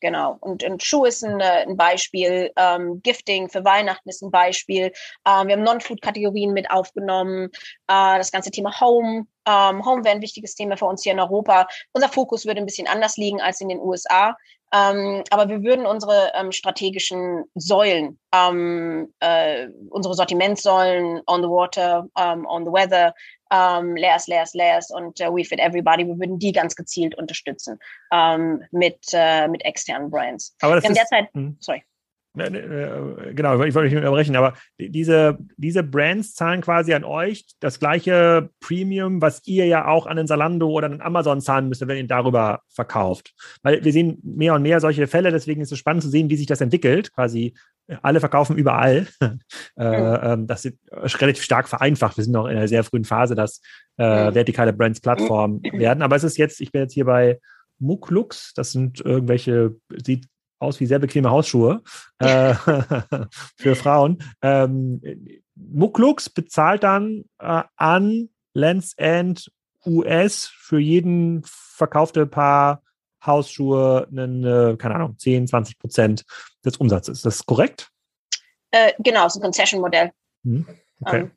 Genau. 0.00 0.36
Und, 0.40 0.62
und 0.64 0.82
Schuh 0.82 1.04
ist 1.04 1.24
ein, 1.24 1.40
äh, 1.40 1.64
ein 1.66 1.76
Beispiel, 1.76 2.52
ähm, 2.56 3.00
Gifting 3.02 3.48
für 3.48 3.64
Weihnachten 3.64 4.08
ist 4.08 4.22
ein 4.22 4.30
Beispiel. 4.30 4.92
Ähm, 5.26 5.48
wir 5.48 5.56
haben 5.56 5.62
Non-Food-Kategorien 5.62 6.52
mit 6.52 6.70
aufgenommen. 6.70 7.50
Äh, 7.86 8.18
das 8.18 8.30
ganze 8.30 8.50
Thema 8.50 8.78
Home. 8.80 9.26
Ähm, 9.46 9.84
Home 9.84 10.04
wäre 10.04 10.14
ein 10.14 10.22
wichtiges 10.22 10.54
Thema 10.54 10.76
für 10.76 10.86
uns 10.86 11.02
hier 11.02 11.12
in 11.12 11.20
Europa. 11.20 11.66
Unser 11.92 12.08
Fokus 12.08 12.44
würde 12.44 12.60
ein 12.60 12.66
bisschen 12.66 12.86
anders 12.88 13.16
liegen 13.16 13.40
als 13.40 13.60
in 13.60 13.68
den 13.68 13.80
USA. 13.80 14.36
Ähm, 14.74 15.22
aber 15.30 15.48
wir 15.48 15.62
würden 15.62 15.86
unsere 15.86 16.32
ähm, 16.34 16.50
strategischen 16.50 17.44
Säulen, 17.54 18.18
ähm, 18.34 19.14
äh, 19.20 19.68
unsere 19.90 20.14
Sortimentssäulen 20.14 21.20
on 21.26 21.42
the 21.42 21.48
water, 21.48 22.08
um, 22.14 22.44
on 22.46 22.64
the 22.64 22.72
weather, 22.72 23.14
um, 23.50 23.94
layers, 23.94 24.26
layers, 24.26 24.52
layers 24.54 24.90
und 24.90 25.20
uh, 25.20 25.32
we 25.32 25.44
fit 25.44 25.60
everybody, 25.60 26.04
wir 26.04 26.18
würden 26.18 26.40
die 26.40 26.50
ganz 26.50 26.74
gezielt 26.74 27.16
unterstützen 27.16 27.78
ähm, 28.12 28.64
mit, 28.72 28.98
äh, 29.12 29.46
mit 29.46 29.64
externen 29.64 30.10
Brands. 30.10 30.56
Aber 30.60 30.74
das 30.74 30.84
ist, 30.84 30.96
derzeit, 30.96 31.28
hm. 31.34 31.56
sorry. 31.60 31.84
Ne, 32.36 32.50
ne, 32.50 32.58
äh, 32.58 33.34
genau, 33.34 33.62
ich 33.62 33.74
wollte 33.74 33.88
nicht 33.88 33.96
unterbrechen, 33.96 34.34
aber 34.34 34.54
diese, 34.76 35.38
diese 35.56 35.84
Brands 35.84 36.34
zahlen 36.34 36.62
quasi 36.62 36.92
an 36.92 37.04
euch 37.04 37.46
das 37.60 37.78
gleiche 37.78 38.50
Premium, 38.60 39.22
was 39.22 39.46
ihr 39.46 39.66
ja 39.66 39.86
auch 39.86 40.06
an 40.06 40.16
den 40.16 40.26
Salando 40.26 40.68
oder 40.68 40.86
an 40.86 40.92
den 40.92 41.00
Amazon 41.00 41.40
zahlen 41.40 41.68
müsst, 41.68 41.86
wenn 41.86 41.96
ihr 41.96 42.08
darüber 42.08 42.62
verkauft. 42.68 43.32
Weil 43.62 43.84
wir 43.84 43.92
sehen 43.92 44.18
mehr 44.24 44.54
und 44.54 44.62
mehr 44.62 44.80
solche 44.80 45.06
Fälle, 45.06 45.30
deswegen 45.30 45.60
ist 45.60 45.70
es 45.70 45.78
spannend 45.78 46.02
zu 46.02 46.08
sehen, 46.08 46.28
wie 46.28 46.36
sich 46.36 46.48
das 46.48 46.60
entwickelt. 46.60 47.12
Quasi 47.12 47.54
alle 48.02 48.20
verkaufen 48.20 48.56
überall. 48.56 49.06
Mhm. 49.76 50.46
das 50.46 50.64
ist 50.64 51.20
relativ 51.20 51.42
stark 51.42 51.68
vereinfacht. 51.68 52.16
Wir 52.16 52.24
sind 52.24 52.32
noch 52.32 52.46
in 52.46 52.56
einer 52.56 52.68
sehr 52.68 52.84
frühen 52.84 53.04
Phase, 53.04 53.34
dass 53.34 53.60
äh, 53.98 54.30
mhm. 54.30 54.34
vertikale 54.34 54.72
Brands 54.72 55.00
Plattform 55.00 55.60
mhm. 55.64 55.72
werden. 55.78 56.02
Aber 56.02 56.14
es 56.14 56.22
ist 56.22 56.38
jetzt, 56.38 56.60
ich 56.60 56.70
bin 56.70 56.82
jetzt 56.82 56.94
hier 56.94 57.04
bei 57.04 57.40
Muklux, 57.80 58.52
das 58.54 58.70
sind 58.70 59.00
irgendwelche, 59.00 59.74
sieht 60.04 60.26
aus 60.64 60.80
wie 60.80 60.86
sehr 60.86 60.98
bequeme 60.98 61.30
Hausschuhe 61.30 61.82
äh, 62.18 62.54
für 63.56 63.76
Frauen. 63.76 64.22
Ähm, 64.42 65.00
Muklux 65.54 66.30
bezahlt 66.30 66.82
dann 66.82 67.24
äh, 67.38 67.62
an 67.76 68.28
Lens 68.54 68.94
End 68.96 69.50
US 69.86 70.46
für 70.46 70.78
jeden 70.78 71.42
verkaufte 71.44 72.26
Paar 72.26 72.82
Hausschuhe 73.24 74.06
einen, 74.10 74.44
äh, 74.44 74.76
keine 74.76 74.96
Ahnung, 74.96 75.18
10, 75.18 75.48
20 75.48 75.78
Prozent 75.78 76.24
des 76.64 76.76
Umsatzes. 76.76 77.18
Ist 77.18 77.26
das 77.26 77.46
korrekt? 77.46 77.90
Äh, 78.70 78.92
genau, 78.98 79.26
ist 79.26 79.36
ein 79.36 79.42
Concession-Modell. 79.42 80.10
Hm, 80.44 80.66
okay. 81.00 81.20
Ähm, 81.20 81.30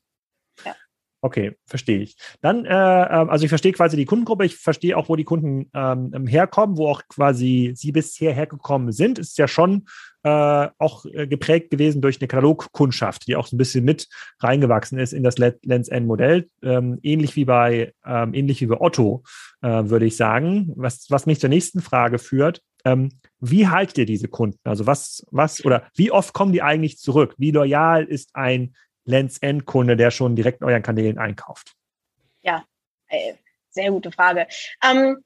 Okay, 1.22 1.54
verstehe 1.66 2.00
ich. 2.00 2.16
Dann, 2.42 2.66
äh, 2.66 2.70
ähm, 2.70 3.30
also 3.30 3.44
ich 3.44 3.50
verstehe 3.50 3.72
quasi 3.72 3.98
die 3.98 4.06
Kundengruppe, 4.06 4.46
ich 4.46 4.56
verstehe 4.58 4.96
auch, 4.96 5.10
wo 5.10 5.16
die 5.16 5.24
Kunden 5.24 5.70
ähm, 5.74 6.28
herkommen, 6.28 6.78
wo 6.78 6.88
auch 6.88 7.02
quasi 7.10 7.74
sie 7.76 7.92
bisher 7.92 8.34
hergekommen 8.34 8.92
sind. 8.92 9.18
Ist 9.18 9.38
ja 9.40 9.48
schon 9.48 9.88
äh, 10.24 10.68
auch 10.78 11.06
äh, 11.06 11.26
geprägt 11.26 11.72
gewesen 11.72 12.02
durch 12.02 12.22
eine 12.22 12.28
Katalogkundschaft, 12.28 13.28
die 13.28 13.36
auch 13.36 13.48
so 13.48 13.56
ein 13.56 13.58
bisschen 13.58 13.84
mit 13.84 14.08
reingewachsen 14.42 15.00
ist 15.00 15.14
in 15.14 15.24
das 15.24 15.38
Lens 15.38 15.88
End 15.88 16.06
Modell, 16.06 16.50
ähm, 16.62 17.00
ähnlich 17.02 17.36
wie 17.36 17.46
bei 17.46 17.94
ähm, 18.06 18.36
ähnlich 18.36 18.62
wie 18.62 18.68
bei 18.68 18.80
Otto, 18.80 19.24
äh, 19.62 19.68
würde 19.68 20.06
ich 20.06 20.18
sagen. 20.18 20.72
Was, 20.76 21.08
was 21.10 21.26
mich 21.26 21.40
zur 21.40 21.50
nächsten 21.50 21.82
Frage 21.82 22.20
führt: 22.20 22.62
ähm, 22.86 23.10
Wie 23.40 23.68
haltet 23.68 23.98
ihr 23.98 24.06
diese 24.06 24.28
Kunden? 24.28 24.60
Also 24.64 24.86
was, 24.86 25.26
was 25.32 25.66
oder 25.66 25.88
wie 25.96 26.12
oft 26.12 26.34
kommen 26.34 26.54
die 26.54 26.62
eigentlich 26.62 27.00
zurück? 27.00 27.34
Wie 27.38 27.52
loyal 27.52 28.04
ist 28.04 28.36
ein 28.36 28.74
Lens-Endkunde, 29.08 29.98
der 29.98 30.12
schon 30.12 30.36
direkt 30.36 30.62
in 30.62 30.68
euren 30.68 30.84
Kanälen 30.84 31.18
einkauft? 31.18 31.74
Ja, 32.42 32.64
äh, 33.08 33.34
sehr 33.70 33.92
gute 33.92 34.12
Frage. 34.12 34.48
Ähm, 34.84 35.18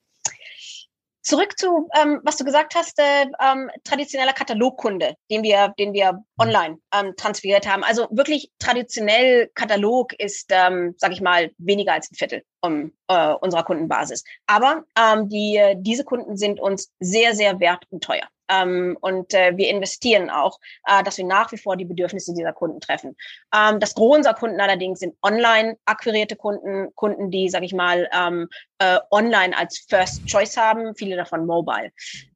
zurück 1.22 1.58
zu, 1.58 1.90
ähm, 2.00 2.20
was 2.24 2.38
du 2.38 2.46
gesagt 2.46 2.76
hast, 2.76 3.00
äh, 3.00 3.26
ähm, 3.40 3.70
traditioneller 3.84 4.34
Katalogkunde, 4.34 5.16
den 5.30 5.44
wir, 5.44 5.74
den 5.78 5.94
wir 5.94 6.24
online 6.38 6.78
ähm, 6.94 7.14
transferiert 7.16 7.68
haben. 7.68 7.84
Also 7.84 8.08
wirklich 8.12 8.52
traditionell 8.60 9.50
Katalog 9.54 10.14
ist, 10.14 10.50
ähm, 10.52 10.96
sage 10.98 11.14
ich 11.14 11.22
mal, 11.22 11.52
weniger 11.58 11.94
als 11.94 12.12
ein 12.12 12.16
Viertel 12.16 12.44
um, 12.62 12.94
äh, 13.08 13.34
unserer 13.34 13.64
Kundenbasis. 13.64 14.24
Aber 14.48 14.84
ähm, 14.98 15.30
die, 15.30 15.60
diese 15.78 16.04
Kunden 16.04 16.38
sind 16.38 16.60
uns 16.60 16.92
sehr, 17.00 17.36
sehr 17.36 17.60
wert 17.60 17.86
und 17.90 18.04
teuer. 18.04 18.28
Ähm, 18.52 18.98
und 19.02 19.34
äh, 19.34 19.56
wir 19.56 19.70
investieren 19.70 20.30
auch, 20.30 20.60
äh, 20.86 21.04
dass 21.04 21.18
wir 21.18 21.26
nach 21.26 21.52
wie 21.52 21.58
vor 21.58 21.78
die 21.78 21.86
Bedürfnisse 21.86 22.34
dieser 22.34 22.54
Kunden 22.54 22.82
treffen. 22.82 23.16
Ähm, 23.56 23.80
das 23.80 23.96
Gros 23.96 24.18
unserer 24.18 24.34
Kunden 24.34 24.60
allerdings 24.60 25.00
sind 25.00 25.16
online 25.22 25.78
akquirierte 25.86 26.36
Kunden, 26.36 26.94
Kunden, 26.96 27.32
die, 27.32 27.50
sage 27.50 27.66
ich 27.66 27.74
mal, 27.74 28.10
ähm, 28.14 28.50
äh, 28.80 29.00
online 29.10 29.58
als 29.58 29.86
First 29.88 30.26
Choice 30.26 30.58
haben, 30.58 30.96
viele 30.96 31.16
davon 31.16 31.46
mobile. 31.46 31.92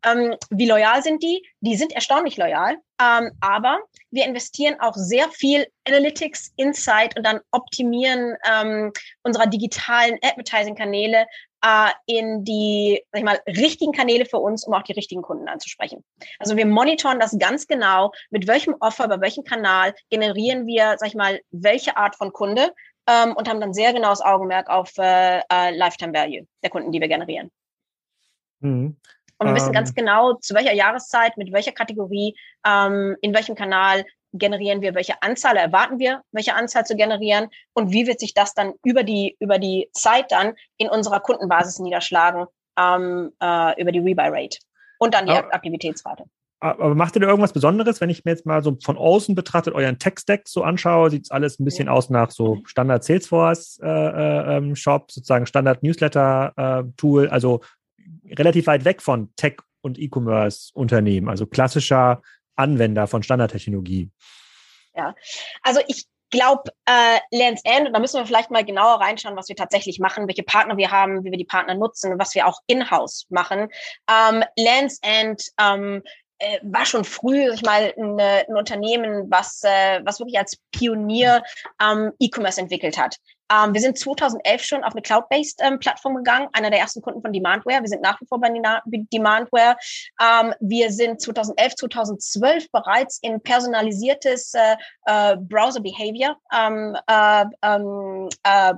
Ähm, 0.05 0.35
wie 0.49 0.67
loyal 0.67 1.03
sind 1.03 1.21
die? 1.21 1.45
Die 1.65 1.75
sind 1.75 1.93
erstaunlich 1.93 2.37
loyal, 2.37 2.77
ähm, 3.01 3.31
aber 3.41 3.79
wir 4.11 4.25
investieren 4.25 4.79
auch 4.79 4.93
sehr 4.93 5.29
viel 5.29 5.65
Analytics, 5.87 6.53
Insight 6.57 7.17
und 7.17 7.25
dann 7.25 7.39
optimieren 7.49 8.35
ähm, 8.47 8.93
unserer 9.23 9.47
digitalen 9.47 10.19
Advertising-Kanäle 10.21 11.25
äh, 11.63 11.89
in 12.05 12.43
die, 12.43 13.03
sag 13.11 13.19
ich 13.19 13.25
mal, 13.25 13.39
richtigen 13.47 13.93
Kanäle 13.93 14.25
für 14.25 14.37
uns, 14.37 14.63
um 14.67 14.75
auch 14.75 14.83
die 14.83 14.91
richtigen 14.91 15.23
Kunden 15.23 15.47
anzusprechen. 15.47 16.03
Also 16.37 16.55
wir 16.55 16.67
monitoren 16.67 17.19
das 17.19 17.35
ganz 17.39 17.65
genau, 17.65 18.11
mit 18.29 18.47
welchem 18.47 18.75
Offer, 18.79 19.07
bei 19.07 19.19
welchem 19.19 19.43
Kanal 19.43 19.95
generieren 20.11 20.67
wir, 20.67 20.97
sag 20.99 21.07
ich 21.07 21.15
mal, 21.15 21.41
welche 21.49 21.97
Art 21.97 22.15
von 22.15 22.31
Kunde 22.31 22.73
ähm, 23.07 23.35
und 23.35 23.49
haben 23.49 23.59
dann 23.59 23.73
sehr 23.73 23.91
genaues 23.91 24.21
Augenmerk 24.21 24.69
auf 24.69 24.91
äh, 24.99 25.39
äh, 25.51 25.75
Lifetime 25.75 26.13
Value 26.13 26.45
der 26.61 26.69
Kunden, 26.69 26.91
die 26.91 27.01
wir 27.01 27.07
generieren. 27.07 27.49
Mhm. 28.59 28.97
Und 29.37 29.47
wir 29.47 29.55
wissen 29.55 29.73
ganz 29.73 29.89
ähm. 29.89 29.95
genau, 29.95 30.33
zu 30.35 30.55
welcher 30.55 30.73
Jahreszeit, 30.73 31.37
mit 31.37 31.51
welcher 31.51 31.73
Kategorie, 31.73 32.35
ähm, 32.65 33.17
in 33.21 33.33
welchem 33.33 33.55
Kanal 33.55 34.05
generieren 34.37 34.81
wir, 34.81 34.95
welche 34.95 35.21
Anzahl 35.21 35.57
erwarten 35.57 35.99
wir, 35.99 36.21
welche 36.31 36.55
Anzahl 36.55 36.85
zu 36.85 36.95
generieren 36.95 37.49
und 37.73 37.91
wie 37.91 38.07
wird 38.07 38.19
sich 38.19 38.33
das 38.33 38.53
dann 38.53 38.73
über 38.83 39.03
die, 39.03 39.35
über 39.39 39.59
die 39.59 39.89
Zeit 39.93 40.31
dann 40.31 40.53
in 40.77 40.89
unserer 40.89 41.19
Kundenbasis 41.19 41.79
niederschlagen, 41.79 42.45
ähm, 42.77 43.31
äh, 43.41 43.81
über 43.81 43.91
die 43.91 43.99
Rebuy 43.99 44.27
Rate 44.27 44.57
und 44.99 45.13
dann 45.13 45.25
die 45.25 45.31
aber, 45.31 45.53
Aktivitätsrate. 45.53 46.25
Aber 46.59 46.95
macht 46.95 47.15
ihr 47.15 47.21
da 47.21 47.27
irgendwas 47.27 47.53
Besonderes, 47.53 48.01
wenn 48.01 48.09
ich 48.09 48.25
mir 48.25 48.31
jetzt 48.31 48.45
mal 48.45 48.63
so 48.63 48.77
von 48.83 48.97
außen 48.97 49.35
betrachtet 49.35 49.73
euren 49.73 49.99
Tech-Stack 49.99 50.47
so 50.47 50.63
anschaue, 50.63 51.11
sieht 51.11 51.25
es 51.25 51.31
alles 51.31 51.59
ein 51.59 51.65
bisschen 51.65 51.87
ja. 51.87 51.93
aus 51.93 52.09
nach 52.09 52.31
so 52.31 52.59
Standard 52.65 53.03
Salesforce 53.03 53.79
äh, 53.83 53.87
äh, 53.87 54.57
ähm, 54.57 54.75
Shop, 54.75 55.11
sozusagen 55.11 55.45
Standard 55.45 55.83
Newsletter 55.83 56.53
äh, 56.55 56.83
Tool, 56.97 57.29
also 57.29 57.61
relativ 58.29 58.67
weit 58.67 58.85
weg 58.85 59.01
von 59.01 59.33
Tech 59.35 59.57
und 59.81 59.99
E-Commerce 59.99 60.71
Unternehmen, 60.73 61.29
also 61.29 61.45
klassischer 61.45 62.21
Anwender 62.55 63.07
von 63.07 63.23
Standardtechnologie. 63.23 64.09
Ja, 64.95 65.15
also 65.61 65.81
ich 65.87 66.05
glaube, 66.31 66.71
äh, 66.85 67.19
Lands 67.31 67.61
End, 67.63 67.87
und 67.87 67.93
da 67.93 67.99
müssen 67.99 68.19
wir 68.19 68.25
vielleicht 68.25 68.51
mal 68.51 68.65
genauer 68.65 68.99
reinschauen, 68.99 69.35
was 69.35 69.49
wir 69.49 69.55
tatsächlich 69.55 69.99
machen, 69.99 70.27
welche 70.27 70.43
Partner 70.43 70.77
wir 70.77 70.91
haben, 70.91 71.23
wie 71.23 71.31
wir 71.31 71.37
die 71.37 71.45
Partner 71.45 71.75
nutzen, 71.75 72.17
was 72.17 72.35
wir 72.35 72.47
auch 72.47 72.59
in-house 72.67 73.25
machen. 73.29 73.69
Ähm, 74.09 74.43
Lands 74.57 74.99
End 75.01 75.43
ähm, 75.59 76.01
äh, 76.39 76.59
war 76.63 76.85
schon 76.85 77.05
früh, 77.05 77.53
ich 77.53 77.61
mal, 77.61 77.93
ein, 77.97 78.19
ein 78.19 78.55
Unternehmen, 78.55 79.29
was, 79.29 79.61
äh, 79.63 80.01
was 80.03 80.19
wirklich 80.19 80.37
als 80.37 80.57
Pionier 80.71 81.43
ähm, 81.81 82.11
E-Commerce 82.19 82.59
entwickelt 82.59 82.97
hat. 82.97 83.17
Ähm, 83.51 83.73
wir 83.73 83.81
sind 83.81 83.97
2011 83.97 84.63
schon 84.63 84.83
auf 84.83 84.93
eine 84.93 85.01
Cloud-based 85.01 85.61
ähm, 85.61 85.79
Plattform 85.79 86.15
gegangen, 86.15 86.47
einer 86.53 86.69
der 86.69 86.79
ersten 86.79 87.01
Kunden 87.01 87.21
von 87.21 87.31
Demandware. 87.31 87.81
Wir 87.81 87.87
sind 87.87 88.01
nach 88.01 88.19
wie 88.21 88.25
vor 88.25 88.39
bei 88.39 88.49
Demandware. 88.85 89.77
Ähm, 90.21 90.53
wir 90.59 90.91
sind 90.91 91.21
2011, 91.21 91.75
2012 91.75 92.71
bereits 92.71 93.19
in 93.21 93.41
personalisiertes 93.41 94.53
äh, 94.53 94.75
äh, 95.05 95.37
Browser 95.37 95.81
Behavior 95.81 96.37
ähm, 96.53 96.95
äh, 97.07 97.45
ähm, 97.61 98.29
äh, 98.43 98.73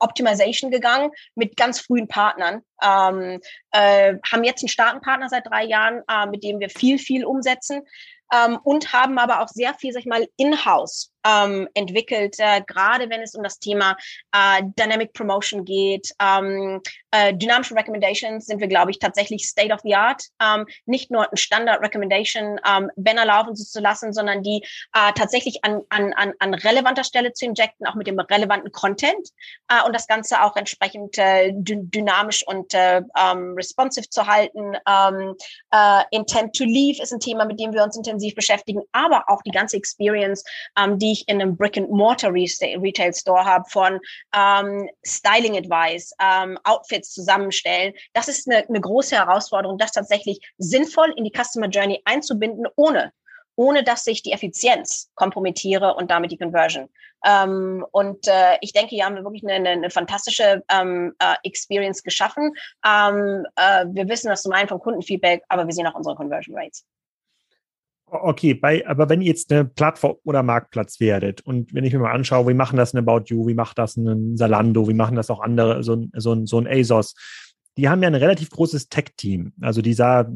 Optimization 0.00 0.70
gegangen 0.70 1.10
mit 1.34 1.56
ganz 1.56 1.80
frühen 1.80 2.08
Partnern. 2.08 2.62
Äh, 2.82 4.14
haben 4.32 4.44
jetzt 4.44 4.62
einen 4.62 4.68
starken 4.68 5.02
Partner 5.02 5.28
seit 5.28 5.46
drei 5.46 5.64
Jahren, 5.64 6.02
äh, 6.10 6.26
mit 6.26 6.42
dem 6.42 6.60
wir 6.60 6.70
viel, 6.70 6.98
viel 6.98 7.24
umsetzen 7.24 7.82
ähm, 8.32 8.58
und 8.62 8.92
haben 8.92 9.18
aber 9.18 9.40
auch 9.40 9.48
sehr 9.48 9.74
viel, 9.74 9.92
sag 9.92 10.00
ich 10.00 10.06
mal, 10.06 10.26
in-house 10.36 11.12
ähm, 11.26 11.68
entwickelt, 11.74 12.36
äh, 12.38 12.62
gerade 12.66 13.10
wenn 13.10 13.20
es 13.20 13.34
um 13.34 13.42
das 13.42 13.58
Thema 13.58 13.96
äh, 14.32 14.62
Dynamic 14.78 15.12
Promotion 15.12 15.64
geht. 15.64 16.10
Ähm, 16.20 16.80
äh, 17.10 17.34
dynamische 17.34 17.74
Recommendations 17.74 18.46
sind 18.46 18.60
wir, 18.60 18.68
glaube 18.68 18.90
ich, 18.90 18.98
tatsächlich 18.98 19.46
State 19.46 19.72
of 19.72 19.80
the 19.82 19.94
Art. 19.94 20.22
Ähm, 20.42 20.66
nicht 20.86 21.10
nur 21.10 21.30
ein 21.30 21.36
Standard 21.36 21.82
Recommendation 21.82 22.58
ähm, 22.66 22.90
Banner 22.96 23.26
laufen 23.26 23.54
zu 23.56 23.80
lassen, 23.80 24.12
sondern 24.12 24.42
die 24.42 24.62
äh, 24.94 25.12
tatsächlich 25.14 25.64
an, 25.64 25.82
an, 25.88 26.12
an, 26.14 26.32
an 26.38 26.54
relevanter 26.54 27.04
Stelle 27.04 27.32
zu 27.32 27.46
injecten, 27.46 27.86
auch 27.86 27.94
mit 27.94 28.06
dem 28.06 28.18
relevanten 28.18 28.70
Content 28.72 29.28
äh, 29.68 29.84
und 29.84 29.94
das 29.94 30.06
Ganze 30.06 30.42
auch 30.42 30.56
entsprechend 30.56 31.18
äh, 31.18 31.52
dynamisch 31.52 32.46
und 32.46 32.72
äh, 32.74 33.02
ähm, 33.18 33.54
responsive 33.56 34.08
zu 34.08 34.26
halten. 34.26 34.76
Ähm, 34.88 35.34
äh, 35.72 36.02
Intent 36.12 36.54
to 36.54 36.64
Leave 36.64 37.02
ist 37.02 37.12
ein 37.12 37.20
Thema, 37.20 37.44
mit 37.44 37.60
dem 37.60 37.72
wir 37.72 37.82
uns 37.82 37.96
intensiv 37.96 38.19
beschäftigen, 38.34 38.82
aber 38.92 39.24
auch 39.28 39.42
die 39.42 39.50
ganze 39.50 39.76
Experience, 39.76 40.44
ähm, 40.78 40.98
die 40.98 41.12
ich 41.12 41.28
in 41.28 41.40
einem 41.40 41.56
Brick-and-Mortar 41.56 42.32
Retail 42.32 43.14
Store 43.14 43.44
habe, 43.44 43.64
von 43.68 44.00
ähm, 44.34 44.88
Styling 45.04 45.56
Advice, 45.56 46.12
ähm, 46.20 46.58
Outfits 46.64 47.12
zusammenstellen. 47.12 47.94
Das 48.12 48.28
ist 48.28 48.48
eine, 48.48 48.66
eine 48.66 48.80
große 48.80 49.16
Herausforderung, 49.16 49.78
das 49.78 49.92
tatsächlich 49.92 50.38
sinnvoll 50.58 51.12
in 51.16 51.24
die 51.24 51.32
Customer 51.32 51.68
Journey 51.68 52.00
einzubinden, 52.04 52.66
ohne 52.76 53.12
ohne 53.56 53.84
dass 53.84 54.06
ich 54.06 54.22
die 54.22 54.32
Effizienz 54.32 55.10
kompromittiere 55.16 55.94
und 55.94 56.10
damit 56.10 56.32
die 56.32 56.38
Conversion. 56.38 56.88
Ähm, 57.26 57.84
und 57.92 58.26
äh, 58.26 58.56
ich 58.62 58.72
denke, 58.72 58.94
hier 58.94 59.04
haben 59.04 59.16
wir 59.16 59.24
wirklich 59.24 59.44
eine, 59.44 59.54
eine, 59.54 59.70
eine 59.70 59.90
fantastische 59.90 60.62
ähm, 60.70 61.14
äh, 61.18 61.34
Experience 61.42 62.02
geschaffen. 62.02 62.54
Ähm, 62.86 63.46
äh, 63.56 63.84
wir 63.88 64.08
wissen 64.08 64.28
das 64.28 64.42
zum 64.42 64.52
einen 64.52 64.68
vom 64.68 64.80
Kundenfeedback, 64.80 65.42
aber 65.48 65.66
wir 65.66 65.74
sehen 65.74 65.86
auch 65.86 65.94
unsere 65.94 66.16
Conversion 66.16 66.56
Rates. 66.56 66.86
Okay, 68.12 68.54
bei, 68.54 68.86
aber 68.88 69.08
wenn 69.08 69.20
ihr 69.20 69.28
jetzt 69.28 69.52
eine 69.52 69.64
Plattform 69.64 70.16
oder 70.24 70.42
Marktplatz 70.42 70.98
werdet 70.98 71.42
und 71.42 71.72
wenn 71.72 71.84
ich 71.84 71.92
mir 71.92 72.00
mal 72.00 72.12
anschaue, 72.12 72.48
wie 72.48 72.54
machen 72.54 72.76
das 72.76 72.92
ein 72.92 72.98
About 72.98 73.24
You, 73.26 73.46
wie 73.46 73.54
macht 73.54 73.78
das 73.78 73.96
ein 73.96 74.36
Salando, 74.36 74.88
wie 74.88 74.94
machen 74.94 75.14
das 75.14 75.30
auch 75.30 75.40
andere, 75.40 75.84
so 75.84 75.94
ein, 75.94 76.10
so 76.16 76.32
ein, 76.32 76.46
so 76.46 76.58
ein 76.58 76.66
ASOS, 76.66 77.14
die 77.76 77.88
haben 77.88 78.02
ja 78.02 78.08
ein 78.08 78.16
relativ 78.16 78.50
großes 78.50 78.88
Tech-Team. 78.88 79.52
Also 79.60 79.80
die 79.80 79.92
sah 79.92 80.28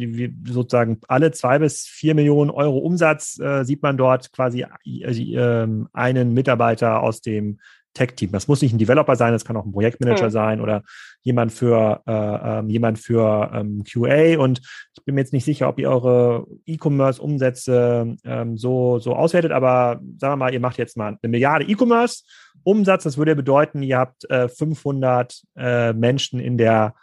sozusagen 0.47 1.01
alle 1.09 1.33
zwei 1.33 1.59
bis 1.59 1.83
vier 1.83 2.15
Millionen 2.15 2.51
Euro 2.51 2.79
Umsatz 2.79 3.39
äh, 3.41 3.65
sieht 3.65 3.83
man 3.83 3.97
dort 3.97 4.33
quasi 4.33 4.65
äh, 4.85 5.69
einen 5.93 6.33
Mitarbeiter 6.33 7.03
aus 7.03 7.21
dem 7.23 7.59
Tech-Team. 7.95 8.33
Das 8.33 8.49
muss 8.49 8.61
nicht 8.61 8.73
ein 8.73 8.79
Developer 8.79 9.17
sein, 9.17 9.33
das 9.33 9.45
kann 9.45 9.57
auch 9.57 9.65
ein 9.65 9.73
Projektmanager 9.73 10.27
mhm. 10.27 10.31
sein 10.31 10.61
oder 10.61 10.83
jemand 11.23 11.53
für 11.53 12.03
äh, 12.07 12.59
ähm, 12.59 12.69
jemand 12.69 12.99
für 12.99 13.51
ähm, 13.55 13.85
QA. 13.85 14.39
Und 14.39 14.61
ich 14.95 15.05
bin 15.05 15.15
mir 15.15 15.23
jetzt 15.23 15.33
nicht 15.33 15.45
sicher, 15.45 15.69
ob 15.69 15.79
ihr 15.79 15.89
eure 15.89 16.47
E-Commerce-Umsätze 16.67 18.17
ähm, 18.25 18.59
so 18.59 18.99
so 18.99 19.15
auswertet, 19.15 19.53
aber 19.53 20.01
sagen 20.19 20.33
wir 20.33 20.37
mal, 20.37 20.53
ihr 20.53 20.61
macht 20.61 20.79
jetzt 20.79 20.97
mal 20.97 21.19
eine 21.23 21.31
Milliarde 21.31 21.65
E-Commerce-Umsatz. 21.67 23.05
Das 23.05 23.17
würde 23.17 23.37
bedeuten, 23.37 23.83
ihr 23.83 23.99
habt 23.99 24.29
äh, 24.31 24.49
500 24.49 25.43
äh, 25.57 25.93
Menschen 25.93 26.41
in 26.41 26.59
der 26.59 26.95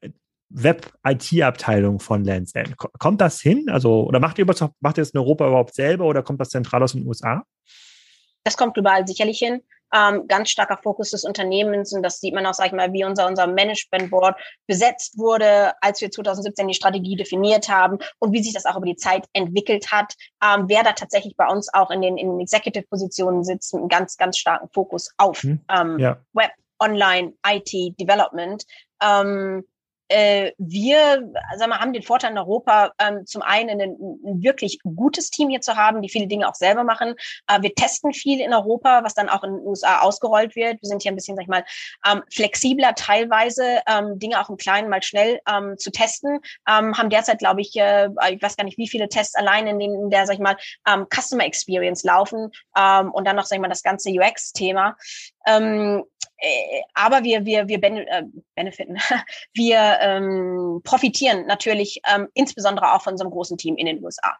äh, 0.00 0.10
Web-IT-Abteilung 0.52 2.00
von 2.00 2.24
Lands 2.24 2.54
End. 2.54 2.76
Kommt 2.76 3.20
das 3.20 3.40
hin? 3.40 3.66
Also, 3.68 4.04
oder 4.04 4.18
macht 4.18 4.38
ihr, 4.38 4.46
macht 4.46 4.98
ihr 4.98 5.02
das 5.02 5.10
in 5.10 5.18
Europa 5.18 5.46
überhaupt 5.46 5.74
selber 5.74 6.06
oder 6.06 6.22
kommt 6.22 6.40
das 6.40 6.48
zentral 6.48 6.82
aus 6.82 6.92
den 6.92 7.06
USA? 7.06 7.44
Das 8.42 8.56
kommt 8.56 8.74
global 8.74 9.06
sicherlich 9.06 9.38
hin 9.38 9.60
ähm, 9.94 10.26
ganz 10.28 10.50
starker 10.50 10.78
Fokus 10.82 11.10
des 11.10 11.24
Unternehmens 11.24 11.92
und 11.92 12.02
das 12.02 12.20
sieht 12.20 12.34
man 12.34 12.46
auch, 12.46 12.54
sag 12.54 12.66
ich 12.66 12.72
mal, 12.72 12.92
wie 12.92 13.04
unser, 13.04 13.26
unser 13.26 13.46
Management 13.46 14.10
Board 14.10 14.36
besetzt 14.66 15.18
wurde, 15.18 15.72
als 15.80 16.00
wir 16.00 16.10
2017 16.10 16.68
die 16.68 16.74
Strategie 16.74 17.16
definiert 17.16 17.68
haben 17.68 17.98
und 18.18 18.32
wie 18.32 18.42
sich 18.42 18.52
das 18.52 18.66
auch 18.66 18.76
über 18.76 18.86
die 18.86 18.96
Zeit 18.96 19.26
entwickelt 19.32 19.90
hat, 19.90 20.14
ähm, 20.42 20.64
wer 20.68 20.82
da 20.82 20.92
tatsächlich 20.92 21.36
bei 21.36 21.46
uns 21.46 21.72
auch 21.72 21.90
in 21.90 22.02
den, 22.02 22.16
in 22.16 22.28
den 22.28 22.40
Executive-Positionen 22.40 23.44
sitzt, 23.44 23.72
mit 23.74 23.80
einem 23.80 23.88
ganz, 23.88 24.16
ganz 24.16 24.38
starken 24.38 24.68
Fokus 24.72 25.10
auf 25.16 25.42
hm, 25.42 25.60
ähm, 25.70 25.98
ja. 25.98 26.18
Web, 26.32 26.50
Online, 26.80 27.34
IT, 27.46 27.98
Development. 28.00 28.64
Ähm, 29.02 29.64
äh, 30.10 30.52
wir 30.58 31.30
sagen 31.56 31.70
wir, 31.70 31.78
haben 31.78 31.92
den 31.92 32.02
Vorteil 32.02 32.32
in 32.32 32.38
Europa, 32.38 32.92
ähm, 32.98 33.24
zum 33.26 33.42
einen 33.42 33.80
ein, 33.80 33.80
ein, 33.80 34.42
wirklich 34.42 34.80
gutes 34.82 35.30
Team 35.30 35.48
hier 35.48 35.60
zu 35.60 35.76
haben, 35.76 36.02
die 36.02 36.08
viele 36.08 36.26
Dinge 36.26 36.48
auch 36.48 36.54
selber 36.54 36.82
machen. 36.84 37.14
Äh, 37.46 37.62
wir 37.62 37.74
testen 37.74 38.12
viel 38.12 38.40
in 38.40 38.52
Europa, 38.52 39.04
was 39.04 39.14
dann 39.14 39.28
auch 39.28 39.44
in 39.44 39.54
den 39.54 39.66
USA 39.66 40.00
ausgerollt 40.00 40.56
wird. 40.56 40.82
Wir 40.82 40.88
sind 40.88 41.02
hier 41.02 41.12
ein 41.12 41.14
bisschen, 41.14 41.36
sag 41.36 41.42
ich 41.42 41.48
mal, 41.48 41.64
ähm, 42.06 42.22
flexibler 42.32 42.94
teilweise, 42.94 43.80
ähm, 43.86 44.18
Dinge 44.18 44.40
auch 44.40 44.50
im 44.50 44.56
Kleinen 44.56 44.88
mal 44.88 45.02
schnell 45.02 45.40
ähm, 45.48 45.78
zu 45.78 45.92
testen. 45.92 46.40
Ähm, 46.68 46.98
haben 46.98 47.10
derzeit, 47.10 47.38
glaube 47.38 47.60
ich, 47.60 47.76
äh, 47.76 48.08
ich 48.30 48.42
weiß 48.42 48.56
gar 48.56 48.64
nicht, 48.64 48.78
wie 48.78 48.88
viele 48.88 49.08
Tests 49.08 49.36
allein 49.36 49.68
in, 49.68 49.78
den, 49.78 49.94
in 49.94 50.10
der, 50.10 50.26
sag 50.26 50.34
ich 50.34 50.40
mal, 50.40 50.56
ähm, 50.88 51.06
Customer 51.08 51.44
Experience 51.44 52.02
laufen 52.02 52.50
und 53.12 53.26
dann 53.26 53.36
noch, 53.36 53.44
sag 53.44 53.56
ich 53.56 53.62
mal, 53.62 53.68
das 53.68 53.82
ganze 53.82 54.10
UX-Thema. 54.10 54.96
Ähm, 55.46 56.04
äh, 56.19 56.19
aber 56.94 57.24
wir, 57.24 57.44
wir, 57.44 57.68
wir 57.68 57.80
ben, 57.80 57.98
äh, 57.98 58.24
benefiten, 58.54 58.98
wir 59.54 59.98
ähm, 60.00 60.80
profitieren 60.84 61.46
natürlich 61.46 62.00
ähm, 62.12 62.28
insbesondere 62.34 62.92
auch 62.92 63.02
von 63.02 63.16
so 63.16 63.24
einem 63.24 63.30
großen 63.30 63.58
Team 63.58 63.76
in 63.76 63.86
den 63.86 64.02
USA 64.02 64.36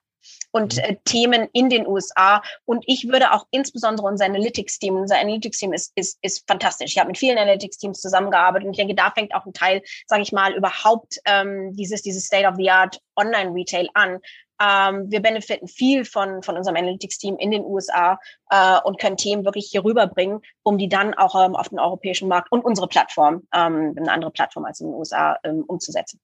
und 0.52 0.76
mhm. 0.76 0.82
äh, 0.82 0.96
Themen 1.04 1.48
in 1.52 1.68
den 1.68 1.86
USA. 1.86 2.42
Und 2.64 2.84
ich 2.86 3.08
würde 3.08 3.32
auch 3.32 3.46
insbesondere 3.50 4.06
unser 4.06 4.26
Analytics-Team, 4.26 4.96
unser 4.96 5.18
Analytics-Team 5.18 5.72
ist, 5.72 5.92
ist, 5.94 6.18
ist 6.22 6.46
fantastisch. 6.46 6.92
Ich 6.92 6.98
habe 6.98 7.08
mit 7.08 7.18
vielen 7.18 7.38
Analytics-Teams 7.38 8.00
zusammengearbeitet 8.00 8.66
und 8.66 8.72
ich 8.72 8.78
denke, 8.78 8.94
da 8.94 9.10
fängt 9.10 9.34
auch 9.34 9.46
ein 9.46 9.52
Teil, 9.52 9.82
sage 10.06 10.22
ich 10.22 10.32
mal, 10.32 10.54
überhaupt 10.54 11.18
ähm, 11.24 11.74
dieses, 11.74 12.02
dieses 12.02 12.26
State-of-the-Art 12.26 13.00
Online-Retail 13.16 13.88
an. 13.94 14.18
Ähm, 14.60 15.10
wir 15.10 15.20
benefiten 15.20 15.68
viel 15.68 16.04
von, 16.04 16.42
von 16.42 16.56
unserem 16.56 16.76
Analytics-Team 16.76 17.36
in 17.38 17.50
den 17.50 17.64
USA 17.64 18.18
äh, 18.50 18.78
und 18.84 19.00
können 19.00 19.16
Themen 19.16 19.44
wirklich 19.44 19.68
hier 19.70 19.84
rüberbringen, 19.84 20.40
um 20.62 20.76
die 20.76 20.88
dann 20.88 21.14
auch 21.14 21.34
ähm, 21.42 21.56
auf 21.56 21.70
den 21.70 21.78
europäischen 21.78 22.28
Markt 22.28 22.52
und 22.52 22.64
unsere 22.64 22.88
Plattform, 22.88 23.46
ähm, 23.54 23.94
eine 23.96 24.12
andere 24.12 24.30
Plattform 24.30 24.64
als 24.64 24.80
in 24.80 24.88
den 24.88 24.94
USA, 24.94 25.38
ähm, 25.44 25.64
umzusetzen. 25.66 26.20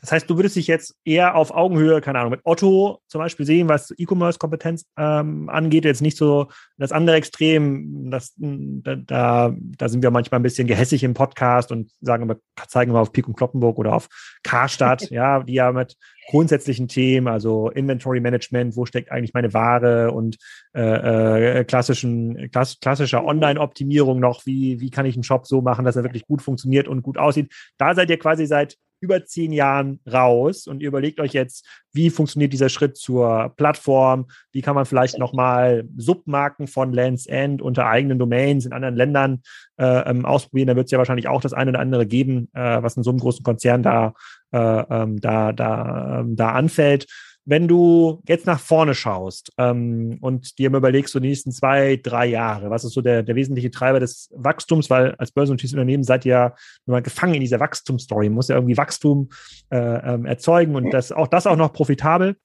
Das 0.00 0.12
heißt, 0.12 0.30
du 0.30 0.36
würdest 0.36 0.56
dich 0.56 0.66
jetzt 0.66 0.96
eher 1.04 1.34
auf 1.34 1.50
Augenhöhe, 1.50 2.00
keine 2.00 2.18
Ahnung, 2.18 2.30
mit 2.30 2.40
Otto 2.44 3.00
zum 3.08 3.20
Beispiel 3.20 3.46
sehen, 3.46 3.68
was 3.68 3.92
E-Commerce-Kompetenz 3.96 4.86
ähm, 4.96 5.48
angeht, 5.48 5.84
jetzt 5.84 6.02
nicht 6.02 6.16
so 6.16 6.48
das 6.76 6.92
andere 6.92 7.16
Extrem, 7.16 8.10
das, 8.10 8.34
da, 8.36 8.96
da, 8.96 9.54
da 9.56 9.88
sind 9.88 10.02
wir 10.02 10.10
manchmal 10.10 10.40
ein 10.40 10.44
bisschen 10.44 10.68
gehässig 10.68 11.02
im 11.02 11.14
Podcast 11.14 11.72
und 11.72 11.90
sagen 12.00 12.22
immer, 12.22 12.36
zeigen 12.68 12.92
wir 12.92 13.00
auf 13.00 13.12
Pik 13.12 13.26
und 13.26 13.36
Kloppenburg 13.36 13.78
oder 13.78 13.94
auf 13.94 14.08
Karstadt, 14.42 15.10
ja, 15.10 15.42
die 15.42 15.54
ja 15.54 15.72
mit 15.72 15.96
grundsätzlichen 16.28 16.88
Themen, 16.88 17.26
also 17.26 17.70
Inventory 17.70 18.20
Management, 18.20 18.76
wo 18.76 18.84
steckt 18.84 19.10
eigentlich 19.10 19.32
meine 19.32 19.54
Ware 19.54 20.12
und 20.12 20.36
äh, 20.74 21.60
äh, 21.60 21.64
klassischen, 21.64 22.50
klass, 22.50 22.78
klassischer 22.80 23.24
Online-Optimierung 23.24 24.20
noch, 24.20 24.44
wie, 24.44 24.78
wie 24.80 24.90
kann 24.90 25.06
ich 25.06 25.14
einen 25.16 25.24
Shop 25.24 25.46
so 25.46 25.62
machen, 25.62 25.86
dass 25.86 25.96
er 25.96 26.04
wirklich 26.04 26.26
gut 26.26 26.42
funktioniert 26.42 26.86
und 26.86 27.02
gut 27.02 27.16
aussieht. 27.16 27.50
Da 27.78 27.94
seid 27.94 28.10
ihr 28.10 28.18
quasi 28.18 28.46
seit 28.46 28.76
über 29.00 29.24
zehn 29.24 29.52
Jahren 29.52 30.00
raus 30.10 30.66
und 30.66 30.80
ihr 30.80 30.88
überlegt 30.88 31.20
euch 31.20 31.32
jetzt, 31.32 31.66
wie 31.92 32.10
funktioniert 32.10 32.52
dieser 32.52 32.68
Schritt 32.68 32.96
zur 32.96 33.52
Plattform, 33.56 34.26
wie 34.52 34.62
kann 34.62 34.74
man 34.74 34.86
vielleicht 34.86 35.18
nochmal 35.18 35.88
Submarken 35.96 36.66
von 36.66 36.92
Lands 36.92 37.26
End 37.26 37.62
unter 37.62 37.86
eigenen 37.86 38.18
Domains 38.18 38.66
in 38.66 38.72
anderen 38.72 38.96
Ländern 38.96 39.42
äh, 39.78 40.10
ähm, 40.10 40.24
ausprobieren. 40.24 40.68
Da 40.68 40.76
wird 40.76 40.86
es 40.86 40.90
ja 40.90 40.98
wahrscheinlich 40.98 41.28
auch 41.28 41.40
das 41.40 41.52
eine 41.52 41.70
oder 41.70 41.80
andere 41.80 42.06
geben, 42.06 42.48
äh, 42.54 42.82
was 42.82 42.96
in 42.96 43.02
so 43.02 43.10
einem 43.10 43.20
großen 43.20 43.44
Konzern 43.44 43.82
da, 43.82 44.14
äh, 44.52 44.58
ähm, 44.58 45.20
da, 45.20 45.52
da, 45.52 46.20
ähm, 46.20 46.36
da 46.36 46.52
anfällt 46.52 47.06
wenn 47.48 47.66
du 47.66 48.20
jetzt 48.28 48.44
nach 48.44 48.60
vorne 48.60 48.94
schaust 48.94 49.52
ähm, 49.56 50.18
und 50.20 50.58
dir 50.58 50.68
überlegst, 50.68 51.14
so 51.14 51.18
die 51.18 51.28
nächsten 51.28 51.50
zwei, 51.50 51.96
drei 51.96 52.26
Jahre, 52.26 52.68
was 52.68 52.84
ist 52.84 52.92
so 52.92 53.00
der, 53.00 53.22
der 53.22 53.36
wesentliche 53.36 53.70
Treiber 53.70 54.00
des 54.00 54.28
Wachstums, 54.34 54.90
weil 54.90 55.14
als 55.14 55.32
börsennotiertes 55.32 55.72
Unternehmen 55.72 56.04
seid 56.04 56.26
ihr 56.26 56.30
ja 56.30 56.54
mal 56.84 57.00
gefangen 57.00 57.34
in 57.34 57.40
dieser 57.40 57.58
Wachstumsstory, 57.58 58.28
muss 58.28 58.48
ja 58.48 58.56
irgendwie 58.56 58.76
Wachstum 58.76 59.30
äh, 59.70 59.78
ähm, 59.78 60.26
erzeugen 60.26 60.76
und 60.76 60.90
das, 60.90 61.10
auch 61.10 61.26
das 61.26 61.46
auch 61.46 61.56
noch 61.56 61.72
profitabel 61.72 62.36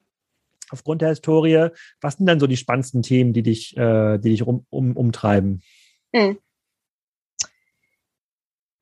aufgrund 0.69 1.01
der 1.01 1.09
Historie. 1.09 1.67
Was 1.99 2.15
sind 2.15 2.25
dann 2.25 2.39
so 2.39 2.47
die 2.47 2.57
spannendsten 2.57 3.01
Themen, 3.01 3.33
die 3.33 3.43
dich, 3.43 3.75
äh, 3.75 4.19
die 4.19 4.29
dich 4.29 4.47
um, 4.47 4.65
um, 4.69 4.95
umtreiben? 4.95 5.63
Mhm. 6.13 6.37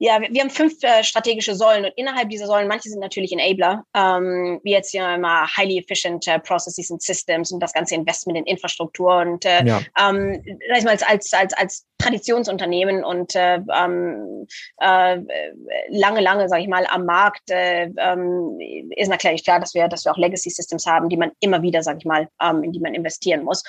Ja, 0.03 0.19
wir, 0.19 0.29
wir 0.31 0.41
haben 0.41 0.49
fünf 0.49 0.81
äh, 0.81 1.03
strategische 1.03 1.53
Säulen 1.53 1.85
und 1.85 1.93
innerhalb 1.95 2.27
dieser 2.27 2.47
Säulen, 2.47 2.67
manche 2.67 2.89
sind 2.89 3.01
natürlich 3.01 3.31
Enabler, 3.33 3.85
ähm, 3.93 4.59
wie 4.63 4.71
jetzt 4.71 4.89
hier 4.89 5.07
immer 5.13 5.45
highly 5.55 5.77
efficient 5.77 6.25
uh, 6.27 6.39
processes 6.39 6.89
and 6.89 7.03
systems 7.03 7.51
und 7.51 7.59
das 7.59 7.71
ganze 7.71 7.93
Investment 7.93 8.39
in 8.39 8.45
Infrastruktur 8.45 9.17
und 9.17 9.45
äh, 9.45 9.63
ja. 9.63 9.79
ähm, 9.99 10.43
als, 10.73 11.03
als, 11.03 11.33
als, 11.33 11.53
als 11.53 11.85
Traditionsunternehmen 11.99 13.03
und 13.03 13.35
äh, 13.35 13.59
ähm, 13.77 14.47
äh, 14.77 15.17
lange, 15.89 16.19
lange, 16.19 16.49
sage 16.49 16.63
ich 16.63 16.67
mal, 16.67 16.87
am 16.87 17.05
Markt 17.05 17.51
äh, 17.51 17.91
ähm, 17.97 18.57
ist 18.95 19.09
natürlich 19.09 19.43
klar, 19.43 19.59
dass 19.59 19.75
wir, 19.75 19.87
dass 19.87 20.05
wir 20.05 20.11
auch 20.11 20.17
Legacy 20.17 20.49
Systems 20.49 20.87
haben, 20.87 21.09
die 21.09 21.17
man 21.17 21.31
immer 21.41 21.61
wieder, 21.61 21.83
sage 21.83 21.99
ich 21.99 22.05
mal, 22.05 22.27
ähm, 22.41 22.63
in 22.63 22.71
die 22.71 22.79
man 22.79 22.95
investieren 22.95 23.43
muss. 23.43 23.63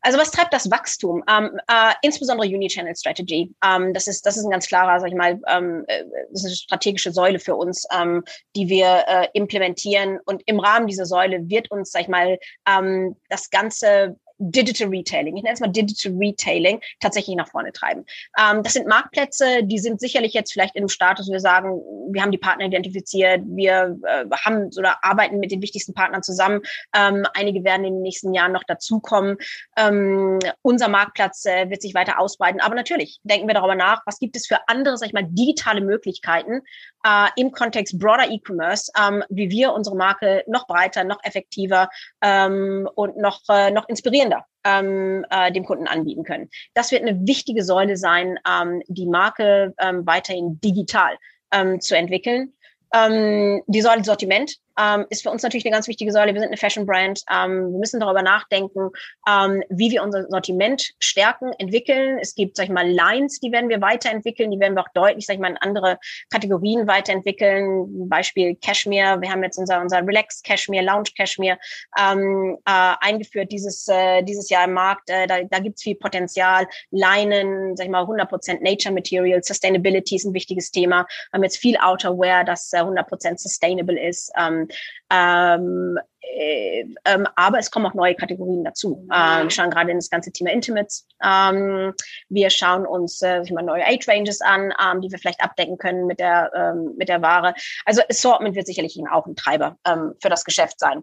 Also 0.00 0.18
was 0.18 0.32
treibt 0.32 0.52
das 0.52 0.68
Wachstum? 0.68 1.22
Ähm, 1.30 1.60
äh, 1.68 1.92
insbesondere 2.02 2.48
Unichannel 2.48 2.96
Strategy. 2.96 3.54
Ähm, 3.64 3.94
das 3.94 4.08
ist, 4.08 4.26
das 4.26 4.36
ist 4.36 4.44
ein 4.44 4.50
ganz 4.50 4.66
klarer, 4.66 4.98
sage 4.98 5.12
ich 5.12 5.16
mal, 5.16 5.40
ähm, 5.48 5.75
ähm, 5.76 5.84
äh, 5.88 6.04
das 6.30 6.42
ist 6.42 6.46
eine 6.46 6.54
strategische 6.56 7.12
Säule 7.12 7.38
für 7.38 7.56
uns, 7.56 7.86
ähm, 7.92 8.22
die 8.54 8.68
wir 8.68 9.04
äh, 9.06 9.28
implementieren. 9.32 10.18
Und 10.24 10.42
im 10.46 10.60
Rahmen 10.60 10.86
dieser 10.86 11.06
Säule 11.06 11.48
wird 11.48 11.70
uns, 11.70 11.90
sag 11.90 12.02
ich 12.02 12.08
mal, 12.08 12.38
ähm, 12.68 13.16
das 13.28 13.50
ganze 13.50 14.16
Digital 14.38 14.88
Retailing, 14.88 15.36
ich 15.36 15.42
nenne 15.42 15.54
es 15.54 15.60
mal 15.60 15.68
Digital 15.68 16.12
Retailing, 16.18 16.80
tatsächlich 17.00 17.36
nach 17.36 17.48
vorne 17.48 17.72
treiben. 17.72 18.04
Ähm, 18.38 18.62
das 18.62 18.74
sind 18.74 18.86
Marktplätze, 18.86 19.64
die 19.64 19.78
sind 19.78 20.00
sicherlich 20.00 20.34
jetzt 20.34 20.52
vielleicht 20.52 20.74
in 20.74 20.82
einem 20.82 20.88
Status, 20.88 21.30
wir 21.30 21.40
sagen, 21.40 21.80
wir 22.10 22.22
haben 22.22 22.32
die 22.32 22.38
Partner 22.38 22.66
identifiziert, 22.66 23.42
wir 23.46 23.98
äh, 24.06 24.24
haben 24.44 24.70
oder 24.76 25.04
arbeiten 25.04 25.38
mit 25.38 25.50
den 25.50 25.62
wichtigsten 25.62 25.94
Partnern 25.94 26.22
zusammen. 26.22 26.60
Ähm, 26.94 27.26
einige 27.34 27.64
werden 27.64 27.84
in 27.84 27.94
den 27.94 28.02
nächsten 28.02 28.34
Jahren 28.34 28.52
noch 28.52 28.64
dazukommen. 28.64 29.36
Ähm, 29.76 30.38
unser 30.62 30.88
Marktplatz 30.88 31.44
äh, 31.46 31.70
wird 31.70 31.82
sich 31.82 31.94
weiter 31.94 32.20
ausbreiten. 32.20 32.60
Aber 32.60 32.74
natürlich 32.74 33.20
denken 33.22 33.46
wir 33.46 33.54
darüber 33.54 33.74
nach, 33.74 34.02
was 34.06 34.18
gibt 34.18 34.36
es 34.36 34.46
für 34.46 34.58
andere, 34.68 34.96
sag 34.96 35.08
ich 35.08 35.12
mal, 35.12 35.26
digitale 35.26 35.80
Möglichkeiten 35.80 36.62
äh, 37.04 37.28
im 37.36 37.52
Kontext 37.52 37.98
broader 37.98 38.30
E-Commerce, 38.30 38.90
ähm, 38.98 39.22
wie 39.28 39.50
wir 39.50 39.72
unsere 39.72 39.96
Marke 39.96 40.44
noch 40.46 40.66
breiter, 40.66 41.04
noch 41.04 41.22
effektiver 41.22 41.88
ähm, 42.22 42.88
und 42.94 43.16
noch, 43.16 43.40
äh, 43.48 43.70
noch 43.70 43.88
inspirieren 43.88 44.25
effizienter 44.26 44.46
ähm, 44.64 45.24
äh, 45.30 45.52
dem 45.52 45.64
Kunden 45.64 45.86
anbieten 45.86 46.24
können. 46.24 46.50
Das 46.74 46.90
wird 46.90 47.02
eine 47.02 47.26
wichtige 47.26 47.62
Säule 47.62 47.96
sein, 47.96 48.38
ähm, 48.48 48.82
die 48.88 49.06
Marke 49.06 49.74
ähm, 49.78 50.06
weiterhin 50.06 50.60
digital 50.60 51.16
ähm, 51.52 51.80
zu 51.80 51.96
entwickeln. 51.96 52.52
Ähm, 52.92 53.62
die 53.66 53.80
Säule 53.80 54.04
Sortiment 54.04 54.56
ähm, 54.78 55.06
ist 55.10 55.22
für 55.22 55.30
uns 55.30 55.42
natürlich 55.42 55.64
eine 55.64 55.74
ganz 55.74 55.88
wichtige 55.88 56.12
Säule. 56.12 56.34
Wir 56.34 56.40
sind 56.40 56.48
eine 56.48 56.56
Fashion-Brand. 56.56 57.22
Ähm, 57.30 57.72
wir 57.72 57.78
müssen 57.78 58.00
darüber 58.00 58.22
nachdenken, 58.22 58.90
ähm, 59.28 59.62
wie 59.70 59.90
wir 59.90 60.02
unser 60.02 60.26
Sortiment 60.28 60.92
stärken, 61.00 61.52
entwickeln. 61.58 62.18
Es 62.20 62.34
gibt, 62.34 62.56
sag 62.56 62.64
ich 62.64 62.70
mal, 62.70 62.88
Lines, 62.88 63.40
die 63.40 63.52
werden 63.52 63.68
wir 63.68 63.80
weiterentwickeln. 63.80 64.50
Die 64.50 64.60
werden 64.60 64.74
wir 64.74 64.82
auch 64.82 64.92
deutlich, 64.94 65.26
sag 65.26 65.34
ich 65.34 65.40
mal, 65.40 65.50
in 65.50 65.56
andere 65.58 65.98
Kategorien 66.30 66.86
weiterentwickeln. 66.86 68.08
Beispiel 68.08 68.56
Cashmere. 68.56 69.20
Wir 69.20 69.30
haben 69.30 69.42
jetzt 69.42 69.58
unser, 69.58 69.80
unser 69.80 70.06
Relax 70.06 70.42
Cashmere, 70.42 70.84
Lounge 70.84 71.10
Cashmere 71.16 71.58
ähm, 71.98 72.58
äh, 72.64 72.94
eingeführt 73.00 73.50
dieses, 73.52 73.88
äh, 73.88 74.22
dieses 74.22 74.48
Jahr 74.48 74.64
im 74.64 74.72
Markt. 74.72 75.10
Äh, 75.10 75.26
da 75.26 75.36
da 75.56 75.62
gibt 75.62 75.76
es 75.76 75.82
viel 75.82 75.94
Potenzial. 75.94 76.66
Leinen, 76.90 77.76
sag 77.76 77.86
ich 77.86 77.90
mal, 77.90 78.04
100% 78.04 78.60
Nature 78.60 78.94
Material. 78.94 79.42
Sustainability 79.42 80.16
ist 80.16 80.24
ein 80.24 80.34
wichtiges 80.34 80.70
Thema. 80.70 81.06
Wir 81.30 81.38
haben 81.38 81.44
jetzt 81.44 81.58
viel 81.58 81.76
Outerwear, 81.78 82.44
das 82.44 82.72
äh, 82.72 82.78
100% 82.78 83.38
sustainable 83.38 83.98
ist. 83.98 84.30
Ähm, 84.38 84.65
ähm, 85.10 85.98
äh, 86.20 86.84
ähm, 87.04 87.26
aber 87.36 87.58
es 87.58 87.70
kommen 87.70 87.86
auch 87.86 87.94
neue 87.94 88.14
Kategorien 88.14 88.64
dazu. 88.64 89.06
Ähm, 89.12 89.44
wir 89.44 89.50
schauen 89.50 89.70
gerade 89.70 89.90
in 89.90 89.98
das 89.98 90.10
ganze 90.10 90.32
Thema 90.32 90.50
Intimates. 90.50 91.06
Ähm, 91.22 91.94
wir 92.28 92.50
schauen 92.50 92.86
uns 92.86 93.22
äh, 93.22 93.42
ich 93.42 93.52
meine, 93.52 93.68
neue 93.68 93.86
Age 93.86 94.08
Ranges 94.08 94.40
an, 94.40 94.72
ähm, 94.82 95.00
die 95.00 95.10
wir 95.10 95.18
vielleicht 95.18 95.40
abdecken 95.40 95.78
können 95.78 96.06
mit 96.06 96.18
der, 96.18 96.50
ähm, 96.54 96.94
mit 96.96 97.08
der 97.08 97.22
Ware. 97.22 97.54
Also 97.84 98.02
Assortment 98.08 98.56
wird 98.56 98.66
sicherlich 98.66 98.98
auch 99.10 99.26
ein 99.26 99.36
Treiber 99.36 99.76
ähm, 99.86 100.14
für 100.20 100.28
das 100.28 100.44
Geschäft 100.44 100.80
sein. 100.80 101.02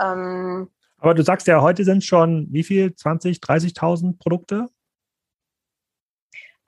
Ähm, 0.00 0.70
aber 0.98 1.14
du 1.14 1.22
sagst 1.22 1.46
ja, 1.46 1.62
heute 1.62 1.84
sind 1.84 2.04
schon 2.04 2.46
wie 2.50 2.62
viel? 2.62 2.94
20, 2.94 3.38
30.000 3.38 4.18
Produkte? 4.18 4.68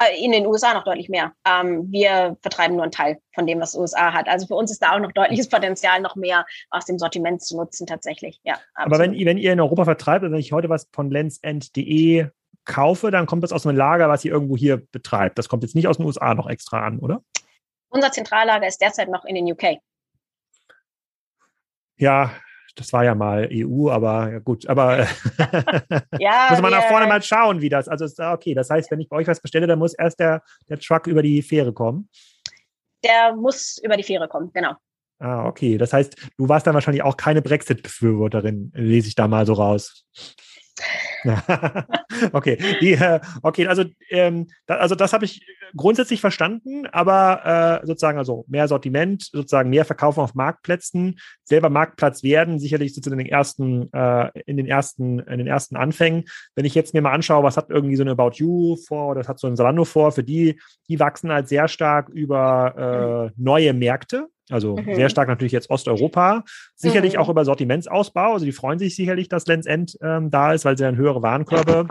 Äh, 0.03 0.25
in 0.25 0.33
den 0.33 0.47
USA 0.47 0.75
noch 0.75 0.85
deutlich 0.85 1.09
mehr. 1.09 1.33
Ähm, 1.47 1.91
wir 1.91 2.37
vertreiben 2.41 2.77
nur 2.77 2.85
einen 2.85 2.93
Teil 2.93 3.19
von 3.35 3.47
dem, 3.47 3.61
was 3.61 3.75
USA 3.75 4.13
hat. 4.13 4.29
Also 4.29 4.47
für 4.47 4.55
uns 4.55 4.71
ist 4.71 4.83
da 4.83 4.93
auch 4.93 4.99
noch 4.99 5.13
deutliches 5.13 5.49
Potenzial, 5.49 6.01
noch 6.01 6.17
mehr 6.17 6.47
aus 6.71 6.87
dem 6.87 6.99
Sortiment 6.99 7.43
zu 7.43 7.57
nutzen 7.57 7.87
tatsächlich. 7.87 8.41
Ja, 8.45 8.59
Aber 8.75 8.99
wenn, 8.99 9.13
wenn 9.13 9.39
ihr 9.39 9.53
in 9.53 9.61
Europa 9.61 9.85
vertreibt, 9.85 10.23
also 10.23 10.33
wenn 10.33 10.41
ich 10.41 10.53
heute 10.53 10.69
was 10.69 10.89
von 10.93 11.11
lensend.de 11.11 12.29
kaufe, 12.65 13.11
dann 13.11 13.27
kommt 13.27 13.43
das 13.43 13.53
aus 13.53 13.67
einem 13.67 13.77
Lager, 13.77 14.09
was 14.09 14.25
ihr 14.25 14.33
irgendwo 14.33 14.57
hier 14.57 14.79
betreibt. 14.93 15.39
Das 15.39 15.49
kommt 15.49 15.63
jetzt 15.63 15.75
nicht 15.75 15.89
aus 15.89 15.97
den 15.97 16.07
USA 16.07 16.35
noch 16.35 16.49
extra 16.49 16.85
an, 16.85 16.99
oder? 16.99 17.23
Unser 17.89 18.13
Zentrallager 18.13 18.67
ist 18.67 18.81
derzeit 18.81 19.09
noch 19.09 19.25
in 19.25 19.35
den 19.35 19.51
UK. 19.51 19.79
Ja, 21.97 22.33
das 22.75 22.93
war 22.93 23.05
ja 23.05 23.15
mal 23.15 23.49
EU, 23.53 23.91
aber 23.91 24.33
ja 24.33 24.39
gut, 24.39 24.67
aber 24.67 24.99
ja, 26.19 26.49
muss 26.51 26.63
man 26.63 26.71
nach 26.71 26.89
vorne 26.89 27.07
mal 27.07 27.23
schauen, 27.23 27.61
wie 27.61 27.69
das. 27.69 27.89
Also 27.89 28.07
okay, 28.23 28.55
das 28.55 28.71
heißt, 28.71 28.91
wenn 28.91 29.01
ich 29.01 29.09
bei 29.09 29.17
euch 29.17 29.27
was 29.27 29.41
bestelle, 29.41 29.67
dann 29.67 29.79
muss 29.79 29.95
erst 29.95 30.21
der, 30.21 30.43
der 30.69 30.79
Truck 30.79 31.07
über 31.07 31.23
die 31.23 31.43
Fähre 31.43 31.73
kommen. 31.73 32.09
Der 33.05 33.35
muss 33.35 33.79
über 33.83 33.97
die 33.97 34.03
Fähre 34.03 34.29
kommen, 34.29 34.51
genau. 34.53 34.75
Ah, 35.19 35.47
okay. 35.47 35.79
Das 35.79 35.93
heißt, 35.93 36.17
du 36.37 36.49
warst 36.49 36.67
dann 36.67 36.75
wahrscheinlich 36.75 37.03
auch 37.03 37.17
keine 37.17 37.43
Brexit-Befürworterin, 37.43 38.73
lese 38.75 39.09
ich 39.09 39.15
da 39.15 39.29
mal 39.29 39.47
so 39.47 39.53
raus. 39.53 40.05
okay, 42.33 42.59
die, 42.81 42.93
äh, 42.93 43.21
okay, 43.43 43.67
also, 43.67 43.85
ähm, 44.11 44.49
da, 44.67 44.77
also 44.77 44.95
das 44.95 45.13
habe 45.13 45.25
ich 45.25 45.47
grundsätzlich 45.77 46.21
verstanden, 46.21 46.87
aber 46.87 47.81
äh, 47.83 47.87
sozusagen 47.87 48.19
also 48.19 48.45
mehr 48.49 48.69
Sortiment, 48.69 49.23
sozusagen 49.25 49.71
mehr 49.71 49.85
Verkaufen 49.85 50.21
auf 50.21 50.35
Marktplätzen, 50.35 51.19
selber 51.45 51.71
Marktplatz 51.71 52.23
werden, 52.23 52.59
sicherlich 52.59 52.95
sozusagen 52.95 53.21
in 53.21 53.27
den 53.27 53.33
ersten, 53.33 53.93
äh, 53.93 54.31
in 54.47 54.57
den 54.57 54.67
ersten, 54.67 55.21
in 55.21 55.39
den 55.39 55.47
ersten 55.47 55.77
Anfängen. 55.77 56.25
Wenn 56.55 56.65
ich 56.65 56.75
jetzt 56.75 56.95
mir 56.95 57.03
mal 57.03 57.13
anschaue, 57.13 57.43
was 57.43 57.57
hat 57.57 57.71
irgendwie 57.71 57.97
so 57.97 58.03
eine 58.03 58.13
About 58.13 58.33
You 58.35 58.77
vor 58.77 59.11
oder 59.11 59.21
das 59.21 59.29
hat 59.29 59.39
so 59.39 59.47
ein 59.47 59.57
Salando 59.57 59.85
vor, 59.85 60.13
für 60.13 60.25
die, 60.25 60.61
die 60.89 61.01
wachsen 61.01 61.33
halt 61.33 61.49
sehr 61.49 61.69
stark 61.69 62.09
über 62.09 63.31
äh, 63.31 63.41
neue 63.41 63.73
Märkte. 63.73 64.29
Also 64.51 64.77
mhm. 64.77 64.95
sehr 64.95 65.09
stark 65.09 65.29
natürlich 65.29 65.53
jetzt 65.53 65.71
Osteuropa. 65.71 66.45
Sicherlich 66.75 67.15
mhm. 67.15 67.21
auch 67.21 67.29
über 67.29 67.45
Sortimentsausbau. 67.45 68.33
Also 68.33 68.45
die 68.45 68.53
freuen 68.53 68.79
sich 68.79 68.97
sicherlich, 68.97 69.29
dass 69.29 69.47
Lens 69.47 69.67
End 69.67 69.97
ähm, 70.03 70.31
da 70.31 70.53
ist, 70.53 70.65
weil 70.65 70.77
sie 70.77 70.85
dann 70.85 70.97
höhere 70.97 71.23
Warenkörbe, 71.23 71.89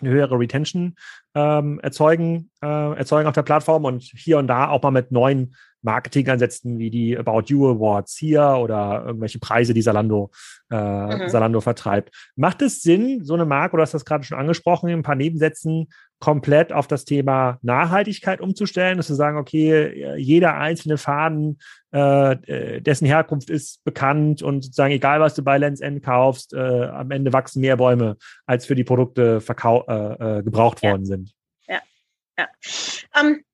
eine 0.00 0.10
höhere 0.10 0.38
Retention 0.38 0.96
ähm, 1.34 1.80
erzeugen, 1.80 2.50
äh, 2.62 2.96
erzeugen 2.96 3.28
auf 3.28 3.34
der 3.34 3.42
Plattform 3.42 3.84
und 3.84 4.02
hier 4.02 4.38
und 4.38 4.46
da 4.46 4.68
auch 4.68 4.82
mal 4.82 4.90
mit 4.90 5.12
neuen 5.12 5.54
Marketingansätzen 5.82 6.78
wie 6.78 6.90
die 6.90 7.16
About 7.16 7.44
You 7.46 7.68
Awards 7.68 8.16
hier 8.16 8.56
oder 8.60 9.04
irgendwelche 9.06 9.38
Preise, 9.38 9.74
die 9.74 9.82
Salando, 9.82 10.30
äh, 10.70 10.76
mhm. 11.24 11.28
Salando 11.28 11.60
vertreibt. 11.60 12.14
Macht 12.36 12.62
es 12.62 12.82
Sinn, 12.82 13.24
so 13.24 13.34
eine 13.34 13.46
Marke, 13.46 13.74
oder 13.74 13.82
hast 13.82 13.94
du 13.94 13.96
das 13.96 14.04
gerade 14.04 14.24
schon 14.24 14.38
angesprochen, 14.38 14.88
in 14.88 14.98
ein 14.98 15.02
paar 15.02 15.14
Nebensätzen 15.14 15.88
komplett 16.20 16.72
auf 16.72 16.86
das 16.86 17.06
Thema 17.06 17.58
Nachhaltigkeit 17.62 18.40
umzustellen, 18.40 18.98
dass 18.98 19.06
zu 19.06 19.14
sagen, 19.14 19.38
okay, 19.38 20.16
jeder 20.16 20.54
einzelne 20.58 20.98
Faden, 20.98 21.58
äh, 21.92 22.32
äh, 22.32 22.80
dessen 22.80 23.06
Herkunft 23.06 23.50
ist 23.50 23.82
bekannt 23.84 24.42
und 24.42 24.62
sozusagen 24.62 24.92
egal, 24.92 25.20
was 25.20 25.34
du 25.34 25.42
bei 25.42 25.58
Lens 25.58 25.80
End 25.80 26.04
kaufst, 26.04 26.52
äh, 26.52 26.58
am 26.58 27.10
Ende 27.10 27.32
wachsen 27.32 27.60
mehr 27.62 27.76
Bäume, 27.76 28.16
als 28.46 28.66
für 28.66 28.74
die 28.74 28.84
Produkte 28.84 29.40
verkau 29.40 29.84
äh, 29.88 30.38
äh 30.38 30.42
gebraucht 30.42 30.82
ja. 30.82 30.90
worden 30.90 31.06
sind. 31.06 31.32
Ja, 31.66 31.80
ja. 32.38 32.46
Um, 33.18 33.26
ähm, 33.28 33.44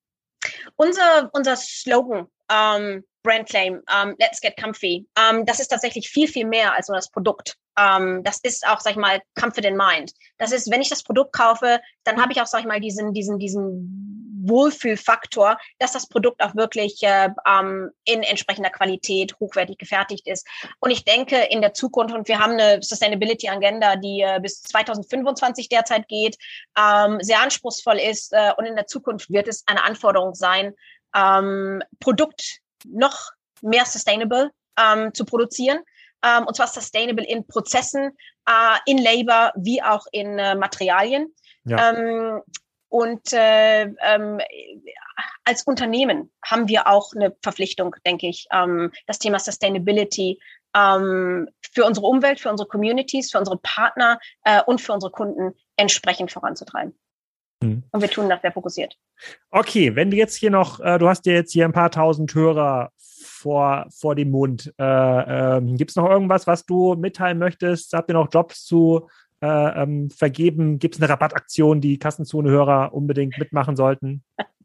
unser, 0.76 1.30
unser 1.32 1.56
Slogan, 1.56 2.26
ähm, 2.50 3.04
Brand 3.22 3.48
Claim, 3.48 3.74
um, 3.74 3.82
ähm, 3.92 4.16
Let's 4.18 4.40
Get 4.40 4.56
Comfy, 4.56 5.06
das 5.44 5.58
ist 5.58 5.68
tatsächlich 5.68 6.08
viel, 6.08 6.28
viel 6.28 6.46
mehr 6.46 6.74
als 6.74 6.88
nur 6.88 6.96
das 6.96 7.10
Produkt. 7.10 7.56
Ähm, 7.78 8.22
das 8.22 8.38
ist 8.42 8.66
auch, 8.66 8.80
sag 8.80 8.92
ich 8.92 8.98
mal, 8.98 9.20
in 9.64 9.76
Mind. 9.76 10.12
Das 10.38 10.52
ist, 10.52 10.70
wenn 10.70 10.80
ich 10.80 10.88
das 10.88 11.02
Produkt 11.02 11.32
kaufe, 11.32 11.80
dann 12.04 12.20
habe 12.20 12.32
ich 12.32 12.40
auch, 12.40 12.46
sag 12.46 12.60
ich 12.60 12.66
mal, 12.66 12.80
diesen, 12.80 13.12
diesen, 13.12 13.38
diesen 13.38 14.25
Wohlfühlfaktor, 14.49 15.59
dass 15.78 15.92
das 15.92 16.09
Produkt 16.09 16.42
auch 16.42 16.55
wirklich 16.55 17.03
äh, 17.03 17.28
ähm, 17.47 17.90
in 18.05 18.22
entsprechender 18.22 18.70
Qualität 18.70 19.34
hochwertig 19.40 19.78
gefertigt 19.78 20.26
ist. 20.26 20.47
Und 20.80 20.90
ich 20.90 21.05
denke, 21.05 21.36
in 21.51 21.61
der 21.61 21.74
Zukunft, 21.74 22.14
und 22.14 22.28
wir 22.28 22.38
haben 22.38 22.53
eine 22.53 22.82
Sustainability 22.82 23.49
Agenda, 23.49 23.97
die 23.97 24.20
äh, 24.20 24.40
bis 24.40 24.62
2025 24.62 25.68
derzeit 25.68 26.09
geht, 26.09 26.36
ähm, 26.78 27.18
sehr 27.20 27.40
anspruchsvoll 27.40 27.99
ist. 27.99 28.32
Äh, 28.32 28.53
und 28.57 28.66
in 28.66 28.76
der 28.76 28.86
Zukunft 28.86 29.30
wird 29.30 29.49
es 29.49 29.64
eine 29.66 29.82
Anforderung 29.84 30.34
sein, 30.34 30.74
ähm, 31.14 31.82
Produkt 32.01 32.59
noch 32.84 33.30
mehr 33.62 33.84
sustainable 33.86 34.51
ähm, 34.78 35.14
zu 35.14 35.24
produzieren 35.24 35.80
ähm, 36.26 36.47
und 36.47 36.57
zwar 36.57 36.66
sustainable 36.66 37.24
in 37.26 37.47
Prozessen, 37.47 38.16
äh, 38.49 38.78
in 38.86 38.99
Labor 38.99 39.53
wie 39.57 39.82
auch 39.82 40.07
in 40.12 40.38
äh, 40.38 40.55
Materialien. 40.55 41.34
Ja. 41.64 41.92
Ähm, 41.92 42.42
und 42.89 43.32
äh, 43.32 43.82
ähm, 43.84 44.41
als 45.45 45.62
Unternehmen 45.64 46.30
haben 46.45 46.68
wir 46.68 46.89
auch 46.89 47.12
eine 47.14 47.34
Verpflichtung, 47.43 47.97
denke 48.05 48.28
ich, 48.28 48.47
ähm, 48.53 48.93
das 49.07 49.18
Thema 49.18 49.39
Sustainability 49.39 50.39
ähm, 50.74 51.49
für 51.72 51.84
unsere 51.84 52.07
Umwelt, 52.07 52.41
für 52.41 52.51
unsere 52.51 52.68
Communities, 52.68 53.30
für 53.30 53.39
unsere 53.39 53.59
Partner 53.59 54.18
äh, 54.45 54.62
und 54.62 54.80
für 54.80 54.93
unsere 54.93 55.11
Kunden 55.11 55.55
entsprechend 55.76 56.30
voranzutreiben. 56.32 56.95
Mhm. 57.62 57.84
Und 57.91 58.01
wir 58.01 58.11
tun 58.11 58.28
das 58.28 58.43
sehr 58.43 58.53
fokussiert. 58.53 58.97
Okay, 59.51 59.95
wenn 59.97 60.11
du 60.11 60.16
jetzt 60.16 60.37
hier 60.37 60.51
noch, 60.51 60.80
äh, 60.80 60.99
du 60.99 61.09
hast 61.09 61.26
ja 61.26 61.32
jetzt 61.32 61.53
hier 61.53 61.64
ein 61.64 61.72
paar 61.72 61.91
tausend 61.91 62.34
Hörer 62.34 62.91
vor, 62.99 63.87
vor 63.91 64.14
dem 64.14 64.30
Mund. 64.30 64.72
Äh, 64.78 64.84
ähm, 64.84 65.76
Gibt 65.76 65.91
es 65.91 65.97
noch 65.97 66.09
irgendwas, 66.09 66.47
was 66.47 66.64
du 66.66 66.95
mitteilen 66.95 67.39
möchtest? 67.39 67.93
Habt 67.93 68.11
ihr 68.11 68.14
noch 68.14 68.28
Jobs 68.32 68.64
zu 68.64 69.09
äh, 69.41 69.82
ähm, 69.82 70.11
vergeben? 70.11 70.78
Gibt 70.78 70.97
es 70.97 71.01
eine 71.01 71.09
Rabattaktion, 71.09 71.80
die 71.80 71.99
Kassenzone-Hörer 71.99 72.95
unbedingt 72.95 73.39
mitmachen 73.39 73.76
sollten? 73.76 74.24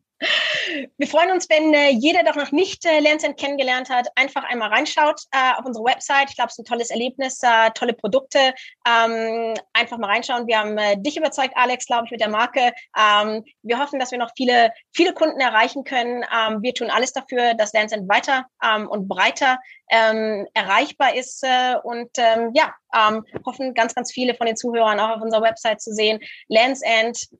Wir 0.98 1.08
freuen 1.08 1.32
uns, 1.32 1.50
wenn 1.50 1.74
äh, 1.74 1.90
jeder 1.90 2.24
doch 2.24 2.36
noch 2.36 2.52
nicht 2.52 2.86
äh, 2.86 3.00
Lerncent 3.00 3.38
kennengelernt 3.38 3.90
hat, 3.90 4.08
einfach 4.16 4.44
einmal 4.44 4.70
reinschaut 4.70 5.22
äh, 5.32 5.54
auf 5.58 5.66
unsere 5.66 5.86
Website. 5.86 6.30
Ich 6.30 6.36
glaube, 6.36 6.48
es 6.48 6.54
ist 6.54 6.60
ein 6.60 6.66
tolles 6.66 6.90
Erlebnis, 6.90 7.42
äh, 7.44 7.72
tolle 7.72 7.94
Produkte. 7.94 8.54
Ähm, 8.88 9.54
einfach 9.74 9.98
mal 9.98 10.10
reinschauen. 10.10 10.48
Wir 10.48 10.60
haben 10.60 10.78
äh, 10.78 10.98
dich 10.98 11.18
überzeugt, 11.18 11.54
Alex, 11.56 11.86
glaube 11.86 12.06
ich, 12.06 12.12
mit 12.12 12.22
der 12.22 12.30
Marke. 12.30 12.72
Ähm, 12.98 13.44
wir 13.64 13.80
hoffen, 13.80 14.00
dass 14.00 14.12
wir 14.12 14.18
noch 14.18 14.32
viele, 14.36 14.72
viele 14.94 15.14
Kunden 15.14 15.40
erreichen 15.40 15.84
können. 15.84 16.24
Ähm, 16.34 16.62
wir 16.62 16.74
tun 16.74 16.90
alles 16.90 17.14
dafür, 17.14 17.54
dass 17.54 17.74
Lerncent 17.74 18.08
weiter 18.10 18.46
ähm, 18.64 18.88
und 18.88 19.08
breiter 19.08 19.60
ähm, 19.90 20.48
erreichbar 20.54 21.16
ist 21.16 21.44
äh, 21.44 21.76
und 21.84 22.12
ähm, 22.18 22.52
ja, 22.54 22.74
ähm, 22.96 23.26
hoffen 23.46 23.74
ganz, 23.74 23.94
ganz 23.94 24.12
viele 24.12 24.36
von 24.36 24.48
den 24.48 24.56
Zuhörern 24.56 25.00
auch 25.00 25.18
auf 25.18 25.22
unserer 25.22 25.42
Website 25.42 25.82
zu 25.82 25.94
sehen. 25.94 26.20
landsend.de 26.48 27.32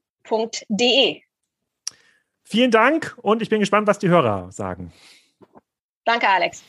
Vielen 2.44 2.70
Dank 2.70 3.16
und 3.22 3.42
ich 3.42 3.48
bin 3.48 3.60
gespannt, 3.60 3.86
was 3.86 3.98
die 3.98 4.08
Hörer 4.08 4.50
sagen. 4.50 4.92
Danke, 6.04 6.28
Alex. 6.28 6.62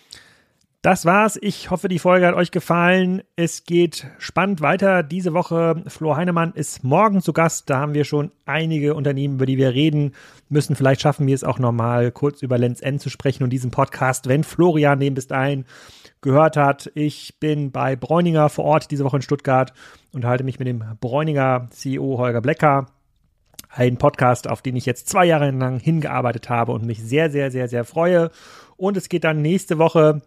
Das 0.83 1.05
war's. 1.05 1.39
Ich 1.41 1.71
hoffe, 1.71 1.87
die 1.87 1.97
Folge 1.97 2.27
hat 2.27 2.35
euch 2.35 2.51
gefallen. 2.51 3.23
Es 3.37 3.63
geht 3.63 4.05
spannend 4.17 4.59
weiter. 4.59 5.01
Diese 5.01 5.33
Woche, 5.33 5.81
Flo 5.87 6.17
Heinemann 6.17 6.51
ist 6.55 6.83
morgen 6.83 7.21
zu 7.21 7.31
Gast. 7.31 7.69
Da 7.69 7.79
haben 7.79 7.93
wir 7.93 8.03
schon 8.03 8.33
einige 8.45 8.93
Unternehmen, 8.93 9.35
über 9.35 9.45
die 9.45 9.55
wir 9.55 9.73
reden 9.73 10.13
müssen. 10.49 10.75
Vielleicht 10.75 10.99
schaffen 10.99 11.25
wir 11.25 11.35
es 11.35 11.45
auch 11.45 11.57
nochmal 11.57 12.11
kurz 12.11 12.41
über 12.41 12.57
Lenz 12.57 12.81
N 12.81 12.99
zu 12.99 13.09
sprechen 13.09 13.45
und 13.45 13.51
diesen 13.51 13.71
Podcast, 13.71 14.27
wenn 14.27 14.43
Florian 14.43 14.99
den 14.99 15.13
bis 15.13 15.27
dahin 15.27 15.63
gehört 16.19 16.57
hat. 16.57 16.91
Ich 16.95 17.39
bin 17.39 17.71
bei 17.71 17.95
Bräuninger 17.95 18.49
vor 18.49 18.65
Ort 18.65 18.91
diese 18.91 19.05
Woche 19.05 19.15
in 19.15 19.21
Stuttgart 19.21 19.71
und 20.11 20.25
halte 20.25 20.43
mich 20.43 20.59
mit 20.59 20.67
dem 20.67 20.83
Bräuninger 20.99 21.69
CEO 21.69 22.17
Holger 22.17 22.41
Blecker 22.41 22.87
ein 23.69 23.97
Podcast, 23.97 24.49
auf 24.49 24.61
den 24.61 24.75
ich 24.75 24.85
jetzt 24.85 25.09
zwei 25.09 25.25
Jahre 25.25 25.49
lang 25.51 25.79
hingearbeitet 25.79 26.49
habe 26.49 26.71
und 26.71 26.85
mich 26.85 27.01
sehr, 27.01 27.31
sehr, 27.31 27.51
sehr, 27.51 27.67
sehr 27.67 27.85
freue. 27.85 28.29
Und 28.77 28.97
es 28.97 29.09
geht 29.09 29.23
dann 29.23 29.41
nächste 29.41 29.77
Woche 29.77 30.21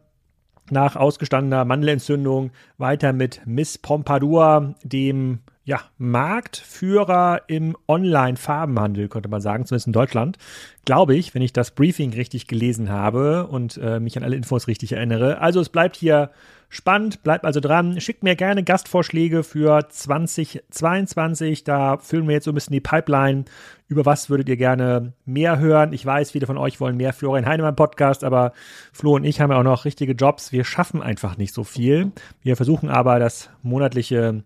nach 0.70 0.96
ausgestandener 0.96 1.64
Mandelentzündung 1.64 2.50
weiter 2.76 3.12
mit 3.12 3.40
Miss 3.46 3.78
Pompadour, 3.78 4.74
dem 4.82 5.40
ja, 5.66 5.80
Marktführer 5.98 7.42
im 7.48 7.76
Online-Farbenhandel, 7.88 9.08
könnte 9.08 9.28
man 9.28 9.40
sagen, 9.40 9.66
zumindest 9.66 9.88
in 9.88 9.92
Deutschland. 9.92 10.38
Glaube 10.84 11.16
ich, 11.16 11.34
wenn 11.34 11.42
ich 11.42 11.52
das 11.52 11.72
Briefing 11.72 12.12
richtig 12.12 12.46
gelesen 12.46 12.88
habe 12.88 13.48
und 13.48 13.76
äh, 13.82 13.98
mich 13.98 14.16
an 14.16 14.22
alle 14.22 14.36
Infos 14.36 14.68
richtig 14.68 14.92
erinnere. 14.92 15.40
Also 15.40 15.60
es 15.60 15.68
bleibt 15.68 15.96
hier 15.96 16.30
spannend, 16.68 17.24
bleibt 17.24 17.44
also 17.44 17.58
dran. 17.58 18.00
Schickt 18.00 18.22
mir 18.22 18.36
gerne 18.36 18.62
Gastvorschläge 18.62 19.42
für 19.42 19.88
2022. 19.88 21.64
Da 21.64 21.98
füllen 21.98 22.28
wir 22.28 22.34
jetzt 22.34 22.44
so 22.44 22.52
ein 22.52 22.54
bisschen 22.54 22.72
die 22.72 22.80
Pipeline. 22.80 23.44
Über 23.88 24.06
was 24.06 24.30
würdet 24.30 24.48
ihr 24.48 24.56
gerne 24.56 25.14
mehr 25.24 25.58
hören? 25.58 25.92
Ich 25.92 26.06
weiß, 26.06 26.30
viele 26.30 26.46
von 26.46 26.58
euch 26.58 26.78
wollen 26.78 26.96
mehr 26.96 27.12
Florian 27.12 27.46
Heinemann 27.46 27.74
Podcast, 27.74 28.22
aber 28.22 28.52
Flo 28.92 29.16
und 29.16 29.24
ich 29.24 29.40
haben 29.40 29.50
ja 29.50 29.58
auch 29.58 29.64
noch 29.64 29.84
richtige 29.84 30.12
Jobs. 30.12 30.52
Wir 30.52 30.62
schaffen 30.62 31.02
einfach 31.02 31.36
nicht 31.36 31.52
so 31.52 31.64
viel. 31.64 32.12
Wir 32.40 32.54
versuchen 32.54 32.88
aber 32.88 33.18
das 33.18 33.50
monatliche 33.64 34.44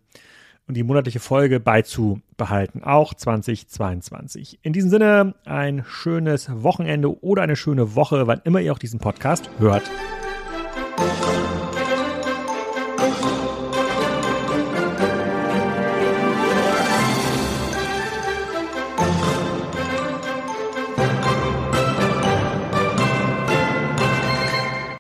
und 0.71 0.75
die 0.75 0.85
monatliche 0.85 1.19
Folge 1.19 1.59
beizubehalten, 1.59 2.85
auch 2.85 3.13
2022. 3.13 4.61
In 4.63 4.73
diesem 4.73 4.89
Sinne, 4.89 5.35
ein 5.45 5.83
schönes 5.85 6.49
Wochenende 6.63 7.21
oder 7.25 7.43
eine 7.43 7.57
schöne 7.57 7.97
Woche, 7.97 8.29
wann 8.29 8.41
immer 8.45 8.61
ihr 8.61 8.73
auch 8.73 8.79
diesen 8.79 9.01
Podcast 9.01 9.51
hört. 9.59 9.83